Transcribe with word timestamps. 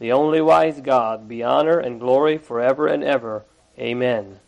the 0.00 0.12
only 0.12 0.40
wise 0.40 0.80
God, 0.80 1.28
be 1.28 1.44
honor 1.44 1.78
and 1.78 2.00
glory 2.00 2.38
forever 2.38 2.86
and 2.88 3.04
ever. 3.04 3.44
Amen. 3.78 4.40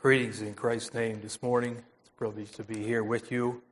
Greetings 0.00 0.40
in 0.40 0.54
Christ's 0.54 0.94
name 0.94 1.20
this 1.20 1.42
morning. 1.42 1.72
It's 2.00 2.08
a 2.08 2.16
privilege 2.16 2.52
to 2.52 2.62
be 2.62 2.82
here 2.82 3.02
with 3.02 3.32
you. 3.32 3.62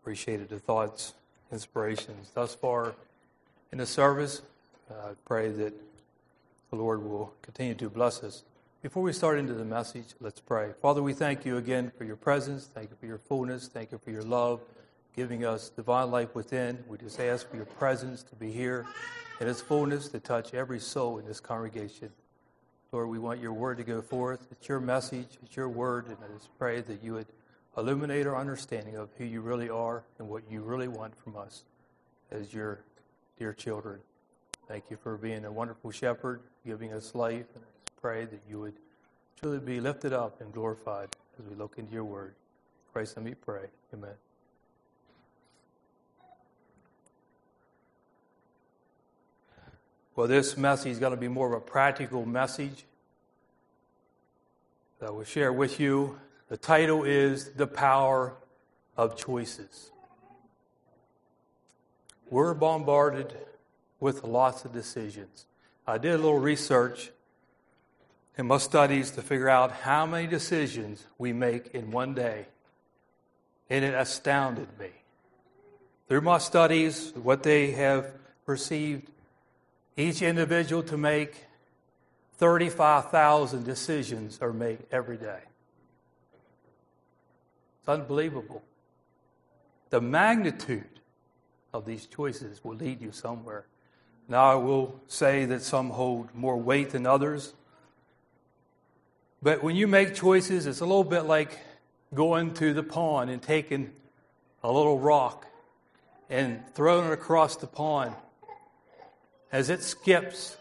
Appreciated 0.00 0.48
the 0.48 0.60
thoughts, 0.60 1.14
inspirations 1.50 2.30
thus 2.34 2.54
far 2.54 2.94
in 3.72 3.78
the 3.78 3.86
service. 3.86 4.42
Uh, 4.88 5.10
I 5.10 5.12
pray 5.24 5.48
that 5.50 5.74
the 6.70 6.76
Lord 6.76 7.02
will 7.02 7.32
continue 7.42 7.74
to 7.74 7.90
bless 7.90 8.22
us. 8.22 8.44
Before 8.80 9.02
we 9.02 9.12
start 9.12 9.38
into 9.38 9.54
the 9.54 9.64
message, 9.64 10.06
let's 10.20 10.40
pray. 10.40 10.70
Father, 10.80 11.02
we 11.02 11.14
thank 11.14 11.44
you 11.44 11.56
again 11.56 11.90
for 11.98 12.04
your 12.04 12.16
presence. 12.16 12.68
Thank 12.72 12.90
you 12.90 12.96
for 12.98 13.06
your 13.06 13.18
fullness. 13.18 13.66
Thank 13.66 13.90
you 13.90 13.98
for 13.98 14.10
your 14.12 14.22
love 14.22 14.60
giving 15.14 15.44
us 15.44 15.68
divine 15.70 16.10
life 16.10 16.34
within. 16.34 16.82
We 16.88 16.98
just 16.98 17.20
ask 17.20 17.48
for 17.48 17.56
your 17.56 17.66
presence 17.66 18.22
to 18.24 18.34
be 18.36 18.50
here 18.50 18.86
in 19.40 19.48
its 19.48 19.60
fullness 19.60 20.08
to 20.08 20.20
touch 20.20 20.54
every 20.54 20.80
soul 20.80 21.18
in 21.18 21.26
this 21.26 21.40
congregation. 21.40 22.10
Lord, 22.92 23.08
we 23.08 23.18
want 23.18 23.40
your 23.40 23.52
word 23.52 23.78
to 23.78 23.84
go 23.84 24.02
forth. 24.02 24.46
It's 24.50 24.68
your 24.68 24.80
message, 24.80 25.38
it's 25.42 25.56
your 25.56 25.68
word, 25.68 26.06
and 26.06 26.16
I 26.22 26.32
just 26.36 26.50
pray 26.58 26.80
that 26.82 27.02
you 27.02 27.14
would 27.14 27.26
illuminate 27.76 28.26
our 28.26 28.36
understanding 28.36 28.96
of 28.96 29.08
who 29.16 29.24
you 29.24 29.40
really 29.40 29.70
are 29.70 30.04
and 30.18 30.28
what 30.28 30.42
you 30.50 30.60
really 30.60 30.88
want 30.88 31.16
from 31.16 31.36
us 31.36 31.64
as 32.30 32.52
your 32.52 32.84
dear 33.38 33.52
children. 33.52 34.00
Thank 34.68 34.90
you 34.90 34.96
for 34.96 35.16
being 35.16 35.44
a 35.44 35.52
wonderful 35.52 35.90
shepherd, 35.90 36.42
giving 36.64 36.92
us 36.92 37.14
life, 37.14 37.46
and 37.54 37.64
I 37.64 37.72
just 37.84 38.00
pray 38.00 38.24
that 38.26 38.40
you 38.48 38.60
would 38.60 38.74
truly 39.40 39.58
be 39.58 39.80
lifted 39.80 40.12
up 40.12 40.40
and 40.40 40.52
glorified 40.52 41.08
as 41.38 41.46
we 41.46 41.56
look 41.56 41.78
into 41.78 41.92
your 41.92 42.04
word. 42.04 42.34
Christ, 42.92 43.16
let 43.16 43.24
me 43.24 43.34
pray. 43.34 43.66
Amen. 43.94 44.31
Well, 50.14 50.26
this 50.26 50.58
message 50.58 50.92
is 50.92 50.98
going 50.98 51.14
to 51.14 51.20
be 51.20 51.28
more 51.28 51.46
of 51.46 51.54
a 51.54 51.60
practical 51.60 52.26
message 52.26 52.84
that 54.98 55.06
I 55.06 55.10
will 55.10 55.24
share 55.24 55.50
with 55.50 55.80
you. 55.80 56.20
The 56.48 56.58
title 56.58 57.04
is 57.04 57.52
The 57.52 57.66
Power 57.66 58.34
of 58.94 59.16
Choices. 59.16 59.90
We're 62.28 62.52
bombarded 62.52 63.32
with 64.00 64.22
lots 64.22 64.66
of 64.66 64.72
decisions. 64.74 65.46
I 65.86 65.96
did 65.96 66.12
a 66.12 66.18
little 66.18 66.38
research 66.38 67.10
in 68.36 68.46
my 68.46 68.58
studies 68.58 69.12
to 69.12 69.22
figure 69.22 69.48
out 69.48 69.72
how 69.72 70.04
many 70.04 70.26
decisions 70.26 71.06
we 71.16 71.32
make 71.32 71.74
in 71.74 71.90
one 71.90 72.12
day, 72.12 72.48
and 73.70 73.82
it 73.82 73.94
astounded 73.94 74.68
me. 74.78 74.90
Through 76.06 76.20
my 76.20 76.36
studies, 76.36 77.12
what 77.14 77.42
they 77.42 77.70
have 77.70 78.12
perceived 78.44 79.08
each 79.96 80.22
individual 80.22 80.82
to 80.84 80.96
make 80.96 81.46
35,000 82.38 83.64
decisions 83.64 84.38
are 84.40 84.52
made 84.52 84.78
every 84.90 85.16
day. 85.16 85.40
It's 87.80 87.88
unbelievable. 87.88 88.62
The 89.90 90.00
magnitude 90.00 91.00
of 91.72 91.84
these 91.84 92.06
choices 92.06 92.64
will 92.64 92.76
lead 92.76 93.00
you 93.00 93.12
somewhere. 93.12 93.66
Now, 94.28 94.52
I 94.52 94.54
will 94.54 95.00
say 95.06 95.44
that 95.46 95.62
some 95.62 95.90
hold 95.90 96.34
more 96.34 96.56
weight 96.56 96.90
than 96.90 97.06
others. 97.06 97.54
But 99.42 99.62
when 99.62 99.76
you 99.76 99.86
make 99.86 100.14
choices, 100.14 100.66
it's 100.66 100.80
a 100.80 100.86
little 100.86 101.04
bit 101.04 101.22
like 101.22 101.58
going 102.14 102.54
to 102.54 102.72
the 102.72 102.82
pond 102.82 103.30
and 103.30 103.42
taking 103.42 103.92
a 104.62 104.70
little 104.70 104.98
rock 104.98 105.46
and 106.30 106.62
throwing 106.74 107.08
it 107.08 107.12
across 107.12 107.56
the 107.56 107.66
pond 107.66 108.14
as 109.52 109.68
it 109.68 109.82
skips, 109.82 110.56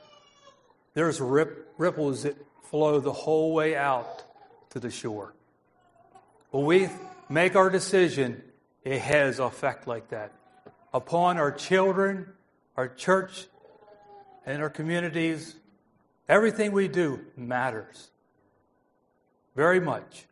there's 0.93 1.21
rip, 1.21 1.73
ripples 1.77 2.23
that 2.23 2.35
flow 2.63 2.99
the 2.99 3.13
whole 3.13 3.53
way 3.53 3.75
out 3.75 4.23
to 4.71 4.79
the 4.79 4.91
shore. 4.91 5.33
When 6.51 6.65
we 6.65 6.89
make 7.29 7.55
our 7.55 7.69
decision, 7.69 8.43
it 8.83 8.99
has 8.99 9.39
effect 9.39 9.87
like 9.87 10.09
that 10.09 10.33
upon 10.93 11.37
our 11.37 11.51
children, 11.51 12.27
our 12.75 12.89
church, 12.89 13.47
and 14.45 14.61
our 14.61 14.69
communities. 14.69 15.55
Everything 16.27 16.73
we 16.73 16.87
do 16.87 17.21
matters 17.37 18.09
very 19.55 19.79
much. 19.79 20.25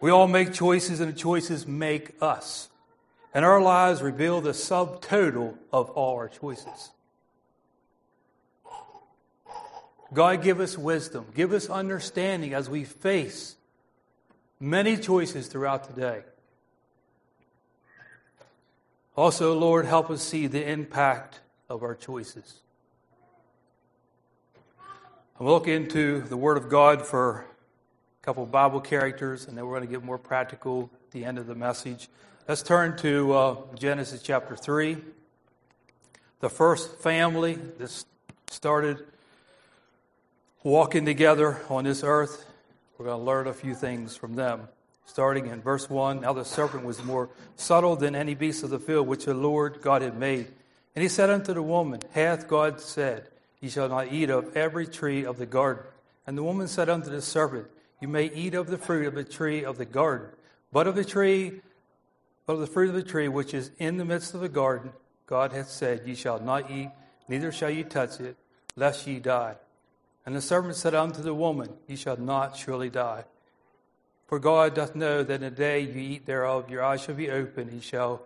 We 0.00 0.10
all 0.10 0.26
make 0.28 0.52
choices, 0.52 1.00
and 1.00 1.12
the 1.12 1.16
choices 1.16 1.66
make 1.66 2.12
us. 2.20 2.68
And 3.34 3.44
our 3.44 3.60
lives 3.60 4.00
reveal 4.00 4.40
the 4.40 4.52
subtotal 4.52 5.56
of 5.72 5.90
all 5.90 6.14
our 6.14 6.28
choices. 6.28 6.92
God, 10.12 10.42
give 10.42 10.60
us 10.60 10.78
wisdom, 10.78 11.26
give 11.34 11.52
us 11.52 11.68
understanding 11.68 12.54
as 12.54 12.70
we 12.70 12.84
face 12.84 13.56
many 14.60 14.96
choices 14.96 15.48
throughout 15.48 15.92
the 15.92 16.00
day. 16.00 16.22
Also, 19.16 19.58
Lord, 19.58 19.86
help 19.86 20.10
us 20.10 20.22
see 20.22 20.46
the 20.46 20.64
impact 20.68 21.40
of 21.68 21.82
our 21.82 21.96
choices. 21.96 22.60
I'm 25.40 25.46
looking 25.46 25.74
into 25.74 26.20
the 26.20 26.36
Word 26.36 26.56
of 26.56 26.68
God 26.68 27.04
for 27.04 27.44
a 28.22 28.24
couple 28.24 28.46
Bible 28.46 28.80
characters, 28.80 29.46
and 29.46 29.58
then 29.58 29.66
we're 29.66 29.76
going 29.76 29.88
to 29.88 29.92
get 29.92 30.04
more 30.04 30.18
practical 30.18 30.90
at 31.06 31.10
the 31.10 31.24
end 31.24 31.38
of 31.38 31.48
the 31.48 31.56
message. 31.56 32.08
Let's 32.46 32.62
turn 32.62 32.98
to 32.98 33.32
uh, 33.32 33.56
Genesis 33.74 34.20
chapter 34.20 34.54
3. 34.54 34.98
The 36.40 36.50
first 36.50 36.98
family 36.98 37.54
that 37.78 38.04
started 38.50 39.02
walking 40.62 41.06
together 41.06 41.62
on 41.70 41.84
this 41.84 42.04
earth. 42.04 42.44
We're 42.98 43.06
going 43.06 43.18
to 43.18 43.24
learn 43.24 43.46
a 43.46 43.54
few 43.54 43.74
things 43.74 44.14
from 44.14 44.34
them. 44.34 44.68
Starting 45.06 45.46
in 45.46 45.62
verse 45.62 45.88
1 45.88 46.20
Now 46.20 46.34
the 46.34 46.44
serpent 46.44 46.84
was 46.84 47.02
more 47.02 47.30
subtle 47.56 47.96
than 47.96 48.14
any 48.14 48.34
beast 48.34 48.62
of 48.62 48.68
the 48.68 48.78
field 48.78 49.08
which 49.08 49.24
the 49.24 49.32
Lord 49.32 49.80
God 49.80 50.02
had 50.02 50.18
made. 50.18 50.48
And 50.94 51.02
he 51.02 51.08
said 51.08 51.30
unto 51.30 51.54
the 51.54 51.62
woman, 51.62 52.00
Hath 52.12 52.46
God 52.46 52.78
said, 52.78 53.26
Ye 53.62 53.70
shall 53.70 53.88
not 53.88 54.12
eat 54.12 54.28
of 54.28 54.54
every 54.54 54.86
tree 54.86 55.24
of 55.24 55.38
the 55.38 55.46
garden? 55.46 55.82
And 56.26 56.36
the 56.36 56.44
woman 56.44 56.68
said 56.68 56.90
unto 56.90 57.08
the 57.08 57.22
serpent, 57.22 57.68
You 58.02 58.08
may 58.08 58.26
eat 58.26 58.52
of 58.52 58.66
the 58.66 58.76
fruit 58.76 59.06
of 59.06 59.14
the 59.14 59.24
tree 59.24 59.64
of 59.64 59.78
the 59.78 59.86
garden, 59.86 60.28
but 60.70 60.86
of 60.86 60.94
the 60.94 61.06
tree 61.06 61.62
but 62.46 62.54
of 62.54 62.60
the 62.60 62.66
fruit 62.66 62.88
of 62.88 62.94
the 62.94 63.02
tree 63.02 63.28
which 63.28 63.54
is 63.54 63.70
in 63.78 63.96
the 63.96 64.04
midst 64.04 64.34
of 64.34 64.40
the 64.40 64.48
garden, 64.48 64.92
God 65.26 65.52
hath 65.52 65.70
said, 65.70 66.02
Ye 66.06 66.14
shall 66.14 66.38
not 66.38 66.70
eat, 66.70 66.90
neither 67.28 67.50
shall 67.50 67.70
ye 67.70 67.84
touch 67.84 68.20
it, 68.20 68.36
lest 68.76 69.06
ye 69.06 69.18
die. 69.18 69.56
And 70.26 70.34
the 70.34 70.40
serpent 70.40 70.76
said 70.76 70.94
unto 70.94 71.22
the 71.22 71.34
woman, 71.34 71.70
Ye 71.86 71.96
shall 71.96 72.16
not 72.16 72.56
surely 72.56 72.90
die. 72.90 73.24
For 74.26 74.38
God 74.38 74.74
doth 74.74 74.94
know 74.94 75.22
that 75.22 75.34
in 75.34 75.40
the 75.42 75.50
day 75.50 75.80
ye 75.80 76.14
eat 76.14 76.26
thereof, 76.26 76.70
your 76.70 76.82
eyes 76.82 77.02
shall 77.02 77.14
be 77.14 77.30
opened, 77.30 77.72
ye 77.72 77.80
shall 77.80 78.22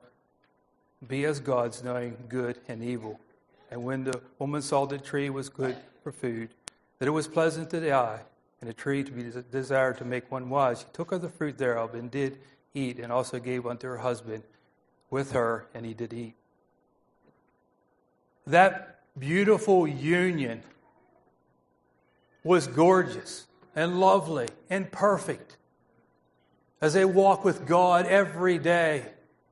be 1.06 1.24
as 1.24 1.40
gods, 1.40 1.82
knowing 1.84 2.16
good 2.28 2.58
and 2.68 2.82
evil. 2.82 3.20
And 3.70 3.84
when 3.84 4.04
the 4.04 4.20
woman 4.38 4.62
saw 4.62 4.86
that 4.86 5.00
the 5.00 5.04
tree 5.04 5.30
was 5.30 5.48
good 5.48 5.76
for 6.02 6.12
food, 6.12 6.50
that 6.98 7.08
it 7.08 7.12
was 7.12 7.28
pleasant 7.28 7.70
to 7.70 7.80
the 7.80 7.92
eye, 7.92 8.20
and 8.60 8.68
a 8.68 8.72
tree 8.72 9.04
to 9.04 9.12
be 9.12 9.30
desired 9.52 9.98
to 9.98 10.04
make 10.04 10.30
one 10.30 10.50
wise, 10.50 10.80
she 10.80 10.86
took 10.92 11.12
of 11.12 11.22
the 11.22 11.28
fruit 11.28 11.58
thereof 11.58 11.94
and 11.94 12.10
did 12.10 12.38
eat, 12.74 12.98
and 12.98 13.12
also 13.12 13.38
gave 13.38 13.66
unto 13.66 13.86
her 13.86 13.98
husband 13.98 14.42
with 15.10 15.32
her, 15.32 15.66
and 15.74 15.86
he 15.86 15.94
did 15.94 16.12
eat. 16.12 16.34
That 18.46 19.00
beautiful 19.18 19.86
union 19.86 20.62
was 22.44 22.66
gorgeous 22.66 23.46
and 23.74 24.00
lovely 24.00 24.48
and 24.70 24.90
perfect. 24.90 25.56
As 26.80 26.94
they 26.94 27.04
walk 27.04 27.44
with 27.44 27.66
God 27.66 28.06
every 28.06 28.58
day, 28.58 29.06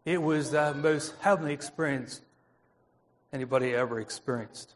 it 0.05 0.23
was 0.23 0.53
the 0.53 0.73
most 0.75 1.15
heavenly 1.21 1.53
experience 1.53 2.21
anybody 3.33 3.75
ever 3.75 4.01
experienced. 4.01 4.75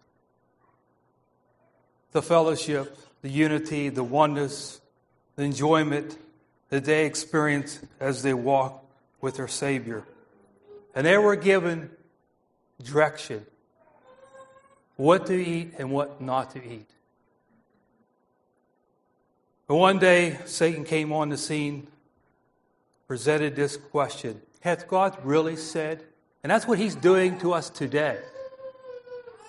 The 2.13 2.23
fellowship, 2.23 2.97
the 3.23 3.31
unity, 3.31 3.89
the 3.89 4.03
oneness, 4.03 4.81
the 5.37 5.45
enjoyment, 5.45 6.19
that 6.71 6.85
they 6.85 7.05
experience 7.05 7.81
as 7.99 8.23
they 8.23 8.35
walk 8.35 8.85
with 9.21 9.37
their 9.37 9.49
Savior. 9.49 10.05
And 10.95 11.07
they 11.07 11.19
were 11.19 11.37
given 11.37 11.91
direction 12.83 13.45
what 14.97 15.27
to 15.27 15.35
eat 15.35 15.75
and 15.79 15.91
what 15.91 16.21
not 16.21 16.51
to 16.53 16.65
eat. 16.65 16.89
But 19.67 19.77
one 19.77 19.99
day, 19.99 20.39
Satan 20.47 20.85
came 20.85 21.13
on 21.13 21.29
the 21.29 21.37
scene, 21.37 21.87
presented 23.07 23.55
this 23.55 23.77
question 23.77 24.41
Hath 24.61 24.89
God 24.89 25.17
really 25.23 25.57
said? 25.57 26.05
And 26.43 26.51
that's 26.51 26.67
what 26.67 26.79
he's 26.79 26.95
doing 26.95 27.39
to 27.41 27.53
us 27.53 27.71
today. 27.71 28.19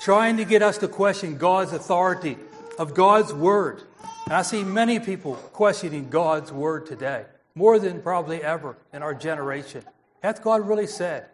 Trying 0.02 0.38
to 0.38 0.46
get 0.46 0.62
us 0.62 0.78
to 0.80 0.88
question 0.88 1.38
God's 1.38 1.74
authority 1.74 2.38
of 2.78 2.94
God's 2.94 3.34
word. 3.34 3.84
And 4.26 4.34
I 4.34 4.44
see 4.44 4.64
many 4.64 5.00
people 5.00 5.36
questioning 5.36 6.10
God's 6.10 6.52
word 6.52 6.86
today, 6.86 7.26
more 7.56 7.80
than 7.80 8.02
probably 8.02 8.42
ever 8.42 8.78
in 8.94 9.04
our 9.04 9.14
generation. 9.14 9.84
Hath 10.24 10.42
God 10.42 10.68
really 10.68 10.88
said? 10.88 11.26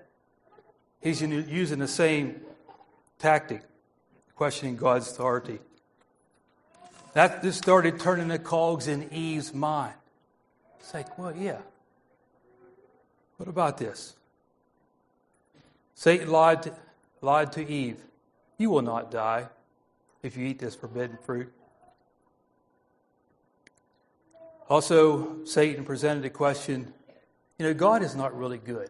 He's 1.02 1.22
using 1.22 1.80
the 1.80 1.88
same 1.88 2.42
tactic, 3.20 3.62
questioning 4.36 4.78
God's 4.78 5.12
authority. 5.12 5.60
That 7.14 7.44
just 7.44 7.60
started 7.60 8.00
turning 8.00 8.28
the 8.28 8.40
cogs 8.40 8.88
in 8.88 9.12
Eve's 9.12 9.54
mind. 9.54 9.94
It's 10.80 10.94
like, 10.94 11.18
well, 11.18 11.36
yeah. 11.36 11.58
What 13.38 13.50
about 13.50 13.78
this? 13.78 14.16
Satan 15.96 16.30
lied 16.30 16.64
to, 16.64 16.74
lied 17.22 17.52
to 17.54 17.68
Eve. 17.68 18.02
You 18.58 18.70
will 18.70 18.82
not 18.82 19.12
die 19.12 19.48
if 20.24 20.38
you 20.38 20.46
eat 20.46 20.60
this 20.60 20.76
forbidden 20.76 21.18
fruit. 21.24 21.52
Also, 24.70 25.46
Satan 25.46 25.86
presented 25.86 26.26
a 26.26 26.30
question 26.30 26.94
you 27.58 27.66
know, 27.66 27.74
God 27.74 28.04
is 28.04 28.16
not 28.16 28.38
really 28.38 28.60
good. 28.60 28.90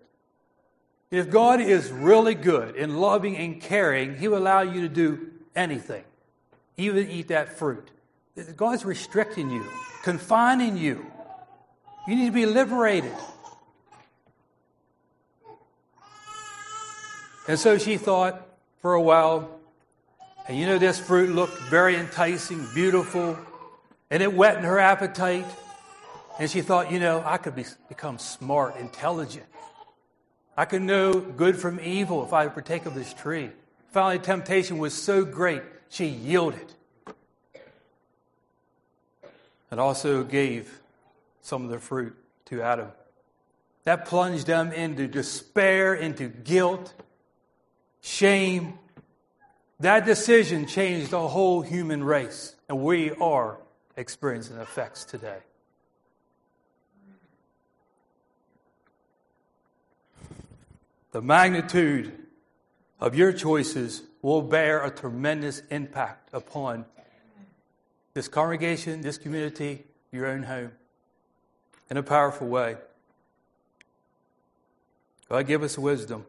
If 1.10 1.30
God 1.30 1.62
is 1.62 1.90
really 1.90 2.36
good 2.36 2.76
and 2.76 3.00
loving 3.00 3.38
and 3.38 3.62
caring, 3.62 4.18
He 4.18 4.28
will 4.28 4.40
allow 4.40 4.62
you 4.62 4.82
to 4.82 4.90
do 4.90 5.32
anything, 5.56 6.04
even 6.76 7.10
eat 7.10 7.30
that 7.30 7.58
fruit. 7.58 7.90
God's 8.58 8.84
restricting 8.84 9.50
you, 9.50 9.64
confining 10.04 10.78
you. 10.78 11.06
You 12.08 12.16
need 12.16 12.26
to 12.28 12.32
be 12.32 12.46
liberated. 12.46 13.14
And 17.48 17.58
so 17.58 17.78
she 17.78 17.98
thought 17.98 18.46
for 18.82 18.94
a 18.94 19.02
while, 19.02 19.60
and 20.48 20.58
you 20.58 20.66
know, 20.66 20.78
this 20.78 21.00
fruit 21.00 21.34
looked 21.34 21.58
very 21.70 21.96
enticing, 21.96 22.68
beautiful, 22.76 23.38
and 24.12 24.22
it 24.22 24.34
whetted 24.34 24.66
her 24.66 24.78
appetite. 24.78 25.46
And 26.40 26.50
she 26.50 26.62
thought, 26.62 26.92
you 26.92 27.00
know, 27.00 27.24
I 27.26 27.38
could 27.38 27.56
be, 27.56 27.66
become 27.90 28.20
smart, 28.20 28.78
intelligent. 28.78 29.46
I 30.56 30.66
could 30.66 30.82
know 30.82 31.14
good 31.14 31.58
from 31.58 31.80
evil 31.80 32.24
if 32.24 32.34
I 32.34 32.48
partake 32.48 32.86
of 32.86 32.94
this 32.94 33.14
tree. 33.14 33.52
Finally, 33.92 34.20
temptation 34.20 34.78
was 34.78 34.94
so 34.94 35.26
great, 35.26 35.64
she 35.90 36.06
yielded. 36.06 36.74
And 39.72 39.80
also 39.80 40.24
gave 40.24 40.80
some 41.42 41.64
of 41.64 41.70
the 41.70 41.80
fruit 41.80 42.16
to 42.46 42.62
Adam. 42.62 42.90
That 43.84 44.06
plunged 44.06 44.48
them 44.48 44.72
into 44.72 45.08
despair, 45.08 45.94
into 45.94 46.28
guilt, 46.28 46.94
shame. 48.02 48.78
That 49.80 50.06
decision 50.06 50.68
changed 50.68 51.12
the 51.12 51.28
whole 51.28 51.62
human 51.62 52.04
race, 52.04 52.56
and 52.68 52.80
we 52.84 53.12
are 53.12 53.58
experiencing 53.96 54.58
effects 54.58 55.06
today. 55.06 55.40
The 61.18 61.24
magnitude 61.24 62.14
of 63.00 63.16
your 63.16 63.34
choices 63.34 64.04
will 64.22 64.44
bear 64.44 64.86
a 64.86 64.92
tremendous 64.92 65.64
impact 65.72 66.30
upon 66.32 66.86
this 68.14 68.28
congregation, 68.28 69.02
this 69.02 69.18
community, 69.18 69.84
your 70.12 70.28
own 70.28 70.44
home, 70.44 70.74
in 71.90 71.98
a 71.98 72.04
powerful 72.04 72.48
way. 72.48 72.78
God 75.28 75.48
give 75.48 75.64
us 75.64 75.76
wisdom. 75.76 76.24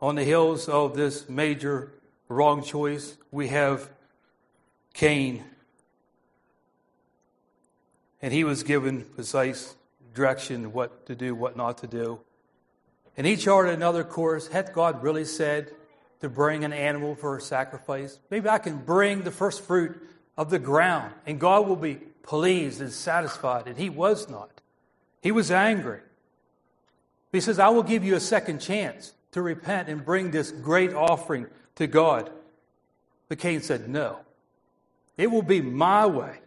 On 0.00 0.14
the 0.14 0.22
heels 0.22 0.68
of 0.68 0.94
this 0.94 1.28
major 1.28 1.94
wrong 2.28 2.62
choice, 2.62 3.16
we 3.32 3.48
have 3.48 3.90
Cain. 4.92 5.42
And 8.22 8.32
he 8.32 8.44
was 8.44 8.62
given 8.62 9.02
precise 9.02 9.74
direction 10.14 10.72
what 10.72 11.06
to 11.06 11.16
do, 11.16 11.34
what 11.34 11.56
not 11.56 11.78
to 11.78 11.88
do. 11.88 12.20
And 13.16 13.26
he 13.26 13.36
charted 13.36 13.74
another 13.74 14.04
course. 14.04 14.48
Had 14.48 14.72
God 14.72 15.02
really 15.02 15.24
said 15.24 15.70
to 16.20 16.28
bring 16.28 16.64
an 16.64 16.72
animal 16.72 17.14
for 17.14 17.36
a 17.36 17.40
sacrifice? 17.40 18.18
Maybe 18.30 18.48
I 18.48 18.58
can 18.58 18.78
bring 18.78 19.22
the 19.22 19.30
first 19.30 19.62
fruit 19.62 20.00
of 20.36 20.50
the 20.50 20.58
ground, 20.58 21.14
and 21.26 21.38
God 21.38 21.68
will 21.68 21.76
be 21.76 21.96
pleased 22.22 22.80
and 22.80 22.92
satisfied. 22.92 23.66
And 23.66 23.78
he 23.78 23.88
was 23.88 24.28
not. 24.28 24.60
He 25.22 25.30
was 25.30 25.50
angry. 25.50 26.00
He 27.32 27.40
says, 27.40 27.58
I 27.58 27.68
will 27.68 27.82
give 27.82 28.04
you 28.04 28.14
a 28.14 28.20
second 28.20 28.60
chance 28.60 29.12
to 29.32 29.42
repent 29.42 29.88
and 29.88 30.04
bring 30.04 30.30
this 30.30 30.50
great 30.50 30.94
offering 30.94 31.46
to 31.76 31.86
God. 31.86 32.30
But 33.28 33.38
Cain 33.38 33.60
said, 33.62 33.88
No. 33.88 34.20
It 35.16 35.30
will 35.30 35.42
be 35.42 35.60
my 35.60 36.06
way. 36.06 36.38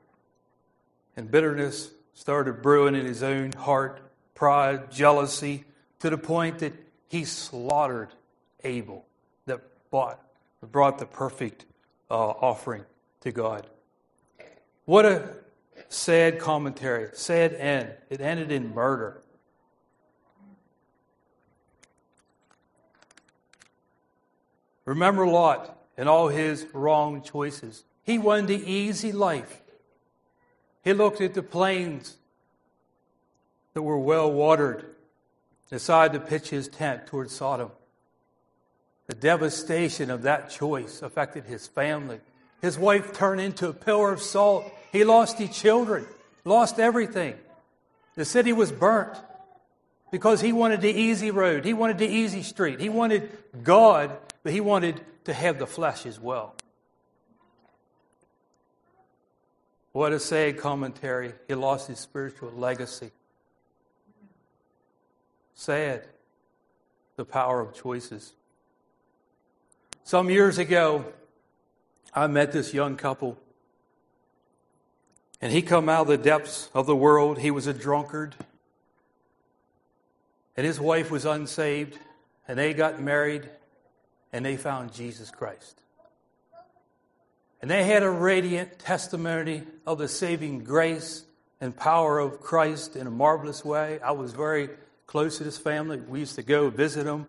And 1.16 1.32
bitterness 1.32 1.90
started 2.14 2.62
brewing 2.62 2.96
in 2.96 3.06
his 3.06 3.24
own 3.24 3.54
heart, 3.54 4.02
pride, 4.36 4.92
jealousy, 4.92 5.66
to 6.00 6.10
the 6.10 6.18
point 6.18 6.60
that 6.60 6.74
he 7.08 7.24
slaughtered 7.24 8.10
Abel 8.64 9.06
that 9.46 9.62
bought, 9.90 10.22
brought 10.62 11.00
the 11.00 11.06
perfect 11.06 11.66
uh, 12.10 12.14
offering 12.14 12.84
to 13.22 13.32
God. 13.32 13.68
What 14.86 15.06
a 15.06 15.30
sad 15.90 16.40
commentary, 16.40 17.10
sad 17.14 17.54
end. 17.54 17.92
It 18.10 18.22
ended 18.22 18.52
in 18.52 18.74
murder. 18.74 19.22
Remember 24.86 25.28
Lot 25.28 25.78
and 25.98 26.08
all 26.08 26.30
his 26.30 26.66
wrong 26.74 27.22
choices. 27.22 27.84
He 28.04 28.18
wanted 28.18 28.48
the 28.48 28.72
easy 28.72 29.12
life. 29.12 29.62
He 30.84 30.94
looked 30.94 31.20
at 31.20 31.34
the 31.34 31.44
plains 31.44 32.16
that 33.74 33.82
were 33.82 34.00
well 34.00 34.32
watered, 34.32 34.96
decided 35.70 36.14
to 36.14 36.26
pitch 36.26 36.50
his 36.50 36.68
tent 36.68 37.08
towards 37.08 37.36
Sodom. 37.36 37.72
The 39.08 39.16
devastation 39.16 40.10
of 40.10 40.24
that 40.24 40.50
choice 40.50 41.02
affected 41.02 41.46
his 41.46 41.68
family. 41.68 42.20
His 42.62 42.78
wife 42.78 43.14
turned 43.14 43.42
into 43.42 43.70
a 43.70 43.74
pillar 43.74 44.12
of 44.12 44.22
salt. 44.22 44.72
He 44.92 45.04
lost 45.04 45.38
his 45.38 45.56
children, 45.56 46.06
lost 46.44 46.80
everything. 46.80 47.36
The 48.16 48.26
city 48.26 48.52
was 48.52 48.72
burnt 48.72 49.18
because 50.12 50.42
he 50.42 50.52
wanted 50.52 50.82
the 50.82 50.92
easy 50.92 51.32
road. 51.32 51.66
He 51.66 51.74
wanted 51.74 51.98
the 51.98 52.08
easy 52.08 52.44
street. 52.44 52.80
He 52.80 52.90
wanted 52.90 53.30
God 53.64 54.18
but 54.48 54.54
he 54.54 54.62
wanted 54.62 55.02
to 55.26 55.34
have 55.34 55.60
the 55.60 55.68
flesh 55.68 56.06
as 56.06 56.22
well. 56.22 56.56
What 59.92 60.14
a 60.14 60.22
sad 60.22 60.58
commentary. 60.58 61.34
He 61.50 61.54
lost 61.54 61.90
his 61.90 62.00
spiritual 62.00 62.52
legacy. 62.52 63.12
Sad, 65.58 66.04
the 67.16 67.26
power 67.26 67.60
of 67.60 67.74
choices. 67.74 68.34
Some 70.04 70.30
years 70.30 70.60
ago, 70.60 71.06
I 72.14 72.28
met 72.28 72.52
this 72.52 72.76
young 72.76 72.96
couple. 72.96 73.40
And 75.42 75.52
he 75.52 75.64
come 75.64 75.90
out 75.90 76.02
of 76.02 76.08
the 76.10 76.18
depths 76.18 76.70
of 76.76 76.86
the 76.86 76.96
world. 76.96 77.40
He 77.40 77.50
was 77.50 77.66
a 77.66 77.74
drunkard. 77.74 78.36
And 80.56 80.64
his 80.64 80.80
wife 80.80 81.10
was 81.10 81.26
unsaved. 81.26 81.98
And 82.48 82.58
they 82.58 82.76
got 82.76 83.02
married 83.02 83.50
and 84.32 84.46
they 84.46 84.58
found 84.58 84.94
Jesus 84.94 85.32
Christ. 85.32 85.82
And 87.64 87.72
they 87.72 87.84
had 87.84 88.04
a 88.04 88.10
radiant 88.12 88.78
testimony 88.78 89.64
of 89.88 89.98
the 89.98 90.08
saving 90.08 90.64
grace 90.64 91.26
and 91.60 91.76
power 91.76 92.20
of 92.20 92.42
Christ 92.42 92.96
in 92.96 93.08
a 93.08 93.12
marvelous 93.12 93.66
way. 93.66 94.00
I 94.02 94.12
was 94.12 94.34
very 94.34 94.70
close 95.08 95.40
to 95.40 95.44
his 95.44 95.58
family. 95.58 95.98
We 95.98 96.20
used 96.20 96.36
to 96.36 96.44
go 96.44 96.70
visit 96.70 97.08
him 97.08 97.28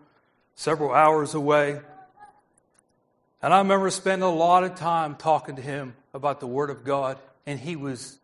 several 0.54 0.92
hours 0.92 1.34
away. 1.34 1.80
And 3.40 3.54
I 3.54 3.58
remember 3.58 3.88
spending 3.90 4.28
a 4.28 4.34
lot 4.34 4.64
of 4.64 4.74
time 4.74 5.14
talking 5.14 5.56
to 5.56 5.62
him 5.62 5.94
about 6.12 6.40
the 6.40 6.46
Word 6.46 6.70
of 6.70 6.84
God, 6.84 7.18
and 7.46 7.58
he 7.58 7.76
was 7.76 8.18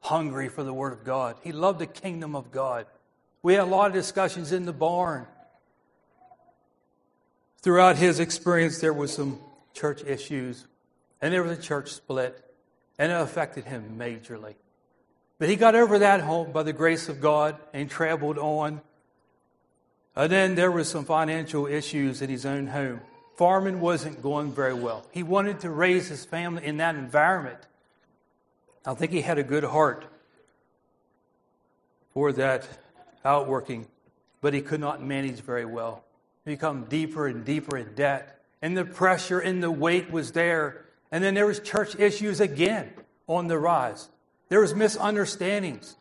hungry 0.00 0.48
for 0.48 0.62
the 0.62 0.72
Word 0.72 0.92
of 0.92 1.04
God. 1.04 1.36
He 1.42 1.52
loved 1.52 1.80
the 1.80 1.86
kingdom 1.86 2.36
of 2.36 2.52
God. 2.52 2.86
We 3.42 3.54
had 3.54 3.62
a 3.62 3.66
lot 3.66 3.88
of 3.88 3.94
discussions 3.94 4.52
in 4.52 4.66
the 4.66 4.72
barn 4.72 5.26
Throughout 7.60 7.96
his 7.96 8.20
experience, 8.20 8.78
there 8.78 8.92
was 8.92 9.12
some 9.12 9.40
church 9.74 10.04
issues, 10.04 10.64
and 11.20 11.34
there 11.34 11.42
was 11.42 11.58
a 11.58 11.60
church 11.60 11.90
split, 11.92 12.38
and 12.98 13.10
it 13.10 13.20
affected 13.20 13.64
him 13.64 13.96
majorly. 13.98 14.54
But 15.38 15.48
he 15.48 15.56
got 15.56 15.74
over 15.74 15.98
that 15.98 16.20
home 16.20 16.52
by 16.52 16.62
the 16.62 16.72
grace 16.72 17.08
of 17.08 17.20
God 17.20 17.56
and 17.72 17.90
traveled 17.90 18.38
on 18.38 18.80
And 20.18 20.32
then 20.32 20.56
there 20.56 20.72
was 20.72 20.88
some 20.88 21.04
financial 21.04 21.68
issues 21.68 22.22
in 22.22 22.28
his 22.28 22.44
own 22.44 22.66
home. 22.66 23.00
Farming 23.36 23.80
wasn't 23.80 24.20
going 24.20 24.52
very 24.52 24.74
well. 24.74 25.06
He 25.12 25.22
wanted 25.22 25.60
to 25.60 25.70
raise 25.70 26.08
his 26.08 26.24
family 26.24 26.66
in 26.66 26.78
that 26.78 26.96
environment. 26.96 27.60
I 28.84 28.94
think 28.94 29.12
he 29.12 29.20
had 29.20 29.38
a 29.38 29.44
good 29.44 29.62
heart 29.62 30.04
for 32.12 32.32
that 32.32 32.66
outworking, 33.24 33.86
but 34.40 34.54
he 34.54 34.60
could 34.60 34.80
not 34.80 35.00
manage 35.00 35.38
very 35.38 35.64
well. 35.64 36.02
He 36.44 36.50
become 36.50 36.86
deeper 36.86 37.28
and 37.28 37.44
deeper 37.44 37.76
in 37.76 37.94
debt. 37.94 38.42
And 38.60 38.76
the 38.76 38.84
pressure 38.84 39.38
and 39.38 39.62
the 39.62 39.70
weight 39.70 40.10
was 40.10 40.32
there. 40.32 40.84
And 41.12 41.22
then 41.22 41.34
there 41.34 41.46
was 41.46 41.60
church 41.60 41.94
issues 41.96 42.40
again 42.40 42.92
on 43.28 43.46
the 43.46 43.56
rise. 43.56 44.08
There 44.48 44.62
was 44.62 44.74
misunderstandings. 44.74 45.94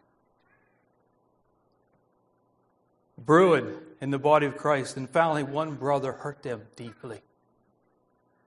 Brewing 3.24 3.76
in 4.02 4.12
the 4.12 4.20
body 4.20 4.46
of 4.46 4.58
Christ. 4.58 4.98
And 4.98 5.10
finally, 5.10 5.44
one 5.44 5.76
brother 5.76 6.12
hurt 6.12 6.44
them 6.44 6.62
deeply. 6.76 7.22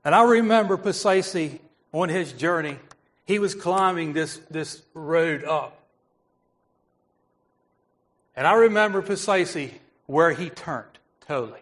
And 0.05 0.15
I 0.15 0.23
remember 0.23 0.77
precisely 0.77 1.61
on 1.93 2.09
his 2.09 2.33
journey, 2.33 2.79
he 3.25 3.39
was 3.39 3.55
climbing 3.55 4.13
this, 4.13 4.39
this 4.51 4.83
road 4.95 5.45
up. 5.45 5.77
And 8.35 8.47
I 8.47 8.55
remember 8.55 9.03
precisely 9.03 9.75
where 10.07 10.33
he 10.33 10.51
turned 10.51 10.87
totally. 11.27 11.61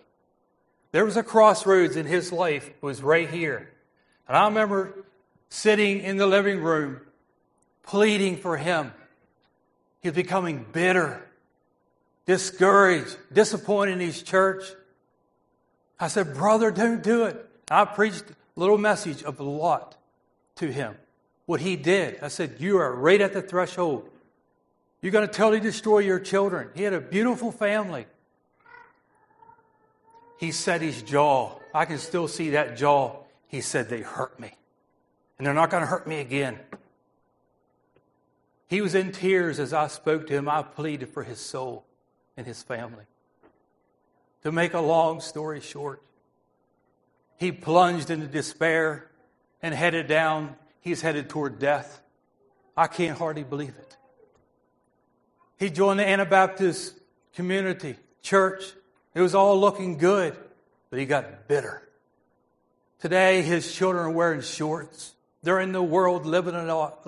There 0.92 1.04
was 1.04 1.16
a 1.16 1.22
crossroads 1.22 1.96
in 1.96 2.06
his 2.06 2.32
life, 2.32 2.68
it 2.68 2.82
was 2.82 3.02
right 3.02 3.28
here. 3.28 3.70
And 4.26 4.36
I 4.36 4.46
remember 4.46 4.94
sitting 5.48 6.00
in 6.00 6.16
the 6.16 6.26
living 6.26 6.60
room 6.62 7.00
pleading 7.82 8.36
for 8.36 8.56
him. 8.56 8.92
He 10.00 10.08
was 10.08 10.16
becoming 10.16 10.64
bitter 10.72 11.27
discouraged, 12.28 13.16
disappointed 13.32 13.92
in 13.92 14.00
his 14.00 14.22
church. 14.22 14.62
I 15.98 16.08
said, 16.08 16.34
Brother, 16.34 16.70
don't 16.70 17.02
do 17.02 17.24
it. 17.24 17.44
I 17.70 17.86
preached 17.86 18.24
a 18.30 18.60
little 18.60 18.76
message 18.76 19.24
of 19.24 19.40
a 19.40 19.42
Lot 19.42 19.96
to 20.56 20.70
him. 20.70 20.94
What 21.46 21.60
he 21.60 21.74
did, 21.74 22.18
I 22.22 22.28
said, 22.28 22.56
You 22.58 22.78
are 22.78 22.94
right 22.94 23.20
at 23.20 23.32
the 23.32 23.40
threshold. 23.40 24.10
You're 25.00 25.12
going 25.12 25.26
to 25.26 25.32
totally 25.32 25.60
destroy 25.60 26.00
your 26.00 26.20
children. 26.20 26.68
He 26.74 26.82
had 26.82 26.92
a 26.92 27.00
beautiful 27.00 27.50
family. 27.50 28.04
He 30.38 30.52
set 30.52 30.82
his 30.82 31.00
jaw. 31.00 31.52
I 31.74 31.86
can 31.86 31.96
still 31.96 32.28
see 32.28 32.50
that 32.50 32.76
jaw. 32.76 33.16
He 33.46 33.62
said, 33.62 33.88
They 33.88 34.02
hurt 34.02 34.38
me. 34.38 34.52
And 35.38 35.46
they're 35.46 35.54
not 35.54 35.70
going 35.70 35.82
to 35.82 35.86
hurt 35.86 36.06
me 36.06 36.20
again. 36.20 36.58
He 38.66 38.82
was 38.82 38.94
in 38.94 39.12
tears 39.12 39.58
as 39.58 39.72
I 39.72 39.86
spoke 39.86 40.26
to 40.26 40.34
him. 40.34 40.46
I 40.46 40.62
pleaded 40.62 41.08
for 41.08 41.22
his 41.22 41.40
soul 41.40 41.86
and 42.38 42.46
his 42.46 42.62
family. 42.62 43.04
To 44.44 44.52
make 44.52 44.72
a 44.72 44.80
long 44.80 45.20
story 45.20 45.60
short, 45.60 46.00
he 47.36 47.50
plunged 47.50 48.10
into 48.10 48.28
despair 48.28 49.10
and 49.60 49.74
headed 49.74 50.06
down. 50.06 50.54
He's 50.80 51.02
headed 51.02 51.28
toward 51.28 51.58
death. 51.58 52.00
I 52.76 52.86
can't 52.86 53.18
hardly 53.18 53.42
believe 53.42 53.74
it. 53.76 53.96
He 55.58 55.68
joined 55.68 55.98
the 55.98 56.08
Anabaptist 56.08 56.94
community, 57.34 57.96
church. 58.22 58.62
It 59.14 59.20
was 59.20 59.34
all 59.34 59.58
looking 59.58 59.98
good, 59.98 60.36
but 60.90 61.00
he 61.00 61.06
got 61.06 61.48
bitter. 61.48 61.82
Today, 63.00 63.42
his 63.42 63.72
children 63.72 64.04
are 64.04 64.10
wearing 64.10 64.42
shorts. 64.42 65.12
They're 65.42 65.60
in 65.60 65.72
the 65.72 65.82
world 65.82 66.24
living 66.24 66.54
it 66.54 66.70
up. 66.70 67.04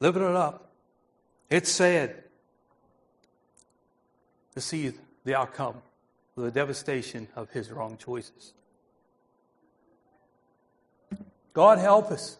Living 0.00 0.22
it 0.22 0.36
up. 0.36 0.70
It's 1.48 1.70
sad 1.70 2.25
to 4.56 4.60
see 4.62 4.90
the 5.24 5.34
outcome 5.34 5.76
of 6.34 6.42
the 6.42 6.50
devastation 6.50 7.28
of 7.36 7.50
his 7.50 7.70
wrong 7.70 7.98
choices. 7.98 8.54
God 11.52 11.76
help 11.78 12.10
us. 12.10 12.38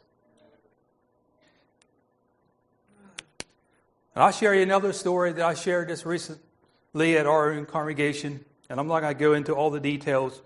And 4.15 4.25
I'll 4.25 4.33
share 4.33 4.55
you 4.55 4.63
another 4.63 4.95
story 4.95 5.35
that 5.35 5.45
I 5.45 5.53
shared 5.53 5.89
just 5.89 6.07
recently 6.07 7.19
at 7.19 7.27
our 7.27 7.53
own 7.53 7.67
congregation, 7.67 8.43
and 8.71 8.81
I'm 8.81 8.89
not 8.89 9.01
going 9.01 9.15
to 9.15 9.21
go 9.21 9.35
into 9.35 9.53
all 9.53 9.69
the 9.69 9.79
details. 9.79 10.41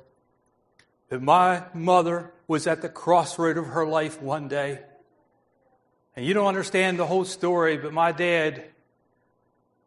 But 1.09 1.23
my 1.23 1.63
mother 1.73 2.33
was 2.49 2.67
at 2.67 2.83
the 2.83 2.89
crossroad 2.89 3.59
of 3.59 3.67
her 3.67 3.87
life 3.87 4.21
one 4.21 4.49
day. 4.49 4.81
And 6.17 6.27
you 6.27 6.35
don't 6.35 6.49
understand 6.49 6.99
the 6.99 7.07
whole 7.07 7.25
story, 7.25 7.77
but 7.77 7.93
my 7.93 8.11
dad 8.11 8.65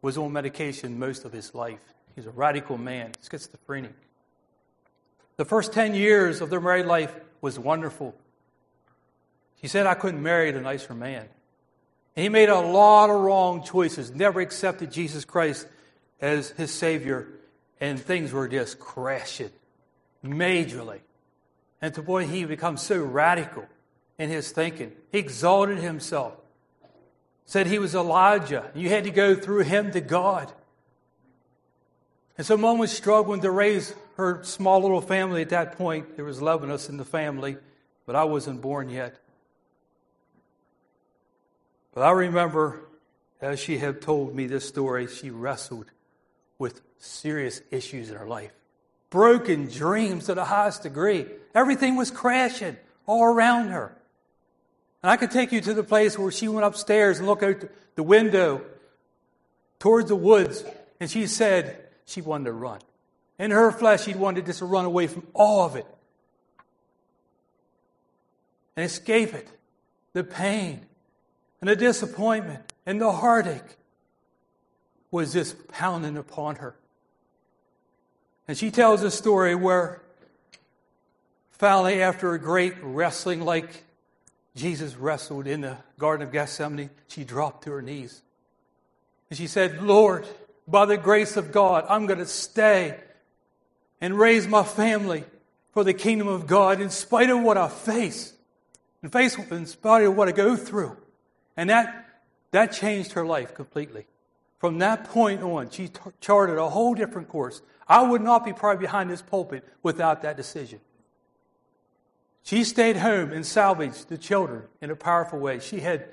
was 0.03 0.17
on 0.17 0.31
medication 0.31 0.99
most 0.99 1.25
of 1.25 1.31
his 1.31 1.55
life. 1.55 1.79
He's 2.13 2.27
a 2.27 2.31
radical 2.31 2.77
man, 2.77 3.13
schizophrenic. 3.27 3.95
The 5.37 5.45
first 5.45 5.73
10 5.73 5.95
years 5.95 6.41
of 6.41 6.51
their 6.51 6.61
married 6.61 6.85
life 6.85 7.15
was 7.41 7.57
wonderful. 7.57 8.13
He 9.55 9.67
said, 9.67 9.87
I 9.87 9.95
couldn't 9.95 10.21
marry 10.21 10.49
a 10.49 10.61
nicer 10.61 10.93
man. 10.93 11.25
And 12.15 12.23
he 12.23 12.29
made 12.29 12.49
a 12.49 12.59
lot 12.59 13.09
of 13.09 13.21
wrong 13.21 13.63
choices, 13.63 14.11
never 14.11 14.41
accepted 14.41 14.91
Jesus 14.91 15.25
Christ 15.25 15.65
as 16.21 16.51
his 16.51 16.69
Savior, 16.69 17.27
and 17.79 17.99
things 17.99 18.31
were 18.31 18.47
just 18.47 18.79
crashing 18.79 19.51
majorly. 20.23 20.99
And 21.81 21.93
to 21.93 22.01
the 22.01 22.05
point 22.05 22.29
he 22.29 22.43
becomes 22.43 22.81
so 22.81 23.01
radical 23.01 23.65
in 24.19 24.29
his 24.29 24.51
thinking. 24.51 24.91
He 25.11 25.17
exalted 25.17 25.79
himself 25.79 26.33
said 27.45 27.67
he 27.67 27.79
was 27.79 27.95
Elijah. 27.95 28.71
You 28.73 28.89
had 28.89 29.03
to 29.03 29.11
go 29.11 29.35
through 29.35 29.63
him 29.63 29.91
to 29.91 30.01
God. 30.01 30.51
And 32.37 32.47
so 32.47 32.57
mom 32.57 32.79
was 32.79 32.91
struggling 32.91 33.41
to 33.41 33.51
raise 33.51 33.93
her 34.17 34.43
small 34.43 34.81
little 34.81 35.01
family 35.01 35.41
at 35.41 35.49
that 35.49 35.77
point. 35.77 36.15
There 36.15 36.25
was 36.25 36.39
11 36.39 36.69
of 36.69 36.75
us 36.75 36.89
in 36.89 36.97
the 36.97 37.05
family, 37.05 37.57
but 38.05 38.15
I 38.15 38.23
wasn't 38.23 38.61
born 38.61 38.89
yet. 38.89 39.19
But 41.93 42.01
I 42.01 42.11
remember, 42.11 42.81
as 43.39 43.59
she 43.59 43.77
had 43.77 44.01
told 44.01 44.33
me 44.33 44.47
this 44.47 44.67
story, 44.67 45.07
she 45.07 45.29
wrestled 45.29 45.91
with 46.57 46.81
serious 46.97 47.61
issues 47.71 48.09
in 48.09 48.15
her 48.15 48.25
life. 48.25 48.51
Broken 49.09 49.67
dreams 49.67 50.25
to 50.25 50.33
the 50.33 50.45
highest 50.45 50.83
degree. 50.83 51.27
Everything 51.53 51.95
was 51.95 52.09
crashing 52.09 52.77
all 53.05 53.23
around 53.23 53.67
her. 53.67 53.95
And 55.03 55.11
I 55.11 55.17
could 55.17 55.31
take 55.31 55.51
you 55.51 55.59
to 55.61 55.73
the 55.73 55.83
place 55.83 56.17
where 56.17 56.31
she 56.31 56.47
went 56.47 56.65
upstairs 56.65 57.19
and 57.19 57.27
looked 57.27 57.43
out 57.43 57.63
the 57.95 58.03
window 58.03 58.61
towards 59.79 60.07
the 60.07 60.15
woods, 60.15 60.63
and 60.99 61.11
she 61.11 61.27
said 61.27 61.77
she 62.05 62.21
wanted 62.21 62.45
to 62.45 62.53
run. 62.53 62.79
In 63.37 63.51
her 63.51 63.71
flesh, 63.71 64.05
she 64.05 64.13
wanted 64.13 64.45
just 64.45 64.59
to 64.59 64.65
run 64.65 64.85
away 64.85 65.07
from 65.07 65.27
all 65.33 65.65
of 65.65 65.75
it 65.75 65.85
and 68.75 68.85
escape 68.85 69.33
it 69.33 69.49
the 70.13 70.23
pain 70.23 70.85
and 71.59 71.69
the 71.69 71.75
disappointment 71.75 72.71
and 72.85 73.01
the 73.01 73.11
heartache 73.11 73.77
was 75.11 75.33
just 75.33 75.67
pounding 75.67 76.17
upon 76.17 76.55
her. 76.55 76.75
And 78.47 78.57
she 78.57 78.71
tells 78.71 79.03
a 79.03 79.11
story 79.11 79.55
where 79.55 80.01
finally, 81.51 82.01
after 82.01 82.33
a 82.33 82.39
great 82.39 82.75
wrestling 82.81 83.41
like 83.41 83.83
Jesus 84.55 84.95
wrestled 84.95 85.47
in 85.47 85.61
the 85.61 85.77
Garden 85.97 86.27
of 86.27 86.31
Gethsemane, 86.31 86.89
she 87.07 87.23
dropped 87.23 87.63
to 87.63 87.71
her 87.71 87.81
knees. 87.81 88.21
And 89.29 89.37
she 89.37 89.47
said, 89.47 89.81
Lord, 89.81 90.27
by 90.67 90.85
the 90.85 90.97
grace 90.97 91.37
of 91.37 91.51
God, 91.51 91.85
I'm 91.89 92.05
going 92.05 92.19
to 92.19 92.25
stay 92.25 92.99
and 93.99 94.17
raise 94.17 94.47
my 94.47 94.63
family 94.63 95.23
for 95.71 95.83
the 95.83 95.93
kingdom 95.93 96.27
of 96.27 96.45
God 96.45 96.81
in 96.81 96.89
spite 96.89 97.29
of 97.29 97.41
what 97.41 97.57
I 97.57 97.67
face, 97.67 98.33
in, 99.01 99.09
face, 99.09 99.37
in 99.37 99.65
spite 99.65 100.03
of 100.03 100.15
what 100.15 100.27
I 100.27 100.31
go 100.31 100.55
through. 100.55 100.97
And 101.57 101.69
that, 101.69 102.05
that 102.51 102.73
changed 102.73 103.13
her 103.13 103.25
life 103.25 103.55
completely. 103.55 104.05
From 104.59 104.79
that 104.79 105.05
point 105.05 105.41
on, 105.41 105.71
she 105.71 105.87
t- 105.87 105.99
charted 106.21 106.57
a 106.57 106.69
whole 106.69 106.93
different 106.93 107.27
course. 107.27 107.61
I 107.87 108.01
would 108.03 108.21
not 108.21 108.45
be 108.45 108.53
probably 108.53 108.85
behind 108.85 109.09
this 109.09 109.21
pulpit 109.21 109.67
without 109.81 110.21
that 110.21 110.37
decision. 110.37 110.79
She 112.43 112.65
stayed 112.65 112.97
home 112.97 113.31
and 113.31 113.45
salvaged 113.45 114.09
the 114.09 114.17
children 114.17 114.63
in 114.81 114.91
a 114.91 114.95
powerful 114.95 115.39
way. 115.39 115.59
She 115.59 115.79
had 115.79 116.07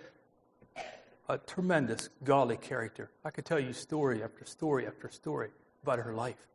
a 1.28 1.38
tremendous 1.38 2.08
godly 2.24 2.56
character. 2.56 3.10
I 3.24 3.30
could 3.30 3.44
tell 3.44 3.58
you 3.58 3.72
story 3.72 4.22
after 4.22 4.44
story 4.44 4.86
after 4.86 5.10
story 5.10 5.50
about 5.82 5.98
her 5.98 6.14
life. 6.14 6.46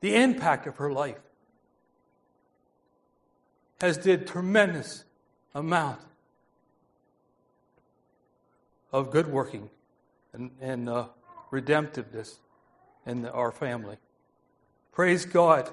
The 0.00 0.16
impact 0.16 0.66
of 0.66 0.76
her 0.76 0.92
life 0.92 1.20
has 3.80 3.98
did 3.98 4.26
tremendous 4.26 5.04
amount 5.54 6.00
of 8.92 9.10
good 9.10 9.26
working 9.26 9.68
and, 10.32 10.50
and 10.60 10.88
uh, 10.88 11.06
redemptiveness 11.52 12.38
in 13.06 13.26
our 13.26 13.52
family. 13.52 13.96
Praise 14.92 15.24
God. 15.26 15.70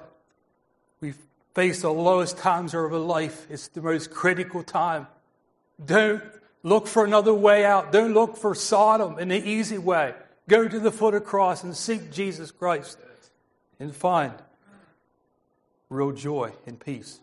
We've 1.00 1.18
face 1.54 1.82
the 1.82 1.92
lowest 1.92 2.38
times 2.38 2.74
of 2.74 2.80
our 2.80 2.98
life. 2.98 3.46
It's 3.50 3.68
the 3.68 3.82
most 3.82 4.10
critical 4.10 4.62
time. 4.62 5.06
Don't 5.84 6.22
look 6.62 6.86
for 6.86 7.04
another 7.04 7.34
way 7.34 7.64
out. 7.64 7.92
Don't 7.92 8.14
look 8.14 8.36
for 8.36 8.54
Sodom 8.54 9.18
in 9.18 9.28
the 9.28 9.48
easy 9.48 9.78
way. 9.78 10.14
Go 10.48 10.66
to 10.66 10.80
the 10.80 10.90
foot 10.90 11.14
of 11.14 11.22
the 11.22 11.26
cross 11.26 11.62
and 11.62 11.76
seek 11.76 12.10
Jesus 12.10 12.50
Christ 12.50 12.98
and 13.78 13.94
find 13.94 14.34
real 15.88 16.12
joy 16.12 16.52
and 16.66 16.80
peace. 16.80 17.20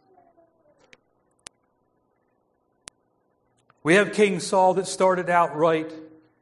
We 3.81 3.95
have 3.95 4.13
King 4.13 4.39
Saul 4.39 4.75
that 4.75 4.87
started 4.87 5.29
out 5.29 5.55
right. 5.55 5.91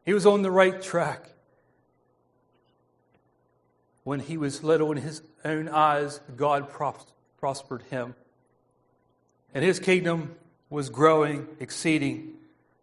He 0.05 0.13
was 0.13 0.25
on 0.25 0.41
the 0.41 0.51
right 0.51 0.81
track. 0.81 1.29
When 4.03 4.19
he 4.19 4.37
was 4.37 4.63
little 4.63 4.91
in 4.91 4.97
his 4.97 5.21
own 5.45 5.69
eyes, 5.69 6.19
God 6.35 6.69
prospered 7.39 7.83
him. 7.83 8.15
And 9.53 9.63
his 9.63 9.79
kingdom 9.79 10.35
was 10.69 10.89
growing, 10.89 11.47
exceeding. 11.59 12.33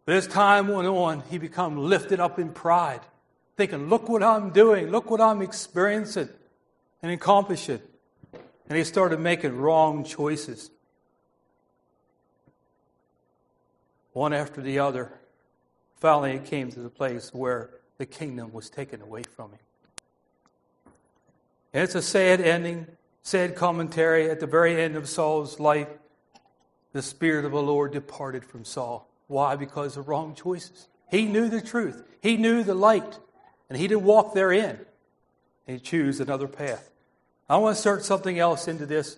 But 0.05 0.17
as 0.17 0.27
time 0.27 0.69
went 0.69 0.89
on, 0.89 1.23
he 1.31 1.39
became 1.39 1.77
lifted 1.77 2.21
up 2.21 2.39
in 2.39 2.51
pride, 2.51 3.01
thinking, 3.57 3.89
look 3.89 4.09
what 4.09 4.23
I'm 4.23 4.51
doing, 4.51 4.91
look 4.91 5.11
what 5.11 5.21
I'm 5.21 5.43
experiencing 5.43 6.29
and 7.03 7.13
accomplishing. 7.13 7.81
And 8.69 8.79
he 8.79 8.85
started 8.85 9.21
making 9.21 9.57
wrong 9.57 10.05
choices. 10.05 10.71
One 14.13 14.33
after 14.33 14.63
the 14.63 14.79
other. 14.79 15.13
Finally, 15.99 16.33
it 16.33 16.45
came 16.45 16.71
to 16.71 16.81
the 16.81 16.89
place 16.89 17.33
where 17.33 17.71
the 17.99 18.07
kingdom 18.07 18.53
was 18.53 18.71
taken 18.71 19.03
away 19.03 19.23
from 19.23 19.51
him. 19.51 19.59
And 21.73 21.83
it's 21.83 21.95
a 21.95 22.03
sad 22.03 22.41
ending, 22.41 22.87
sad 23.25 23.57
commentary 23.57 24.31
at 24.31 24.39
the 24.39 24.47
very 24.47 24.81
end 24.81 24.95
of 24.95 25.09
Saul's 25.09 25.59
life. 25.59 25.89
The 26.93 27.03
Spirit 27.03 27.45
of 27.45 27.51
the 27.51 27.63
Lord 27.63 27.93
departed 27.93 28.45
from 28.45 28.65
Saul. 28.65 29.11
Why? 29.27 29.57
Because 29.57 29.97
of 29.97 30.07
wrong 30.07 30.37
choices. 30.37 30.87
He 31.11 31.25
knew 31.25 31.49
the 31.49 31.61
truth, 31.61 32.05
he 32.23 32.37
knew 32.37 32.63
the 32.63 32.75
light, 32.75 33.19
and 33.69 33.77
he 33.77 33.89
didn't 33.89 34.05
walk 34.05 34.35
therein. 34.35 34.79
He 35.67 35.79
chose 35.79 36.21
another 36.21 36.47
path. 36.47 36.91
I 37.49 37.57
want 37.57 37.75
to 37.75 37.81
start 37.81 38.05
something 38.05 38.39
else 38.39 38.69
into 38.69 38.87
this 38.87 39.17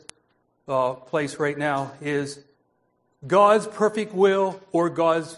uh, 0.68 0.94
place 0.94 1.38
right 1.38 1.58
now 1.58 1.92
is 2.00 2.40
God's 3.26 3.66
perfect 3.66 4.14
will 4.14 4.60
or 4.72 4.88
God's 4.88 5.36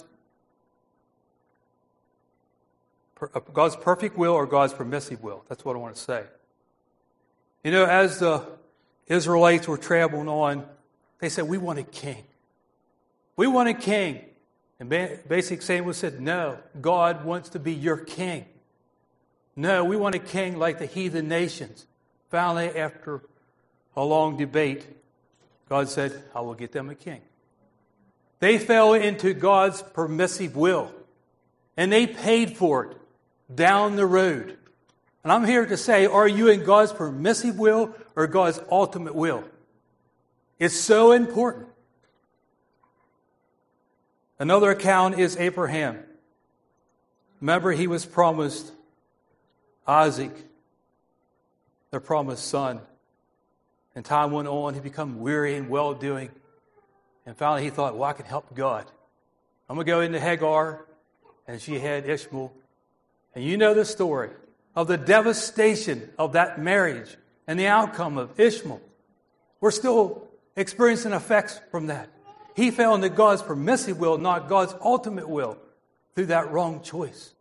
uh, 3.20 3.40
God's 3.52 3.76
perfect 3.76 4.16
will 4.16 4.32
or 4.32 4.46
God's 4.46 4.74
permissive 4.74 5.22
will. 5.22 5.44
That's 5.48 5.64
what 5.64 5.74
I 5.74 5.78
want 5.78 5.96
to 5.96 6.00
say. 6.00 6.24
You 7.64 7.72
know, 7.72 7.84
as 7.84 8.20
the 8.20 8.57
Israelites 9.08 9.66
were 9.66 9.78
traveling 9.78 10.28
on, 10.28 10.66
they 11.18 11.28
said, 11.28 11.48
We 11.48 11.58
want 11.58 11.78
a 11.78 11.84
king. 11.84 12.24
We 13.36 13.46
want 13.46 13.68
a 13.68 13.74
king. 13.74 14.24
And 14.80 14.88
basic 14.88 15.62
Samuel 15.62 15.94
said, 15.94 16.20
No, 16.20 16.58
God 16.80 17.24
wants 17.24 17.50
to 17.50 17.58
be 17.58 17.72
your 17.72 17.96
king. 17.96 18.44
No, 19.56 19.84
we 19.84 19.96
want 19.96 20.14
a 20.14 20.20
king 20.20 20.58
like 20.58 20.78
the 20.78 20.86
heathen 20.86 21.26
nations. 21.26 21.86
Finally, 22.30 22.78
after 22.78 23.22
a 23.96 24.04
long 24.04 24.36
debate, 24.36 24.86
God 25.68 25.88
said, 25.88 26.22
I 26.34 26.42
will 26.42 26.54
get 26.54 26.72
them 26.72 26.90
a 26.90 26.94
king. 26.94 27.20
They 28.40 28.58
fell 28.58 28.94
into 28.94 29.34
God's 29.34 29.82
permissive 29.82 30.54
will, 30.54 30.92
and 31.76 31.90
they 31.90 32.06
paid 32.06 32.56
for 32.56 32.84
it 32.84 32.96
down 33.52 33.96
the 33.96 34.06
road. 34.06 34.57
And 35.28 35.34
I'm 35.34 35.44
here 35.44 35.66
to 35.66 35.76
say, 35.76 36.06
are 36.06 36.26
you 36.26 36.48
in 36.48 36.64
God's 36.64 36.90
permissive 36.90 37.58
will 37.58 37.94
or 38.16 38.26
God's 38.26 38.60
ultimate 38.70 39.14
will? 39.14 39.44
It's 40.58 40.74
so 40.74 41.12
important. 41.12 41.66
Another 44.38 44.70
account 44.70 45.18
is 45.18 45.36
Abraham. 45.36 46.02
Remember, 47.42 47.72
he 47.72 47.86
was 47.86 48.06
promised 48.06 48.72
Isaac, 49.86 50.32
the 51.90 52.00
promised 52.00 52.46
son. 52.46 52.80
And 53.94 54.06
time 54.06 54.30
went 54.30 54.48
on, 54.48 54.72
he 54.72 54.80
became 54.80 55.20
weary 55.20 55.56
and 55.56 55.68
well 55.68 55.92
doing. 55.92 56.30
And 57.26 57.36
finally, 57.36 57.64
he 57.64 57.68
thought, 57.68 57.98
well, 57.98 58.08
I 58.08 58.14
can 58.14 58.24
help 58.24 58.54
God. 58.54 58.86
I'm 59.68 59.76
going 59.76 59.86
to 59.86 59.92
go 59.92 60.00
into 60.00 60.20
Hagar, 60.20 60.86
and 61.46 61.60
she 61.60 61.78
had 61.78 62.08
Ishmael. 62.08 62.50
And 63.34 63.44
you 63.44 63.58
know 63.58 63.74
the 63.74 63.84
story 63.84 64.30
of 64.78 64.86
the 64.86 64.96
devastation 64.96 66.08
of 66.20 66.34
that 66.34 66.60
marriage 66.60 67.16
and 67.48 67.58
the 67.58 67.66
outcome 67.66 68.16
of 68.16 68.38
Ishmael. 68.38 68.80
We're 69.60 69.72
still 69.72 70.28
experiencing 70.54 71.10
effects 71.10 71.60
from 71.72 71.88
that. 71.88 72.08
He 72.54 72.70
fell 72.70 72.94
into 72.94 73.08
God's 73.08 73.42
permissive 73.42 73.98
will, 73.98 74.18
not 74.18 74.48
God's 74.48 74.76
ultimate 74.80 75.28
will, 75.28 75.58
through 76.14 76.26
that 76.26 76.52
wrong 76.52 76.80
choice. 76.80 77.34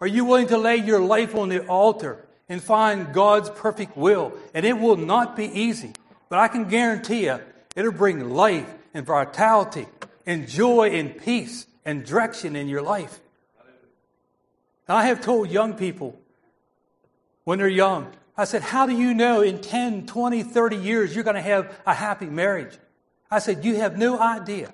Are 0.00 0.08
you 0.08 0.24
willing 0.24 0.48
to 0.48 0.58
lay 0.58 0.74
your 0.74 0.98
life 0.98 1.36
on 1.36 1.50
the 1.50 1.64
altar 1.68 2.26
and 2.48 2.60
find 2.60 3.14
God's 3.14 3.48
perfect 3.50 3.96
will? 3.96 4.32
And 4.52 4.66
it 4.66 4.76
will 4.76 4.96
not 4.96 5.36
be 5.36 5.46
easy, 5.46 5.92
but 6.28 6.40
I 6.40 6.48
can 6.48 6.64
guarantee 6.68 7.26
you 7.26 7.38
it'll 7.76 7.92
bring 7.92 8.30
life 8.30 8.66
and 8.92 9.06
vitality 9.06 9.86
and 10.26 10.48
joy 10.48 10.90
and 10.90 11.16
peace 11.16 11.64
and 11.84 12.04
direction 12.04 12.56
in 12.56 12.66
your 12.66 12.82
life. 12.82 13.20
I 14.88 15.06
have 15.06 15.20
told 15.20 15.48
young 15.48 15.74
people 15.74 16.18
when 17.44 17.58
they're 17.58 17.68
young, 17.68 18.12
I 18.36 18.44
said, 18.44 18.62
How 18.62 18.86
do 18.86 18.96
you 18.96 19.14
know 19.14 19.40
in 19.40 19.60
10, 19.60 20.06
20, 20.06 20.42
30 20.42 20.76
years 20.76 21.14
you're 21.14 21.24
going 21.24 21.36
to 21.36 21.42
have 21.42 21.78
a 21.86 21.94
happy 21.94 22.26
marriage? 22.26 22.76
I 23.30 23.38
said, 23.38 23.64
You 23.64 23.76
have 23.76 23.98
no 23.98 24.18
idea. 24.18 24.72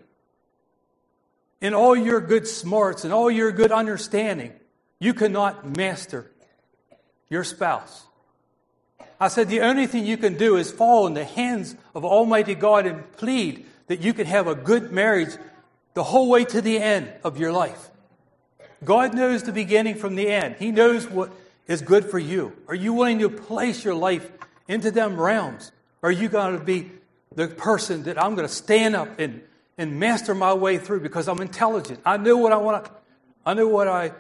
In 1.60 1.74
all 1.74 1.96
your 1.96 2.20
good 2.20 2.46
smarts 2.46 3.04
and 3.04 3.12
all 3.12 3.30
your 3.30 3.50
good 3.50 3.72
understanding, 3.72 4.52
you 5.00 5.12
cannot 5.12 5.76
master 5.76 6.30
your 7.28 7.42
spouse. 7.42 8.04
I 9.20 9.28
said, 9.28 9.48
The 9.48 9.60
only 9.60 9.86
thing 9.86 10.06
you 10.06 10.16
can 10.16 10.36
do 10.36 10.56
is 10.56 10.70
fall 10.70 11.06
in 11.06 11.14
the 11.14 11.24
hands 11.24 11.74
of 11.94 12.04
Almighty 12.04 12.54
God 12.54 12.86
and 12.86 13.10
plead 13.12 13.66
that 13.88 14.00
you 14.00 14.12
can 14.12 14.26
have 14.26 14.46
a 14.46 14.54
good 14.54 14.92
marriage 14.92 15.36
the 15.94 16.04
whole 16.04 16.28
way 16.28 16.44
to 16.44 16.60
the 16.60 16.78
end 16.78 17.10
of 17.24 17.38
your 17.38 17.50
life. 17.50 17.90
God 18.84 19.14
knows 19.14 19.42
the 19.42 19.52
beginning 19.52 19.96
from 19.96 20.14
the 20.14 20.28
end. 20.28 20.56
He 20.58 20.70
knows 20.70 21.08
what 21.08 21.32
is 21.68 21.82
good 21.82 22.06
for 22.06 22.18
you. 22.18 22.52
Are 22.66 22.74
you 22.74 22.94
willing 22.94 23.20
to 23.20 23.28
place 23.28 23.84
your 23.84 23.94
life 23.94 24.28
into 24.66 24.90
them 24.90 25.20
realms? 25.20 25.70
Are 26.02 26.10
you 26.10 26.28
going 26.28 26.58
to 26.58 26.64
be 26.64 26.90
the 27.34 27.46
person 27.46 28.04
that 28.04 28.20
I'm 28.20 28.34
going 28.34 28.48
to 28.48 28.52
stand 28.52 28.96
up 28.96 29.20
and, 29.20 29.42
and 29.76 30.00
master 30.00 30.34
my 30.34 30.54
way 30.54 30.78
through 30.78 31.00
because 31.00 31.28
I'm 31.28 31.40
intelligent? 31.40 32.00
I 32.04 32.16
knew 32.16 32.38
what 32.38 32.52
I 32.52 32.56
want 32.56 32.86
to, 32.86 32.90
I 33.44 33.54
knew 33.54 33.68
what 33.68 33.86
I 33.86 34.12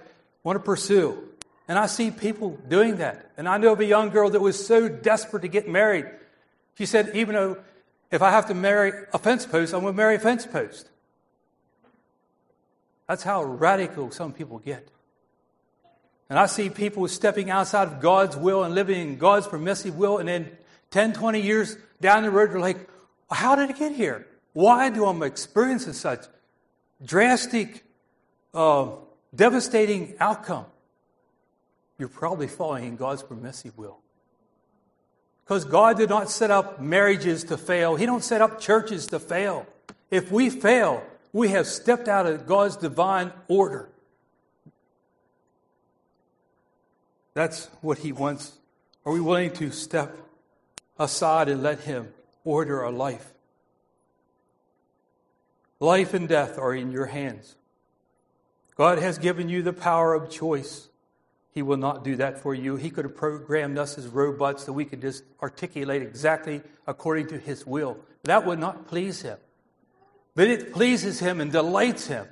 want 0.44 0.56
to 0.58 0.62
pursue. 0.62 1.24
And 1.66 1.78
I 1.78 1.86
see 1.86 2.10
people 2.10 2.58
doing 2.68 2.96
that. 2.96 3.30
And 3.36 3.48
I 3.48 3.58
know 3.58 3.72
of 3.72 3.80
a 3.80 3.84
young 3.84 4.10
girl 4.10 4.30
that 4.30 4.40
was 4.40 4.64
so 4.64 4.88
desperate 4.88 5.42
to 5.42 5.48
get 5.48 5.68
married. 5.68 6.06
She 6.76 6.86
said, 6.86 7.10
even 7.14 7.34
though 7.34 7.58
if 8.10 8.22
I 8.22 8.30
have 8.30 8.46
to 8.46 8.54
marry 8.54 8.92
a 9.12 9.18
fence 9.18 9.44
post, 9.44 9.74
I'm 9.74 9.82
going 9.82 9.92
to 9.92 9.96
marry 9.96 10.14
a 10.14 10.18
fence 10.18 10.46
post. 10.46 10.88
That's 13.06 13.22
how 13.22 13.42
radical 13.42 14.10
some 14.10 14.32
people 14.32 14.58
get. 14.58 14.88
And 16.30 16.38
I 16.38 16.46
see 16.46 16.68
people 16.68 17.08
stepping 17.08 17.50
outside 17.50 17.88
of 17.88 18.00
God's 18.00 18.36
will 18.36 18.62
and 18.64 18.74
living 18.74 19.00
in 19.00 19.16
God's 19.16 19.46
permissive 19.46 19.96
will, 19.96 20.18
and 20.18 20.28
then 20.28 20.50
10, 20.90 21.14
20 21.14 21.40
years 21.40 21.76
down 22.00 22.22
the 22.22 22.30
road, 22.30 22.50
they're 22.50 22.60
like, 22.60 22.88
how 23.30 23.56
did 23.56 23.70
it 23.70 23.78
get 23.78 23.92
here? 23.92 24.26
Why 24.52 24.90
do 24.90 25.04
I 25.04 25.26
experience 25.26 25.84
such 25.96 26.24
drastic, 27.04 27.84
uh, 28.52 28.90
devastating 29.34 30.14
outcome? 30.20 30.66
You're 31.98 32.08
probably 32.08 32.46
following 32.46 32.84
in 32.84 32.96
God's 32.96 33.22
permissive 33.22 33.76
will. 33.76 33.98
Because 35.44 35.64
God 35.64 35.96
did 35.96 36.10
not 36.10 36.30
set 36.30 36.50
up 36.50 36.80
marriages 36.80 37.44
to 37.44 37.56
fail. 37.56 37.96
He 37.96 38.06
don't 38.06 38.22
set 38.22 38.42
up 38.42 38.60
churches 38.60 39.06
to 39.08 39.18
fail. 39.18 39.66
If 40.10 40.30
we 40.30 40.50
fail, 40.50 41.02
we 41.32 41.48
have 41.48 41.66
stepped 41.66 42.06
out 42.06 42.26
of 42.26 42.46
God's 42.46 42.76
divine 42.76 43.32
order. 43.48 43.88
That's 47.38 47.66
what 47.82 47.98
he 47.98 48.10
wants. 48.10 48.50
Are 49.06 49.12
we 49.12 49.20
willing 49.20 49.52
to 49.52 49.70
step 49.70 50.16
aside 50.98 51.48
and 51.48 51.62
let 51.62 51.78
him 51.78 52.12
order 52.42 52.84
our 52.84 52.90
life? 52.90 53.32
Life 55.78 56.14
and 56.14 56.28
death 56.28 56.58
are 56.58 56.74
in 56.74 56.90
your 56.90 57.06
hands. 57.06 57.54
God 58.74 58.98
has 58.98 59.18
given 59.18 59.48
you 59.48 59.62
the 59.62 59.72
power 59.72 60.14
of 60.14 60.32
choice. 60.32 60.88
He 61.52 61.62
will 61.62 61.76
not 61.76 62.02
do 62.02 62.16
that 62.16 62.40
for 62.40 62.56
you. 62.56 62.74
He 62.74 62.90
could 62.90 63.04
have 63.04 63.14
programmed 63.14 63.78
us 63.78 63.96
as 63.98 64.08
robots 64.08 64.64
that 64.64 64.72
we 64.72 64.84
could 64.84 65.00
just 65.00 65.22
articulate 65.40 66.02
exactly 66.02 66.60
according 66.88 67.28
to 67.28 67.38
His 67.38 67.64
will. 67.64 67.98
That 68.24 68.46
would 68.46 68.58
not 68.58 68.88
please 68.88 69.22
Him. 69.22 69.38
But 70.34 70.48
it 70.48 70.72
pleases 70.72 71.20
Him 71.20 71.40
and 71.40 71.52
delights 71.52 72.08
Him 72.08 72.26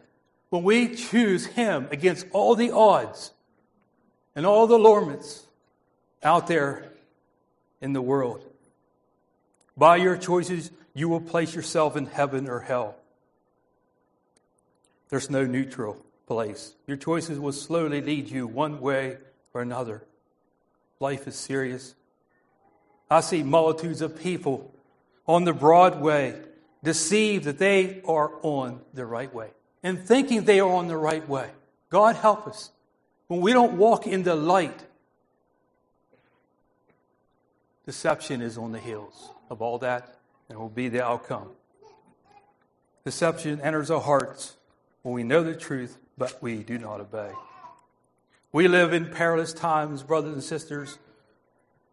when 0.51 0.64
we 0.64 0.97
choose 0.97 1.47
Him 1.47 1.87
against 1.92 2.27
all 2.33 2.57
the 2.57 2.73
odds 2.73 3.31
and 4.37 4.46
all 4.46 4.68
the 4.68 4.77
allurements 4.77 5.44
out 6.22 6.46
there 6.46 6.92
in 7.81 7.92
the 7.92 8.03
world. 8.03 8.44
By 9.77 9.96
your 9.96 10.16
choices, 10.16 10.70
you 10.94 11.09
will 11.09 11.20
place 11.20 11.55
yourself 11.55 11.96
in 11.96 12.07
heaven 12.07 12.49
or 12.49 12.61
hell. 12.61 12.94
There's 15.09 15.31
no 15.31 15.44
neutral 15.44 16.05
place. 16.27 16.75
Your 16.87 16.96
choices 16.96 17.38
will 17.40 17.53
slowly 17.53 18.01
lead 18.01 18.31
you 18.31 18.46
one 18.46 18.81
way 18.81 19.18
or 19.55 19.62
another. 19.62 20.05
Life 21.01 21.27
is 21.27 21.37
serious. 21.37 21.94
I 23.11 23.20
see 23.20 23.42
multitudes 23.42 24.03
of 24.03 24.20
people 24.20 24.72
on 25.27 25.44
the 25.44 25.53
broad 25.53 26.01
way, 26.01 26.35
deceived 26.83 27.44
that 27.44 27.59
they 27.59 28.01
are 28.07 28.31
on 28.42 28.81
the 28.94 29.05
right 29.05 29.33
way, 29.33 29.51
and 29.83 29.99
thinking 29.99 30.44
they 30.44 30.61
are 30.61 30.72
on 30.72 30.88
the 30.88 30.96
right 30.96 31.27
way. 31.29 31.51
God 31.90 32.16
help 32.16 32.46
us. 32.46 32.70
When 33.29 33.41
we 33.41 33.53
don't 33.53 33.77
walk 33.77 34.07
in 34.07 34.23
the 34.23 34.37
light, 34.37 34.87
deception 37.85 38.41
is 38.41 38.57
on 38.57 38.73
the 38.73 38.79
heels 38.79 39.31
of 39.51 39.61
all 39.61 39.79
that 39.79 40.17
and 40.49 40.59
will 40.59 40.69
be 40.69 40.89
the 40.89 41.05
outcome. 41.05 41.49
Deception 43.05 43.61
enters 43.61 43.91
our 43.91 44.01
hearts 44.01 44.57
when 45.03 45.15
we 45.15 45.23
know 45.23 45.43
the 45.43 45.55
truth, 45.55 45.99
but 46.19 46.41
we 46.43 46.62
do 46.62 46.79
not 46.79 47.01
obey. 47.01 47.31
We 48.53 48.69
live 48.69 48.93
in 48.93 49.11
perilous 49.11 49.53
times, 49.53 50.03
brothers 50.03 50.33
and 50.33 50.43
sisters. 50.43 50.99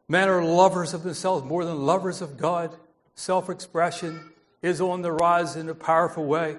Men 0.07 0.29
are 0.29 0.43
lovers 0.43 0.93
of 0.93 1.03
themselves 1.03 1.43
more 1.43 1.65
than 1.65 1.85
lovers 1.85 2.21
of 2.21 2.37
God. 2.37 2.75
Self 3.15 3.49
expression 3.49 4.31
is 4.61 4.81
on 4.81 5.01
the 5.01 5.11
rise 5.11 5.55
in 5.55 5.69
a 5.69 5.75
powerful 5.75 6.25
way. 6.25 6.57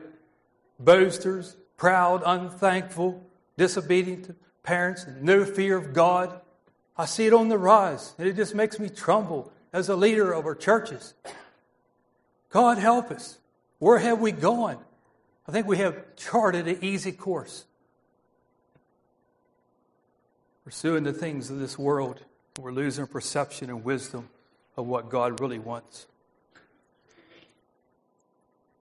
Boasters, 0.78 1.56
proud, 1.76 2.22
unthankful, 2.24 3.24
disobedient 3.56 4.24
to 4.26 4.34
parents, 4.64 5.06
no 5.20 5.44
fear 5.44 5.76
of 5.76 5.92
God. 5.92 6.40
I 6.96 7.04
see 7.04 7.26
it 7.26 7.32
on 7.32 7.48
the 7.48 7.58
rise, 7.58 8.14
and 8.18 8.26
it 8.26 8.34
just 8.34 8.54
makes 8.54 8.80
me 8.80 8.88
tremble 8.88 9.52
as 9.72 9.88
a 9.88 9.94
leader 9.94 10.32
of 10.32 10.46
our 10.46 10.54
churches. 10.56 11.14
God 12.50 12.78
help 12.78 13.10
us. 13.12 13.38
Where 13.78 13.98
have 13.98 14.20
we 14.20 14.32
gone? 14.32 14.78
I 15.46 15.52
think 15.52 15.66
we 15.66 15.78
have 15.78 16.16
charted 16.16 16.66
an 16.66 16.78
easy 16.82 17.12
course. 17.12 17.64
Pursuing 20.64 21.04
the 21.04 21.12
things 21.12 21.50
of 21.50 21.58
this 21.58 21.78
world, 21.78 22.20
we're 22.58 22.72
losing 22.72 23.06
perception 23.06 23.68
and 23.68 23.84
wisdom 23.84 24.30
of 24.76 24.86
what 24.86 25.10
God 25.10 25.40
really 25.40 25.58
wants. 25.58 26.06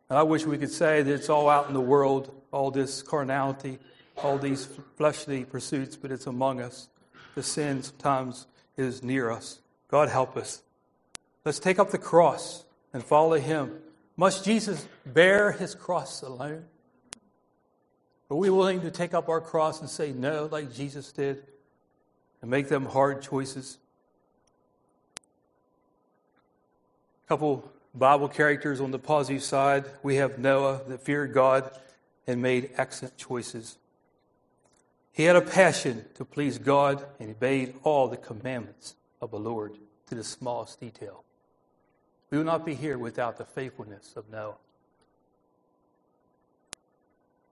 And 0.10 0.17
I 0.17 0.24
wish 0.24 0.46
we 0.46 0.58
could 0.58 0.72
say 0.72 1.02
that 1.02 1.12
it's 1.12 1.30
all 1.30 1.50
out 1.50 1.67
in 1.67 1.74
the 1.74 1.82
world, 1.82 2.34
all 2.52 2.72
this 2.72 3.02
carnality, 3.02 3.80
all 4.17 4.38
these 4.38 4.67
fleshly 4.95 5.45
pursuits, 5.45 5.95
but 5.95 6.12
it's 6.12 6.28
among 6.28 6.62
us. 6.62 6.89
The 7.36 7.43
sin 7.43 7.84
sometimes 7.84 8.47
is 8.78 9.04
near 9.04 9.32
us. 9.32 9.60
God 9.88 10.10
help 10.10 10.38
us. 10.38 10.62
Let's 11.45 11.60
take 11.60 11.80
up 11.80 11.91
the 11.91 11.97
cross 11.97 12.65
and 12.93 13.04
follow 13.04 13.39
him. 13.39 13.80
Must 14.15 14.45
Jesus 14.45 14.88
bear 15.06 15.52
his 15.52 15.76
cross 15.76 16.21
alone? 16.21 16.65
Are 18.30 18.38
we 18.38 18.49
willing 18.49 18.82
to 18.82 18.91
take 18.91 19.13
up 19.13 19.30
our 19.30 19.41
cross 19.41 19.82
and 19.82 19.89
say 19.89 20.12
no, 20.12 20.47
like 20.52 20.73
Jesus 20.73 21.12
did, 21.12 21.43
and 22.41 22.49
make 22.49 22.69
them 22.69 22.86
hard 22.86 23.21
choices? 23.21 23.78
A 27.26 27.28
couple 27.28 27.71
Bible 27.93 28.28
characters 28.28 28.82
on 28.82 28.91
the 28.91 28.99
positive 28.99 29.43
side. 29.43 29.86
We 30.02 30.15
have 30.15 30.39
Noah 30.39 30.82
that 30.88 31.02
feared 31.02 31.34
God 31.34 31.69
and 32.26 32.41
made 32.41 32.71
excellent 32.76 33.17
choices. 33.17 33.78
He 35.13 35.26
had 35.26 35.36
a 35.36 35.41
passion 35.41 36.06
to 36.15 36.26
please 36.26 36.58
God 36.58 37.06
and 37.19 37.30
obeyed 37.30 37.76
all 37.84 38.08
the 38.08 38.17
commandments 38.17 38.95
of 39.21 39.30
the 39.30 39.39
Lord 39.39 39.78
to 40.10 40.15
the 40.15 40.23
smallest 40.23 40.80
detail. 40.80 41.23
We 42.32 42.39
would 42.39 42.47
not 42.47 42.65
be 42.65 42.73
here 42.73 42.97
without 42.97 43.38
the 43.38 43.45
faithfulness 43.45 44.13
of 44.15 44.28
Noah. 44.32 44.56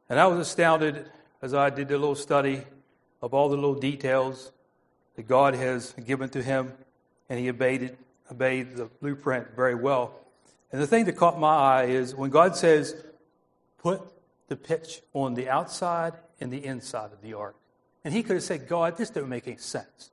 And 0.10 0.20
I 0.20 0.26
was 0.26 0.40
astounded 0.40 1.06
as 1.42 1.54
I 1.54 1.70
did 1.70 1.92
a 1.92 1.98
little 1.98 2.16
study 2.16 2.64
of 3.22 3.36
all 3.36 3.48
the 3.48 3.56
little 3.56 3.76
details 3.76 4.52
that 5.16 5.28
God 5.28 5.54
has 5.54 5.94
given 6.06 6.30
to 6.30 6.42
him, 6.42 6.74
and 7.30 7.40
he 7.40 7.48
obeyed 7.48 7.84
it, 7.84 8.00
obeyed 8.32 8.76
the 8.76 8.86
blueprint 8.86 9.56
very 9.56 9.76
well. 9.76 10.16
And 10.72 10.82
the 10.82 10.88
thing 10.88 11.06
that 11.06 11.16
caught 11.16 11.40
my 11.40 11.56
eye 11.56 11.84
is 11.86 12.16
when 12.16 12.32
God 12.32 12.56
says, 12.56 12.96
put 13.78 14.02
the 14.48 14.56
pitch 14.56 15.02
on 15.14 15.36
the 15.36 15.48
outside 15.48 16.14
and 16.42 16.52
the 16.52 16.66
inside 16.66 17.12
of 17.14 17.22
the 17.22 17.34
ark. 17.34 17.56
And 18.04 18.14
he 18.14 18.24
could 18.24 18.36
have 18.36 18.44
said, 18.44 18.68
God, 18.68 18.98
this 18.98 19.10
doesn't 19.10 19.30
make 19.30 19.48
any 19.48 19.58
sense. 19.58 20.12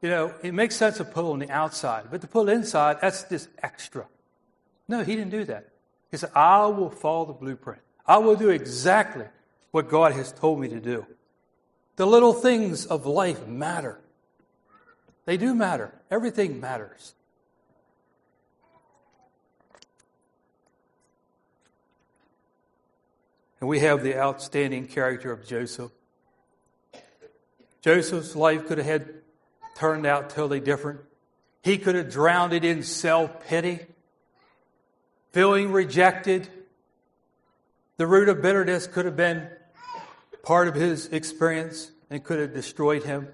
You 0.00 0.10
know, 0.10 0.34
it 0.42 0.52
makes 0.52 0.74
sense 0.74 0.96
to 0.96 1.04
pull 1.04 1.32
on 1.32 1.38
the 1.38 1.50
outside, 1.50 2.06
but 2.10 2.20
to 2.22 2.26
pull 2.26 2.48
inside, 2.48 2.98
that's 3.00 3.22
just 3.24 3.48
extra. 3.62 4.06
No, 4.88 5.04
he 5.04 5.14
didn't 5.14 5.30
do 5.30 5.44
that. 5.44 5.68
He 6.10 6.16
said, 6.16 6.30
I 6.34 6.66
will 6.66 6.90
follow 6.90 7.26
the 7.26 7.32
blueprint. 7.32 7.80
I 8.04 8.18
will 8.18 8.34
do 8.34 8.50
exactly 8.50 9.26
what 9.70 9.88
God 9.88 10.12
has 10.12 10.32
told 10.32 10.60
me 10.60 10.68
to 10.68 10.80
do. 10.80 11.06
The 11.96 12.06
little 12.06 12.32
things 12.32 12.84
of 12.84 13.06
life 13.06 13.46
matter. 13.46 14.00
They 15.24 15.36
do 15.36 15.54
matter. 15.54 15.92
Everything 16.10 16.60
matters. 16.60 17.14
And 23.62 23.68
we 23.68 23.78
have 23.78 24.02
the 24.02 24.18
outstanding 24.18 24.88
character 24.88 25.30
of 25.30 25.46
Joseph. 25.46 25.92
Joseph's 27.80 28.34
life 28.34 28.66
could 28.66 28.78
have 28.78 28.86
had 28.88 29.14
turned 29.76 30.04
out 30.04 30.30
totally 30.30 30.58
different. 30.58 30.98
He 31.62 31.78
could 31.78 31.94
have 31.94 32.10
drowned 32.10 32.52
it 32.54 32.64
in 32.64 32.82
self 32.82 33.46
pity, 33.46 33.86
feeling 35.30 35.70
rejected. 35.70 36.48
The 37.98 38.06
root 38.08 38.28
of 38.28 38.42
bitterness 38.42 38.88
could 38.88 39.04
have 39.04 39.16
been 39.16 39.46
part 40.42 40.66
of 40.66 40.74
his 40.74 41.06
experience 41.06 41.92
and 42.10 42.24
could 42.24 42.40
have 42.40 42.52
destroyed 42.52 43.04
him. 43.04 43.28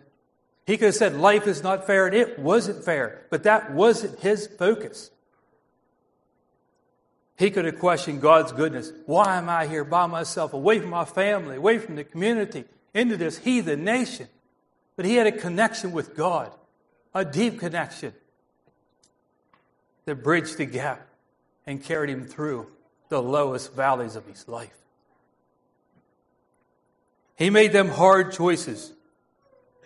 He 0.66 0.76
could 0.76 0.88
have 0.88 0.94
said, 0.94 1.14
Life 1.14 1.46
is 1.46 1.62
not 1.62 1.86
fair, 1.86 2.04
and 2.04 2.14
it 2.14 2.38
wasn't 2.38 2.84
fair, 2.84 3.24
but 3.30 3.44
that 3.44 3.72
wasn't 3.72 4.20
his 4.20 4.46
focus. 4.46 5.10
He 7.38 7.50
could 7.50 7.66
have 7.66 7.78
questioned 7.78 8.20
God's 8.20 8.50
goodness. 8.50 8.92
Why 9.06 9.36
am 9.38 9.48
I 9.48 9.66
here 9.66 9.84
by 9.84 10.06
myself, 10.06 10.52
away 10.52 10.80
from 10.80 10.90
my 10.90 11.04
family, 11.04 11.56
away 11.56 11.78
from 11.78 11.94
the 11.94 12.02
community, 12.02 12.64
into 12.92 13.16
this 13.16 13.38
heathen 13.38 13.84
nation? 13.84 14.26
But 14.96 15.04
he 15.04 15.14
had 15.14 15.28
a 15.28 15.32
connection 15.32 15.92
with 15.92 16.16
God, 16.16 16.50
a 17.14 17.24
deep 17.24 17.60
connection 17.60 18.12
that 20.04 20.16
bridged 20.16 20.58
the 20.58 20.66
gap 20.66 21.06
and 21.64 21.82
carried 21.82 22.10
him 22.10 22.26
through 22.26 22.66
the 23.08 23.22
lowest 23.22 23.72
valleys 23.72 24.16
of 24.16 24.26
his 24.26 24.48
life. 24.48 24.74
He 27.36 27.50
made 27.50 27.72
them 27.72 27.88
hard 27.88 28.32
choices 28.32 28.92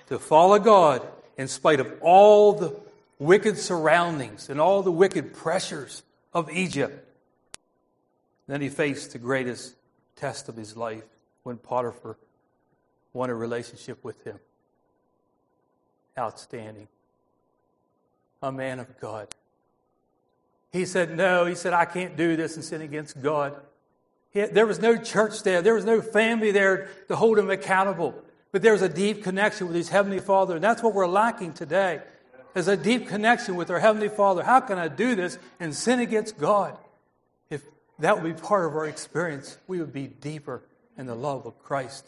to 0.07 0.19
follow 0.19 0.59
God 0.59 1.07
in 1.37 1.49
spite 1.49 1.81
of 1.81 1.93
all 2.01 2.55
the 2.55 2.75
wicked 3.19 3.59
surroundings 3.59 4.49
and 4.49 4.59
all 4.59 4.83
the 4.83 4.91
wicked 4.91 5.35
pressures 5.35 6.03
of 6.33 6.51
Egypt. 6.51 7.11
Then 8.47 8.61
he 8.61 8.69
faced 8.69 9.13
the 9.13 9.19
greatest 9.19 9.75
test 10.17 10.49
of 10.49 10.57
his 10.57 10.77
life 10.77 11.05
when 11.43 11.57
Potiphar 11.57 12.17
wanted 13.13 13.33
a 13.33 13.37
relationship 13.37 14.03
with 14.05 14.23
him. 14.25 14.39
Outstanding. 16.19 16.89
A 18.43 18.53
man 18.53 18.81
of 18.81 18.99
God. 19.01 19.29
He 20.73 20.85
said, 20.85 21.17
No, 21.17 21.45
he 21.45 21.55
said, 21.55 21.73
I 21.73 21.85
can't 21.85 22.17
do 22.17 22.37
this 22.37 22.57
and 22.57 22.65
sin 22.65 22.83
against 22.83 23.23
God. 23.23 23.55
He, 24.31 24.47
there 24.47 24.67
was 24.67 24.81
no 24.81 24.97
church 24.97 25.43
there, 25.43 25.63
there 25.63 25.75
was 25.75 25.85
no 25.85 26.01
family 26.01 26.51
there 26.51 26.89
to 27.09 27.17
hold 27.17 27.39
him 27.39 27.51
accountable. 27.51 28.15
But 28.51 28.63
there 28.63 28.73
was 28.73 28.83
a 28.83 28.89
deep 28.89 29.23
connection 29.23 29.67
with 29.67 29.77
his 29.77 29.89
Heavenly 29.89 30.19
Father, 30.19 30.57
and 30.57 30.65
that's 30.65 30.83
what 30.83 30.93
we're 30.95 31.07
lacking 31.07 31.55
today. 31.55 32.01
There's 32.53 32.69
a 32.69 32.77
deep 32.77 33.09
connection 33.09 33.57
with 33.57 33.71
our 33.71 33.79
Heavenly 33.79 34.11
Father. 34.11 34.43
How 34.43 34.61
can 34.61 34.79
I 34.79 34.89
do 34.89 35.15
this 35.15 35.39
and 35.59 35.75
sin 35.75 36.01
against 36.01 36.37
God? 36.39 36.77
That 37.99 38.21
would 38.21 38.37
be 38.37 38.41
part 38.41 38.67
of 38.67 38.75
our 38.75 38.87
experience. 38.87 39.59
We 39.67 39.81
would 39.81 39.93
be 39.93 40.07
deeper 40.07 40.63
in 40.97 41.07
the 41.07 41.15
love 41.15 41.47
of 41.47 41.63
Christ. 41.63 42.07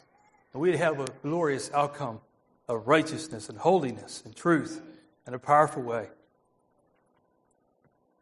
And 0.52 0.62
we'd 0.62 0.76
have 0.76 1.00
a 1.00 1.06
glorious 1.22 1.70
outcome 1.72 2.20
of 2.68 2.86
righteousness 2.86 3.48
and 3.48 3.58
holiness 3.58 4.22
and 4.24 4.34
truth 4.34 4.80
in 5.26 5.34
a 5.34 5.38
powerful 5.38 5.82
way. 5.82 6.08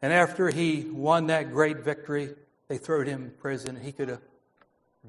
And 0.01 0.11
after 0.11 0.49
he 0.49 0.83
won 0.83 1.27
that 1.27 1.51
great 1.51 1.79
victory, 1.79 2.35
they 2.67 2.77
threw 2.77 3.03
him 3.03 3.23
in 3.23 3.29
prison. 3.31 3.75
And 3.75 3.85
he 3.85 3.91
could 3.91 4.09
have 4.09 4.21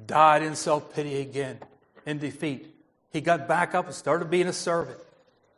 died 0.07 0.43
in 0.43 0.55
self 0.55 0.95
pity 0.95 1.21
again, 1.21 1.59
in 2.07 2.19
defeat. 2.19 2.75
He 3.11 3.21
got 3.21 3.49
back 3.49 3.75
up 3.75 3.87
and 3.87 3.95
started 3.95 4.31
being 4.31 4.47
a 4.47 4.53
servant, 4.53 4.99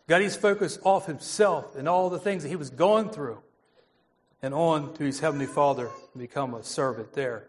got 0.08 0.20
his 0.20 0.36
focus 0.36 0.78
off 0.84 1.06
himself 1.06 1.76
and 1.76 1.88
all 1.88 2.10
the 2.10 2.18
things 2.18 2.42
that 2.42 2.48
he 2.48 2.56
was 2.56 2.70
going 2.70 3.10
through 3.10 3.38
and 4.42 4.54
on 4.54 4.94
to 4.94 5.04
his 5.04 5.20
Heavenly 5.20 5.46
Father 5.46 5.90
and 6.12 6.20
become 6.20 6.54
a 6.54 6.62
servant 6.62 7.12
there. 7.14 7.44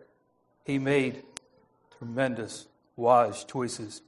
He 0.63 0.79
made 0.79 1.23
tremendous, 1.97 2.67
wise 2.95 3.43
choices. 3.43 4.01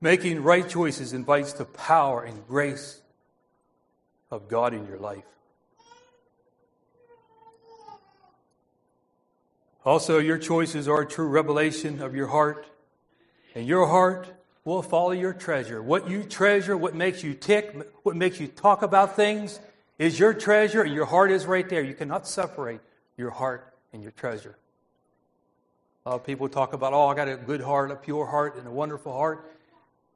Making 0.00 0.42
right 0.42 0.68
choices 0.68 1.12
invites 1.12 1.52
the 1.52 1.64
power 1.64 2.22
and 2.22 2.46
grace 2.46 3.02
of 4.30 4.48
God 4.48 4.74
in 4.74 4.86
your 4.86 4.98
life. 4.98 5.24
Also, 9.84 10.18
your 10.18 10.38
choices 10.38 10.86
are 10.86 11.00
a 11.00 11.06
true 11.06 11.28
revelation 11.28 12.02
of 12.02 12.14
your 12.14 12.26
heart, 12.26 12.66
and 13.54 13.66
your 13.66 13.86
heart 13.86 14.28
will 14.64 14.82
follow 14.82 15.12
your 15.12 15.32
treasure. 15.32 15.82
What 15.82 16.10
you 16.10 16.24
treasure, 16.24 16.76
what 16.76 16.94
makes 16.94 17.24
you 17.24 17.32
tick, 17.32 17.74
what 18.02 18.14
makes 18.14 18.38
you 18.38 18.48
talk 18.48 18.82
about 18.82 19.16
things, 19.16 19.58
is 19.98 20.18
your 20.18 20.32
treasure, 20.32 20.82
and 20.82 20.94
your 20.94 21.06
heart 21.06 21.30
is 21.30 21.46
right 21.46 21.68
there. 21.68 21.82
You 21.82 21.94
cannot 21.94 22.26
separate 22.26 22.80
your 23.16 23.30
heart 23.30 23.74
and 23.92 24.02
your 24.02 24.12
treasure. 24.12 24.56
A 26.06 26.10
lot 26.10 26.16
of 26.16 26.24
people 26.24 26.48
talk 26.48 26.72
about, 26.72 26.92
oh, 26.92 27.08
I 27.08 27.14
got 27.14 27.28
a 27.28 27.36
good 27.36 27.60
heart, 27.60 27.90
a 27.90 27.96
pure 27.96 28.26
heart, 28.26 28.56
and 28.56 28.66
a 28.66 28.70
wonderful 28.70 29.12
heart. 29.12 29.50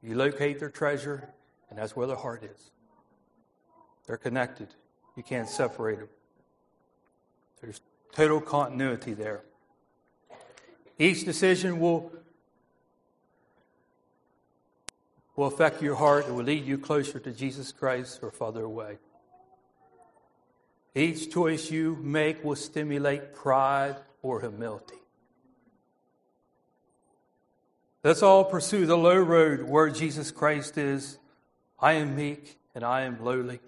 You 0.01 0.15
locate 0.15 0.59
their 0.59 0.69
treasure, 0.69 1.29
and 1.69 1.77
that's 1.77 1.95
where 1.95 2.07
their 2.07 2.15
heart 2.15 2.43
is. 2.43 2.71
They're 4.07 4.17
connected. 4.17 4.69
You 5.15 5.23
can't 5.23 5.47
separate 5.47 5.99
them. 5.99 6.09
There's 7.61 7.81
total 8.13 8.41
continuity 8.41 9.13
there. 9.13 9.43
Each 10.97 11.25
decision 11.25 11.79
will, 11.79 12.11
will 15.35 15.47
affect 15.47 15.81
your 15.81 15.95
heart. 15.95 16.27
It 16.27 16.33
will 16.33 16.43
lead 16.43 16.65
you 16.65 16.77
closer 16.77 17.19
to 17.19 17.31
Jesus 17.31 17.71
Christ 17.71 18.19
or 18.21 18.31
farther 18.31 18.63
away. 18.63 18.97
Each 20.95 21.31
choice 21.31 21.71
you 21.71 21.97
make 22.01 22.43
will 22.43 22.55
stimulate 22.55 23.33
pride 23.33 23.95
or 24.21 24.39
humility. 24.39 24.95
Let's 28.03 28.21
all 28.21 28.43
pursue 28.43 28.85
the 28.85 28.97
low 28.97 29.17
road 29.17 29.63
where 29.63 29.89
Jesus 29.89 30.29
Christ 30.29 30.77
is. 30.77 31.17
I 31.79 31.93
am 31.93 32.15
meek 32.15 32.59
and 32.75 32.83
I 32.83 33.01
am 33.01 33.23
lowly. 33.23 33.59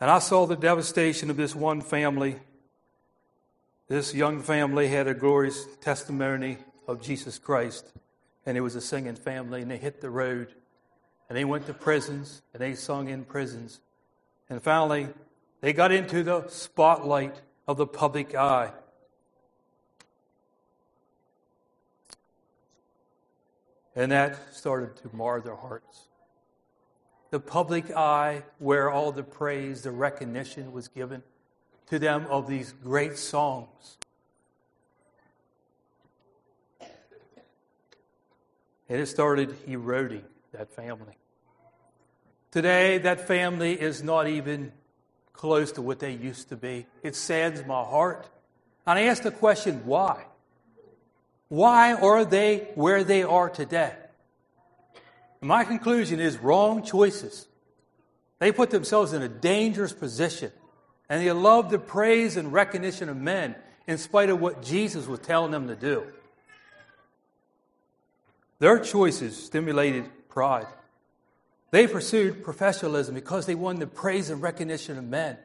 And 0.00 0.10
I 0.10 0.18
saw 0.18 0.46
the 0.46 0.56
devastation 0.56 1.30
of 1.30 1.36
this 1.36 1.54
one 1.54 1.80
family. 1.80 2.36
This 3.88 4.14
young 4.14 4.42
family 4.42 4.88
had 4.88 5.06
a 5.06 5.14
glorious 5.14 5.66
testimony 5.80 6.58
of 6.88 7.00
Jesus 7.00 7.38
Christ, 7.38 7.92
and 8.44 8.56
it 8.56 8.60
was 8.60 8.74
a 8.74 8.80
singing 8.80 9.14
family, 9.16 9.62
and 9.62 9.70
they 9.70 9.76
hit 9.76 10.00
the 10.00 10.10
road, 10.10 10.54
and 11.28 11.38
they 11.38 11.44
went 11.44 11.66
to 11.66 11.74
prisons, 11.74 12.42
and 12.52 12.60
they 12.60 12.74
sung 12.74 13.08
in 13.08 13.24
prisons. 13.24 13.80
And 14.50 14.62
finally, 14.62 15.08
they 15.62 15.72
got 15.72 15.90
into 15.90 16.22
the 16.22 16.46
spotlight 16.48 17.40
of 17.66 17.78
the 17.78 17.86
public 17.86 18.34
eye. 18.34 18.72
And 23.96 24.12
that 24.12 24.54
started 24.54 24.96
to 24.96 25.16
mar 25.16 25.40
their 25.40 25.56
hearts 25.56 26.08
the 27.32 27.40
public 27.40 27.90
eye 27.90 28.42
where 28.58 28.90
all 28.90 29.10
the 29.10 29.22
praise, 29.22 29.82
the 29.82 29.90
recognition 29.90 30.70
was 30.70 30.86
given 30.86 31.22
to 31.86 31.98
them 31.98 32.26
of 32.28 32.46
these 32.46 32.74
great 32.84 33.16
songs. 33.16 33.96
And 38.88 39.00
it 39.00 39.06
started 39.06 39.56
eroding 39.66 40.24
that 40.52 40.70
family. 40.70 41.16
Today, 42.50 42.98
that 42.98 43.26
family 43.26 43.80
is 43.80 44.02
not 44.02 44.28
even 44.28 44.70
close 45.32 45.72
to 45.72 45.82
what 45.82 45.98
they 45.98 46.12
used 46.12 46.48
to 46.50 46.56
be. 46.56 46.86
It 47.02 47.16
saddens 47.16 47.66
my 47.66 47.82
heart. 47.82 48.28
And 48.86 48.98
I 48.98 49.02
ask 49.02 49.22
the 49.22 49.30
question 49.30 49.82
why? 49.84 50.24
Why 51.48 51.92
are 51.92 52.24
they 52.24 52.68
where 52.74 53.04
they 53.04 53.22
are 53.22 53.50
today? 53.50 53.94
my 55.42 55.64
conclusion 55.64 56.20
is 56.20 56.38
wrong 56.38 56.84
choices. 56.84 57.48
They 58.38 58.52
put 58.52 58.70
themselves 58.70 59.12
in 59.12 59.22
a 59.22 59.28
dangerous 59.28 59.92
position, 59.92 60.52
and 61.08 61.20
they 61.20 61.32
love 61.32 61.68
the 61.70 61.80
praise 61.80 62.36
and 62.36 62.52
recognition 62.52 63.08
of 63.08 63.16
men 63.16 63.56
in 63.86 63.98
spite 63.98 64.30
of 64.30 64.40
what 64.40 64.62
Jesus 64.62 65.06
was 65.06 65.18
telling 65.18 65.50
them 65.50 65.66
to 65.68 65.74
do. 65.74 66.04
Their 68.60 68.78
choices 68.78 69.36
stimulated 69.36 70.08
pride. 70.28 70.68
They 71.72 71.86
pursued 71.86 72.44
professionalism 72.44 73.14
because 73.14 73.46
they 73.46 73.54
wanted 73.54 73.80
the 73.80 73.86
praise 73.86 74.28
and 74.30 74.40
recognition 74.42 74.98
of 74.98 75.04
men. 75.04 75.38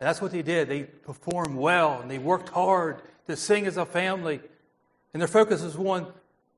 And 0.00 0.08
that's 0.08 0.20
what 0.20 0.32
they 0.32 0.42
did. 0.42 0.68
They 0.68 0.84
performed 0.84 1.56
well 1.56 2.00
and 2.00 2.10
they 2.10 2.18
worked 2.18 2.48
hard 2.48 3.02
to 3.26 3.36
sing 3.36 3.66
as 3.66 3.76
a 3.76 3.84
family. 3.84 4.40
And 5.12 5.20
their 5.20 5.28
focus 5.28 5.62
was 5.62 5.76
on 5.76 6.10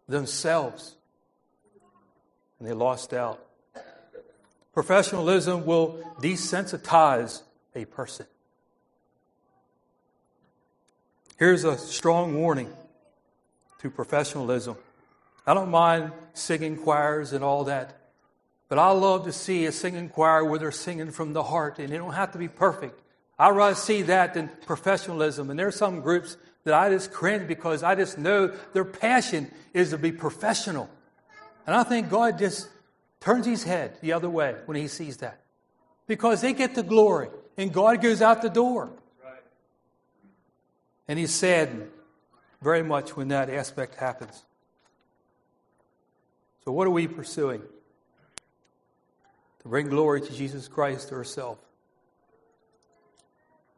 themselves 0.08 0.94
and 2.60 2.68
they 2.68 2.72
lost 2.72 3.12
out. 3.12 3.44
Professionalism 4.72 5.66
will 5.66 5.98
desensitize 6.20 7.42
a 7.74 7.84
person. 7.84 8.26
Here's 11.36 11.64
a 11.64 11.76
strong 11.76 12.36
warning 12.36 12.72
to 13.80 13.90
professionalism. 13.90 14.76
I 15.44 15.54
don't 15.54 15.70
mind 15.70 16.12
singing 16.34 16.76
choirs 16.76 17.32
and 17.32 17.42
all 17.42 17.64
that, 17.64 17.98
but 18.72 18.78
I 18.78 18.90
love 18.92 19.26
to 19.26 19.32
see 19.32 19.66
a 19.66 19.70
singing 19.70 20.08
choir 20.08 20.42
where 20.42 20.58
they're 20.58 20.72
singing 20.72 21.10
from 21.10 21.34
the 21.34 21.42
heart, 21.42 21.78
and 21.78 21.90
they 21.90 21.98
don't 21.98 22.14
have 22.14 22.32
to 22.32 22.38
be 22.38 22.48
perfect. 22.48 22.98
I'd 23.38 23.50
rather 23.50 23.74
see 23.74 24.00
that 24.00 24.32
than 24.32 24.48
professionalism. 24.64 25.50
And 25.50 25.58
there 25.58 25.66
are 25.66 25.70
some 25.70 26.00
groups 26.00 26.38
that 26.64 26.72
I 26.72 26.88
just 26.88 27.12
cringe 27.12 27.46
because 27.46 27.82
I 27.82 27.94
just 27.96 28.16
know 28.16 28.46
their 28.72 28.86
passion 28.86 29.50
is 29.74 29.90
to 29.90 29.98
be 29.98 30.10
professional. 30.10 30.88
And 31.66 31.76
I 31.76 31.82
think 31.82 32.08
God 32.08 32.38
just 32.38 32.70
turns 33.20 33.44
his 33.44 33.62
head 33.62 33.98
the 34.00 34.14
other 34.14 34.30
way 34.30 34.56
when 34.64 34.78
he 34.78 34.88
sees 34.88 35.18
that. 35.18 35.42
Because 36.06 36.40
they 36.40 36.54
get 36.54 36.74
the 36.74 36.82
glory 36.82 37.28
and 37.58 37.74
God 37.74 38.00
goes 38.00 38.22
out 38.22 38.40
the 38.40 38.48
door. 38.48 38.90
And 41.06 41.18
he's 41.18 41.34
saddened 41.34 41.90
very 42.62 42.82
much 42.82 43.18
when 43.18 43.28
that 43.28 43.50
aspect 43.50 43.96
happens. 43.96 44.42
So, 46.64 46.72
what 46.72 46.86
are 46.86 46.90
we 46.90 47.06
pursuing? 47.06 47.60
To 49.62 49.68
bring 49.68 49.88
glory 49.88 50.20
to 50.20 50.32
Jesus 50.32 50.68
Christ 50.68 51.10
herself. 51.10 51.58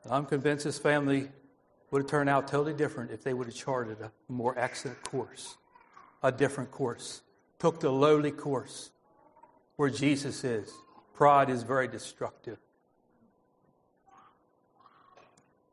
And 0.03 0.13
I'm 0.13 0.27
convinced 0.27 0.65
this 0.65 0.79
family 0.79 1.29
would 1.91 2.03
have 2.03 2.11
turned 2.11 2.29
out 2.29 2.49
totally 2.49 2.75
different 2.75 3.11
if 3.11 3.23
they 3.23 3.35
would 3.35 3.47
have 3.47 3.57
charted 3.57 4.01
a 4.01 4.11
more 4.29 4.59
excellent 4.59 5.03
course, 5.03 5.57
a 6.23 6.33
different 6.33 6.71
course 6.71 7.23
took 7.65 7.81
the 7.81 7.91
lowly 7.91 8.31
course 8.31 8.91
where 9.77 9.89
Jesus 9.89 10.45
is. 10.45 10.71
Pride 11.15 11.49
is 11.49 11.63
very 11.63 11.89
destructive. 11.89 12.59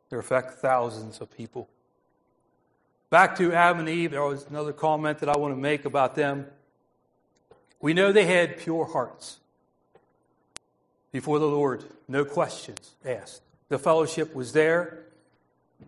They 0.09 0.15
affect 0.15 0.59
thousands 0.59 1.19
of 1.19 1.29
people. 1.35 1.67
Back 3.09 3.35
to 3.39 3.51
Adam 3.51 3.79
and 3.79 3.89
Eve, 3.89 4.11
there 4.11 4.23
was 4.23 4.47
another 4.47 4.71
comment 4.71 5.19
that 5.19 5.27
I 5.27 5.37
want 5.37 5.53
to 5.53 5.59
make 5.59 5.83
about 5.83 6.15
them. 6.15 6.47
We 7.81 7.93
know 7.93 8.13
they 8.13 8.25
had 8.25 8.57
pure 8.57 8.85
hearts 8.85 9.40
before 11.11 11.39
the 11.39 11.47
Lord, 11.47 11.83
no 12.07 12.25
questions 12.25 12.91
asked. 13.05 13.41
The 13.69 13.79
fellowship 13.79 14.33
was 14.35 14.53
there, 14.53 15.05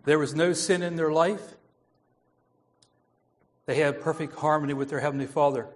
there 0.04 0.18
was 0.18 0.34
no 0.34 0.52
sin 0.52 0.82
in 0.82 0.96
their 0.96 1.12
life. 1.12 1.54
They 3.66 3.76
had 3.76 4.02
perfect 4.02 4.34
harmony 4.34 4.74
with 4.74 4.90
their 4.90 5.00
Heavenly 5.00 5.26
Father. 5.26 5.66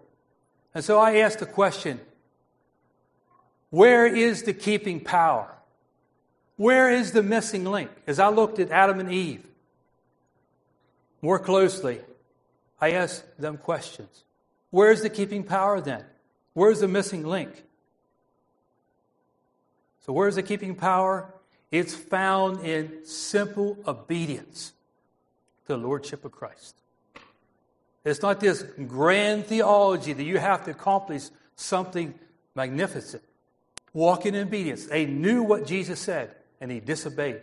And 0.74 0.84
so 0.84 0.98
I 0.98 1.18
asked 1.18 1.38
the 1.38 1.46
question 1.46 2.00
where 3.70 4.06
is 4.06 4.42
the 4.42 4.52
keeping 4.52 5.00
power? 5.00 5.54
Where 6.56 6.90
is 6.90 7.12
the 7.12 7.22
missing 7.22 7.64
link? 7.64 7.90
As 8.06 8.18
I 8.18 8.28
looked 8.28 8.58
at 8.58 8.70
Adam 8.70 9.00
and 9.00 9.12
Eve 9.12 9.46
more 11.22 11.38
closely, 11.38 12.00
I 12.80 12.92
asked 12.92 13.24
them 13.40 13.58
questions. 13.58 14.24
Where's 14.70 15.02
the 15.02 15.10
keeping 15.10 15.44
power 15.44 15.80
then? 15.80 16.04
Where's 16.54 16.80
the 16.80 16.88
missing 16.88 17.24
link? 17.24 17.62
So, 20.00 20.12
where's 20.12 20.36
the 20.36 20.42
keeping 20.42 20.74
power? 20.74 21.32
It's 21.70 21.94
found 21.94 22.64
in 22.64 23.04
simple 23.04 23.76
obedience 23.86 24.72
to 25.66 25.74
the 25.74 25.76
Lordship 25.76 26.24
of 26.24 26.32
Christ. 26.32 26.76
It's 28.04 28.22
not 28.22 28.40
this 28.40 28.62
grand 28.86 29.46
theology 29.46 30.14
that 30.14 30.24
you 30.24 30.38
have 30.38 30.64
to 30.64 30.70
accomplish 30.70 31.24
something 31.56 32.14
magnificent. 32.54 33.22
Walk 33.92 34.24
in 34.24 34.34
obedience. 34.34 34.86
They 34.86 35.04
knew 35.04 35.42
what 35.42 35.66
Jesus 35.66 36.00
said, 36.00 36.34
and 36.60 36.70
he 36.70 36.80
disobeyed. 36.80 37.42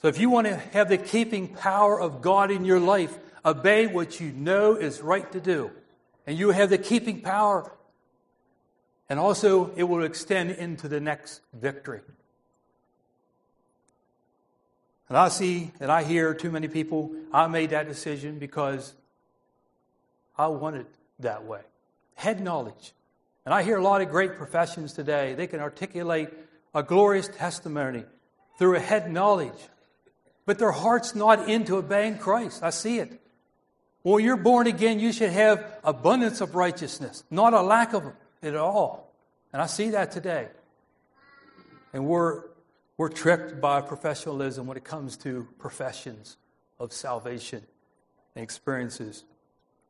So 0.00 0.08
if 0.08 0.18
you 0.20 0.30
want 0.30 0.46
to 0.46 0.56
have 0.56 0.88
the 0.88 0.98
keeping 0.98 1.48
power 1.48 2.00
of 2.00 2.22
God 2.22 2.50
in 2.50 2.64
your 2.64 2.80
life, 2.80 3.18
obey 3.44 3.86
what 3.86 4.20
you 4.20 4.30
know 4.32 4.74
is 4.74 5.00
right 5.00 5.30
to 5.32 5.40
do. 5.40 5.70
And 6.26 6.38
you 6.38 6.50
have 6.50 6.70
the 6.70 6.78
keeping 6.78 7.20
power. 7.20 7.72
And 9.08 9.20
also, 9.20 9.70
it 9.76 9.84
will 9.84 10.04
extend 10.04 10.50
into 10.50 10.88
the 10.88 11.00
next 11.00 11.40
victory. 11.52 12.00
And 15.08 15.16
I 15.16 15.28
see 15.28 15.70
and 15.78 15.92
I 15.92 16.02
hear 16.02 16.34
too 16.34 16.50
many 16.50 16.66
people, 16.66 17.12
I 17.32 17.46
made 17.46 17.70
that 17.70 17.86
decision 17.86 18.38
because 18.38 18.94
I 20.36 20.48
wanted 20.48 20.86
that 21.20 21.44
way. 21.44 21.60
Head 22.16 22.40
knowledge. 22.40 22.92
And 23.44 23.54
I 23.54 23.62
hear 23.62 23.76
a 23.76 23.82
lot 23.82 24.00
of 24.00 24.08
great 24.08 24.34
professions 24.34 24.92
today. 24.92 25.34
They 25.34 25.46
can 25.46 25.60
articulate 25.60 26.30
a 26.74 26.82
glorious 26.82 27.28
testimony 27.28 28.04
through 28.58 28.74
a 28.74 28.80
head 28.80 29.10
knowledge, 29.12 29.68
but 30.46 30.58
their 30.58 30.72
heart's 30.72 31.14
not 31.14 31.48
into 31.48 31.76
obeying 31.76 32.18
Christ. 32.18 32.64
I 32.64 32.70
see 32.70 32.98
it. 32.98 33.20
Well, 34.02 34.18
you're 34.18 34.36
born 34.36 34.66
again, 34.66 34.98
you 34.98 35.12
should 35.12 35.30
have 35.30 35.64
abundance 35.84 36.40
of 36.40 36.54
righteousness, 36.54 37.22
not 37.30 37.54
a 37.54 37.62
lack 37.62 37.92
of 37.92 38.06
it 38.06 38.14
at 38.42 38.56
all. 38.56 39.12
And 39.52 39.62
I 39.62 39.66
see 39.66 39.90
that 39.90 40.12
today. 40.12 40.48
And 41.92 42.06
we're, 42.06 42.42
we're 42.96 43.08
tricked 43.08 43.60
by 43.60 43.80
professionalism 43.80 44.66
when 44.66 44.76
it 44.76 44.84
comes 44.84 45.16
to 45.18 45.46
professions 45.58 46.36
of 46.78 46.92
salvation 46.92 47.62
and 48.34 48.42
experiences. 48.42 49.24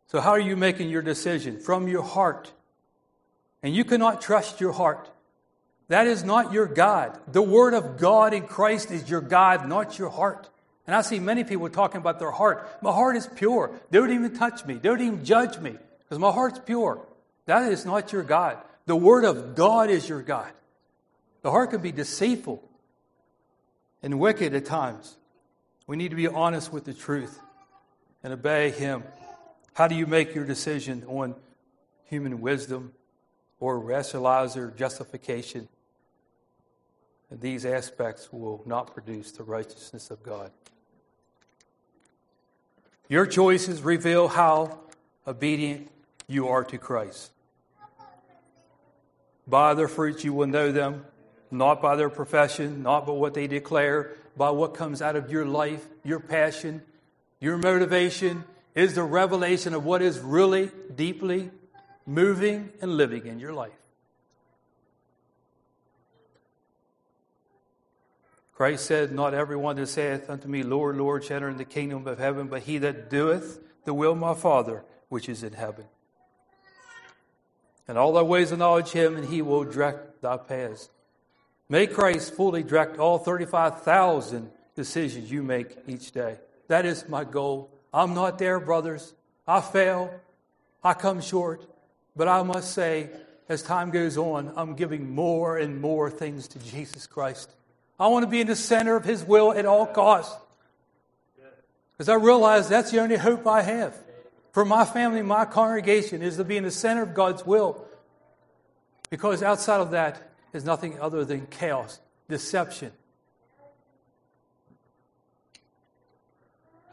So, 0.06 0.20
how 0.20 0.30
are 0.30 0.40
you 0.40 0.56
making 0.56 0.88
your 0.88 1.02
decision? 1.02 1.58
From 1.58 1.88
your 1.88 2.02
heart. 2.02 2.52
And 3.62 3.74
you 3.74 3.84
cannot 3.84 4.20
trust 4.20 4.60
your 4.60 4.72
heart. 4.72 5.10
That 5.88 6.06
is 6.06 6.24
not 6.24 6.52
your 6.52 6.66
God. 6.66 7.18
The 7.32 7.42
Word 7.42 7.74
of 7.74 7.98
God 7.98 8.34
in 8.34 8.46
Christ 8.46 8.90
is 8.90 9.08
your 9.08 9.20
God, 9.20 9.68
not 9.68 9.98
your 9.98 10.10
heart. 10.10 10.48
And 10.86 10.94
I 10.94 11.02
see 11.02 11.18
many 11.18 11.42
people 11.42 11.68
talking 11.68 12.00
about 12.00 12.18
their 12.20 12.30
heart. 12.30 12.78
My 12.82 12.92
heart 12.92 13.16
is 13.16 13.26
pure. 13.26 13.72
They 13.90 13.98
don't 13.98 14.12
even 14.12 14.34
touch 14.34 14.64
me. 14.64 14.74
They 14.74 14.88
don't 14.88 15.00
even 15.00 15.24
judge 15.24 15.58
me 15.58 15.74
because 16.00 16.18
my 16.18 16.30
heart's 16.30 16.60
pure. 16.64 17.04
That 17.46 17.72
is 17.72 17.86
not 17.86 18.12
your 18.12 18.22
God. 18.22 18.58
The 18.86 18.96
Word 18.96 19.24
of 19.24 19.54
God 19.54 19.90
is 19.90 20.08
your 20.08 20.22
God. 20.22 20.50
The 21.42 21.50
heart 21.50 21.70
can 21.70 21.80
be 21.80 21.92
deceitful 21.92 22.62
and 24.02 24.18
wicked 24.18 24.54
at 24.54 24.66
times. 24.66 25.16
We 25.86 25.96
need 25.96 26.10
to 26.10 26.16
be 26.16 26.28
honest 26.28 26.72
with 26.72 26.84
the 26.84 26.94
truth 26.94 27.40
and 28.22 28.32
obey 28.32 28.70
Him. 28.70 29.04
How 29.74 29.88
do 29.88 29.94
you 29.94 30.06
make 30.06 30.34
your 30.34 30.44
decision 30.44 31.04
on 31.06 31.34
human 32.04 32.40
wisdom 32.40 32.92
or 33.60 33.80
rationalizer 33.80 34.74
justification? 34.74 35.68
These 37.30 37.66
aspects 37.66 38.32
will 38.32 38.62
not 38.66 38.94
produce 38.94 39.32
the 39.32 39.42
righteousness 39.42 40.10
of 40.10 40.22
God. 40.22 40.50
Your 43.08 43.26
choices 43.26 43.82
reveal 43.82 44.28
how 44.28 44.80
obedient 45.26 45.90
you 46.28 46.48
are 46.48 46.64
to 46.64 46.78
Christ. 46.78 47.30
By 49.46 49.74
their 49.74 49.88
fruits 49.88 50.24
you 50.24 50.32
will 50.32 50.46
know 50.46 50.72
them, 50.72 51.04
not 51.50 51.80
by 51.80 51.96
their 51.96 52.10
profession, 52.10 52.82
not 52.82 53.06
by 53.06 53.12
what 53.12 53.34
they 53.34 53.46
declare, 53.46 54.16
by 54.36 54.50
what 54.50 54.74
comes 54.74 55.00
out 55.00 55.16
of 55.16 55.30
your 55.30 55.46
life, 55.46 55.86
your 56.04 56.20
passion, 56.20 56.82
your 57.40 57.56
motivation 57.56 58.44
is 58.74 58.94
the 58.94 59.02
revelation 59.02 59.72
of 59.72 59.84
what 59.84 60.02
is 60.02 60.18
really 60.18 60.70
deeply 60.94 61.50
moving 62.06 62.70
and 62.80 62.96
living 62.96 63.26
in 63.26 63.38
your 63.38 63.52
life. 63.52 63.72
Christ 68.54 68.86
said, 68.86 69.12
Not 69.12 69.34
everyone 69.34 69.76
that 69.76 69.86
saith 69.86 70.30
unto 70.30 70.48
me, 70.48 70.62
Lord, 70.62 70.96
Lord, 70.96 71.24
shall 71.24 71.36
enter 71.36 71.50
in 71.50 71.58
the 71.58 71.64
kingdom 71.64 72.06
of 72.06 72.18
heaven, 72.18 72.48
but 72.48 72.62
he 72.62 72.78
that 72.78 73.10
doeth 73.10 73.60
the 73.84 73.92
will 73.92 74.12
of 74.12 74.18
my 74.18 74.34
Father 74.34 74.82
which 75.08 75.28
is 75.28 75.42
in 75.42 75.52
heaven. 75.52 75.84
And 77.88 77.96
all 77.96 78.12
thy 78.12 78.22
ways 78.22 78.52
acknowledge 78.52 78.90
him, 78.90 79.16
and 79.16 79.28
he 79.28 79.42
will 79.42 79.64
direct 79.64 80.22
thy 80.22 80.36
paths. 80.36 80.90
May 81.68 81.86
Christ 81.86 82.34
fully 82.34 82.62
direct 82.62 82.98
all 82.98 83.18
35,000 83.18 84.50
decisions 84.74 85.30
you 85.30 85.42
make 85.42 85.76
each 85.86 86.12
day. 86.12 86.38
That 86.68 86.84
is 86.84 87.08
my 87.08 87.24
goal. 87.24 87.70
I'm 87.92 88.14
not 88.14 88.38
there, 88.38 88.60
brothers. 88.60 89.14
I 89.46 89.60
fail. 89.60 90.12
I 90.82 90.94
come 90.94 91.20
short. 91.20 91.64
But 92.16 92.28
I 92.28 92.42
must 92.42 92.72
say, 92.72 93.10
as 93.48 93.62
time 93.62 93.90
goes 93.90 94.16
on, 94.16 94.52
I'm 94.56 94.74
giving 94.74 95.14
more 95.14 95.58
and 95.58 95.80
more 95.80 96.10
things 96.10 96.48
to 96.48 96.58
Jesus 96.58 97.06
Christ. 97.06 97.50
I 97.98 98.08
want 98.08 98.24
to 98.24 98.30
be 98.30 98.40
in 98.40 98.46
the 98.46 98.56
center 98.56 98.96
of 98.96 99.04
His 99.04 99.24
will 99.24 99.52
at 99.52 99.66
all 99.66 99.86
costs. 99.86 100.36
Because 101.92 102.08
I 102.08 102.14
realize 102.14 102.68
that's 102.68 102.90
the 102.90 103.00
only 103.00 103.16
hope 103.16 103.46
I 103.46 103.62
have 103.62 103.96
for 104.56 104.64
my 104.64 104.86
family, 104.86 105.20
my 105.20 105.44
congregation, 105.44 106.22
is 106.22 106.38
to 106.38 106.44
be 106.44 106.56
in 106.56 106.64
the 106.64 106.70
center 106.70 107.02
of 107.02 107.12
God's 107.12 107.44
will. 107.44 107.84
Because 109.10 109.42
outside 109.42 109.82
of 109.82 109.90
that 109.90 110.30
is 110.54 110.64
nothing 110.64 110.98
other 110.98 111.26
than 111.26 111.46
chaos, 111.48 112.00
deception. 112.26 112.90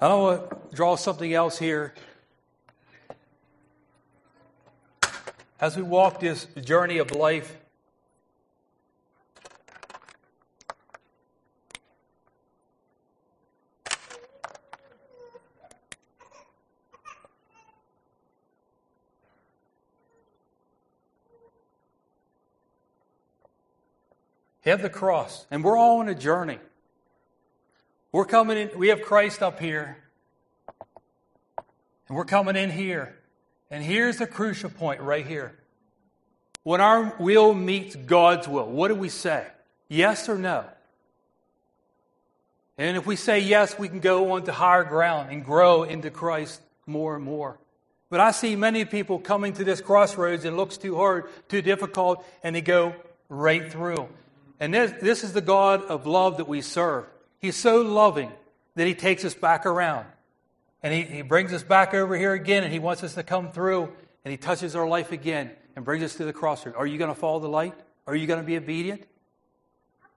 I 0.01 0.13
want 0.13 0.49
to 0.49 0.75
draw 0.75 0.97
something 0.97 1.33
else 1.33 1.57
here. 1.57 1.93
As 5.61 5.77
we 5.77 5.83
walk 5.83 6.19
this 6.19 6.47
journey 6.61 6.97
of 6.97 7.11
life, 7.11 7.55
have 24.65 24.81
the 24.81 24.89
cross, 24.89 25.45
and 25.51 25.63
we're 25.63 25.77
all 25.77 25.99
on 25.99 26.09
a 26.09 26.15
journey. 26.15 26.59
We're 28.11 28.25
coming 28.25 28.57
in, 28.57 28.77
we 28.77 28.89
have 28.89 29.01
Christ 29.01 29.41
up 29.41 29.59
here, 29.59 29.97
and 32.07 32.17
we're 32.17 32.25
coming 32.25 32.55
in 32.55 32.69
here. 32.69 33.15
And 33.71 33.83
here's 33.83 34.17
the 34.17 34.27
crucial 34.27 34.69
point 34.69 35.01
right 35.01 35.25
here. 35.25 35.57
When 36.63 36.79
our 36.79 37.15
will 37.19 37.53
meets 37.53 37.95
God's 37.95 38.47
will, 38.47 38.69
what 38.69 38.87
do 38.89 38.95
we 38.95 39.09
say? 39.09 39.45
Yes 39.89 40.29
or 40.29 40.37
no? 40.37 40.65
And 42.77 42.97
if 42.97 43.05
we 43.05 43.15
say 43.15 43.39
yes, 43.39 43.77
we 43.77 43.89
can 43.89 43.99
go 43.99 44.31
on 44.33 44.43
to 44.43 44.51
higher 44.51 44.83
ground 44.83 45.31
and 45.31 45.43
grow 45.43 45.83
into 45.83 46.09
Christ 46.09 46.61
more 46.85 47.15
and 47.15 47.23
more. 47.23 47.57
But 48.09 48.19
I 48.19 48.31
see 48.31 48.55
many 48.55 48.85
people 48.85 49.19
coming 49.19 49.53
to 49.53 49.63
this 49.63 49.81
crossroads, 49.81 50.45
and 50.45 50.53
it 50.53 50.57
looks 50.57 50.77
too 50.77 50.95
hard, 50.95 51.25
too 51.49 51.61
difficult, 51.61 52.23
and 52.43 52.55
they 52.55 52.61
go 52.61 52.93
right 53.27 53.71
through. 53.71 54.07
And 54.63 54.73
this, 54.73 54.93
this 55.01 55.25
is 55.25 55.33
the 55.33 55.41
God 55.41 55.83
of 55.83 56.07
love 56.07 56.37
that 56.37 56.47
we 56.47 56.61
serve. 56.61 57.03
He's 57.39 57.57
so 57.57 57.81
loving 57.81 58.31
that 58.75 58.87
He 58.87 58.95
takes 58.95 59.25
us 59.25 59.33
back 59.33 59.65
around. 59.65 60.05
And 60.81 60.93
he, 60.93 61.01
he 61.01 61.21
brings 61.21 61.51
us 61.51 61.63
back 61.63 61.93
over 61.93 62.15
here 62.15 62.31
again, 62.31 62.63
and 62.63 62.71
He 62.71 62.79
wants 62.79 63.03
us 63.03 63.15
to 63.15 63.23
come 63.23 63.51
through, 63.51 63.91
and 64.23 64.31
He 64.31 64.37
touches 64.37 64.73
our 64.73 64.87
life 64.87 65.11
again 65.11 65.51
and 65.75 65.83
brings 65.83 66.01
us 66.01 66.15
to 66.15 66.23
the 66.23 66.31
crossroads. 66.31 66.77
Are 66.77 66.87
you 66.87 66.97
going 66.97 67.13
to 67.13 67.19
follow 67.19 67.41
the 67.41 67.49
light? 67.49 67.73
Are 68.07 68.15
you 68.15 68.25
going 68.25 68.39
to 68.39 68.45
be 68.45 68.55
obedient? 68.55 69.05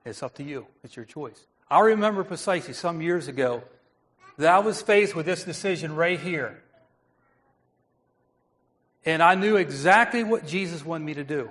It's 0.04 0.22
up 0.22 0.36
to 0.36 0.44
you. 0.44 0.68
It's 0.84 0.94
your 0.94 1.06
choice. 1.06 1.44
I 1.68 1.80
remember 1.80 2.22
precisely 2.22 2.72
some 2.72 3.02
years 3.02 3.26
ago 3.26 3.64
that 4.38 4.54
I 4.54 4.60
was 4.60 4.80
faced 4.80 5.16
with 5.16 5.26
this 5.26 5.42
decision 5.42 5.96
right 5.96 6.20
here. 6.20 6.62
And 9.04 9.24
I 9.24 9.34
knew 9.34 9.56
exactly 9.56 10.22
what 10.22 10.46
Jesus 10.46 10.84
wanted 10.84 11.04
me 11.04 11.14
to 11.14 11.24
do. 11.24 11.50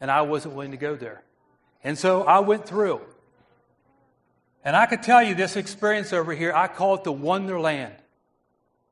And 0.00 0.10
I 0.10 0.22
wasn't 0.22 0.54
willing 0.54 0.72
to 0.72 0.76
go 0.76 0.96
there. 0.96 1.22
And 1.84 1.96
so 1.96 2.22
I 2.22 2.40
went 2.40 2.66
through. 2.66 3.00
And 4.64 4.76
I 4.76 4.86
could 4.86 5.02
tell 5.02 5.22
you 5.22 5.34
this 5.34 5.56
experience 5.56 6.12
over 6.12 6.34
here, 6.34 6.52
I 6.52 6.68
call 6.68 6.96
it 6.96 7.04
the 7.04 7.12
Wonderland. 7.12 7.94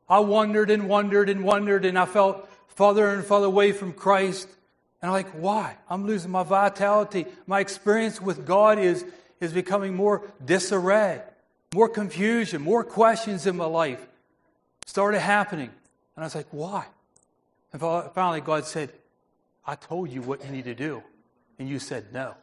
I 0.09 0.21
wondered 0.21 0.71
and 0.71 0.89
wondered 0.89 1.29
and 1.29 1.45
wondered, 1.45 1.85
and 1.85 1.99
I 1.99 2.07
felt 2.07 2.49
farther 2.69 3.09
and 3.09 3.25
farther 3.25 3.47
away 3.47 3.73
from 3.73 3.93
Christ. 3.93 4.49
And 5.03 5.11
I'm 5.11 5.13
like, 5.13 5.31
why? 5.31 5.77
I'm 5.91 6.07
losing 6.07 6.31
my 6.31 6.45
vitality. 6.45 7.27
My 7.47 7.61
experience 7.61 8.21
with 8.21 8.47
God 8.47 8.79
is, 8.79 9.05
is 9.41 9.53
becoming 9.53 9.95
more 9.95 10.23
disarray, 10.45 11.23
more 11.75 11.89
confusion, 11.89 12.63
more 12.63 12.85
questions 12.85 13.47
in 13.47 13.57
my 13.57 13.67
life 13.67 14.07
started 14.87 15.21
happening. 15.21 15.71
And 16.15 16.23
I 16.23 16.27
was 16.27 16.35
like, 16.35 16.47
why? 16.51 16.87
And 17.73 17.83
finally, 18.15 18.41
God 18.41 18.65
said, 18.65 18.93
I 19.67 19.75
told 19.75 20.11
you 20.11 20.23
what 20.23 20.43
you 20.45 20.51
need 20.51 20.65
to 20.65 20.75
do. 20.75 21.03
And 21.59 21.69
you 21.69 21.79
said 21.79 22.13
no. 22.13 22.35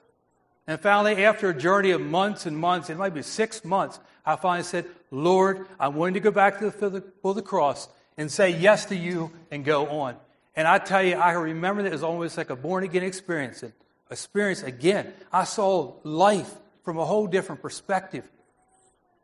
And 0.68 0.80
finally, 0.80 1.26
after 1.26 1.50
a 1.50 1.54
journey 1.54 1.92
of 1.92 2.02
months 2.02 2.46
and 2.46 2.58
months, 2.58 2.90
it 2.90 2.98
might 2.98 3.14
be 3.14 3.22
six 3.22 3.66
months, 3.66 4.00
I 4.26 4.38
finally 4.38 4.64
said, 4.64 4.86
Lord, 5.12 5.68
I'm 5.80 5.96
willing 5.96 6.14
to 6.14 6.22
go 6.22 6.32
back 6.32 6.60
to 6.60 6.66
the 6.66 6.72
foot 6.72 6.94
of 7.24 7.36
the 7.36 7.42
cross 7.42 7.90
and 8.18 8.32
say 8.32 8.52
yes 8.52 8.86
to 8.86 8.96
you 8.96 9.32
and 9.52 9.66
go 9.66 9.88
on. 9.88 10.16
And 10.56 10.68
I 10.68 10.78
tell 10.78 11.04
you, 11.04 11.16
I 11.16 11.32
remember 11.34 11.84
that 11.84 11.90
it 11.90 11.94
was 11.94 12.04
almost 12.04 12.38
like 12.38 12.50
a 12.50 12.56
born 12.56 12.84
again 12.84 13.04
experience. 13.04 13.64
And 13.64 13.74
experience 14.14 14.64
again. 14.64 15.14
I 15.32 15.44
saw 15.44 15.96
life 16.04 16.52
from 16.84 16.98
a 16.98 17.06
whole 17.06 17.28
different 17.28 17.62
perspective. 17.62 18.30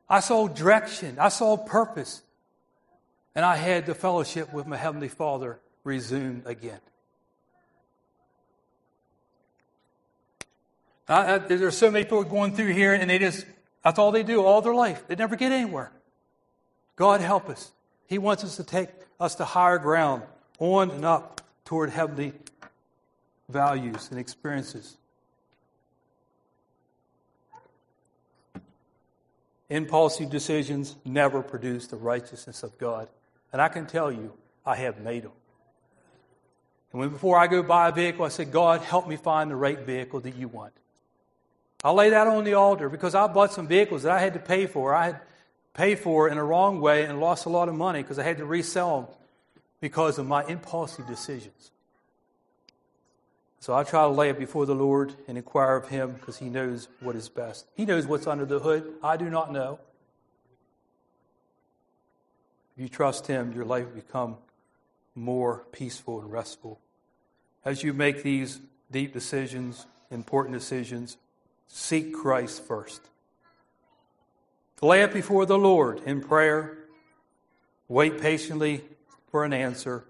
I 0.09 0.19
saw 0.19 0.47
direction. 0.47 1.17
I 1.19 1.29
saw 1.29 1.55
purpose. 1.55 2.23
And 3.35 3.45
I 3.45 3.55
had 3.55 3.85
the 3.85 3.95
fellowship 3.95 4.51
with 4.51 4.67
my 4.67 4.75
Heavenly 4.75 5.07
Father 5.07 5.59
resumed 5.83 6.43
again. 6.45 6.79
I, 11.09 11.35
I, 11.35 11.37
there's 11.39 11.75
so 11.75 11.89
many 11.89 12.05
people 12.05 12.23
going 12.23 12.55
through 12.55 12.73
here, 12.73 12.93
and 12.93 13.09
they 13.09 13.19
just, 13.19 13.45
that's 13.83 13.97
all 13.97 14.11
they 14.11 14.23
do 14.23 14.43
all 14.43 14.61
their 14.61 14.75
life. 14.75 15.07
They 15.07 15.15
never 15.15 15.35
get 15.35 15.51
anywhere. 15.51 15.91
God 16.95 17.21
help 17.21 17.49
us. 17.49 17.71
He 18.07 18.17
wants 18.17 18.43
us 18.43 18.55
to 18.57 18.63
take 18.63 18.89
us 19.19 19.35
to 19.35 19.45
higher 19.45 19.79
ground, 19.79 20.23
on 20.59 20.91
and 20.91 21.03
up 21.03 21.41
toward 21.65 21.89
heavenly 21.89 22.33
values 23.49 24.09
and 24.11 24.19
experiences. 24.19 24.97
Impulsive 29.69 30.29
decisions 30.29 30.95
never 31.05 31.41
produce 31.41 31.87
the 31.87 31.95
righteousness 31.95 32.63
of 32.63 32.77
God. 32.77 33.07
And 33.51 33.61
I 33.61 33.67
can 33.67 33.85
tell 33.85 34.11
you, 34.11 34.33
I 34.65 34.75
have 34.75 34.99
made 34.99 35.23
them. 35.23 35.31
And 36.91 36.99
when 36.99 37.09
before 37.09 37.37
I 37.37 37.47
go 37.47 37.61
buy 37.61 37.89
a 37.89 37.91
vehicle, 37.91 38.25
I 38.25 38.29
say, 38.29 38.45
God, 38.45 38.81
help 38.81 39.07
me 39.07 39.15
find 39.15 39.49
the 39.49 39.55
right 39.55 39.79
vehicle 39.79 40.19
that 40.21 40.35
you 40.35 40.47
want. 40.47 40.73
I'll 41.83 41.93
lay 41.93 42.09
that 42.09 42.27
on 42.27 42.43
the 42.43 42.55
altar 42.55 42.89
because 42.89 43.15
I 43.15 43.27
bought 43.27 43.53
some 43.53 43.67
vehicles 43.67 44.03
that 44.03 44.11
I 44.11 44.19
had 44.19 44.33
to 44.33 44.39
pay 44.39 44.65
for. 44.65 44.93
I 44.93 45.05
had 45.05 45.21
paid 45.73 45.99
for 45.99 46.27
in 46.27 46.37
a 46.37 46.43
wrong 46.43 46.81
way 46.81 47.05
and 47.05 47.19
lost 47.19 47.45
a 47.45 47.49
lot 47.49 47.69
of 47.69 47.75
money 47.75 48.01
because 48.01 48.19
I 48.19 48.23
had 48.23 48.37
to 48.37 48.45
resell 48.45 49.01
them 49.01 49.15
because 49.79 50.17
of 50.17 50.27
my 50.27 50.45
impulsive 50.45 51.07
decisions. 51.07 51.71
So 53.61 53.73
I 53.73 53.83
try 53.83 54.03
to 54.03 54.09
lay 54.09 54.29
it 54.29 54.39
before 54.39 54.65
the 54.65 54.75
Lord 54.75 55.13
and 55.27 55.37
inquire 55.37 55.75
of 55.75 55.87
Him 55.87 56.13
because 56.13 56.37
He 56.37 56.49
knows 56.49 56.87
what 56.99 57.15
is 57.15 57.29
best. 57.29 57.65
He 57.75 57.85
knows 57.85 58.07
what's 58.07 58.27
under 58.27 58.45
the 58.45 58.59
hood. 58.59 58.93
I 59.03 59.15
do 59.15 59.29
not 59.29 59.51
know. 59.51 59.79
If 62.75 62.83
you 62.83 62.89
trust 62.89 63.27
Him, 63.27 63.53
your 63.53 63.65
life 63.65 63.85
will 63.85 63.95
become 63.95 64.37
more 65.15 65.65
peaceful 65.71 66.21
and 66.21 66.31
restful. 66.31 66.79
As 67.63 67.83
you 67.83 67.93
make 67.93 68.23
these 68.23 68.59
deep 68.91 69.13
decisions, 69.13 69.85
important 70.09 70.57
decisions, 70.57 71.17
seek 71.69 72.13
Christ 72.13 72.65
first. 72.65 73.01
Lay 74.81 75.01
it 75.01 75.13
before 75.13 75.45
the 75.45 75.57
Lord 75.57 76.01
in 76.05 76.21
prayer. 76.21 76.77
Wait 77.87 78.19
patiently 78.19 78.81
for 79.31 79.43
an 79.45 79.53
answer. 79.53 80.05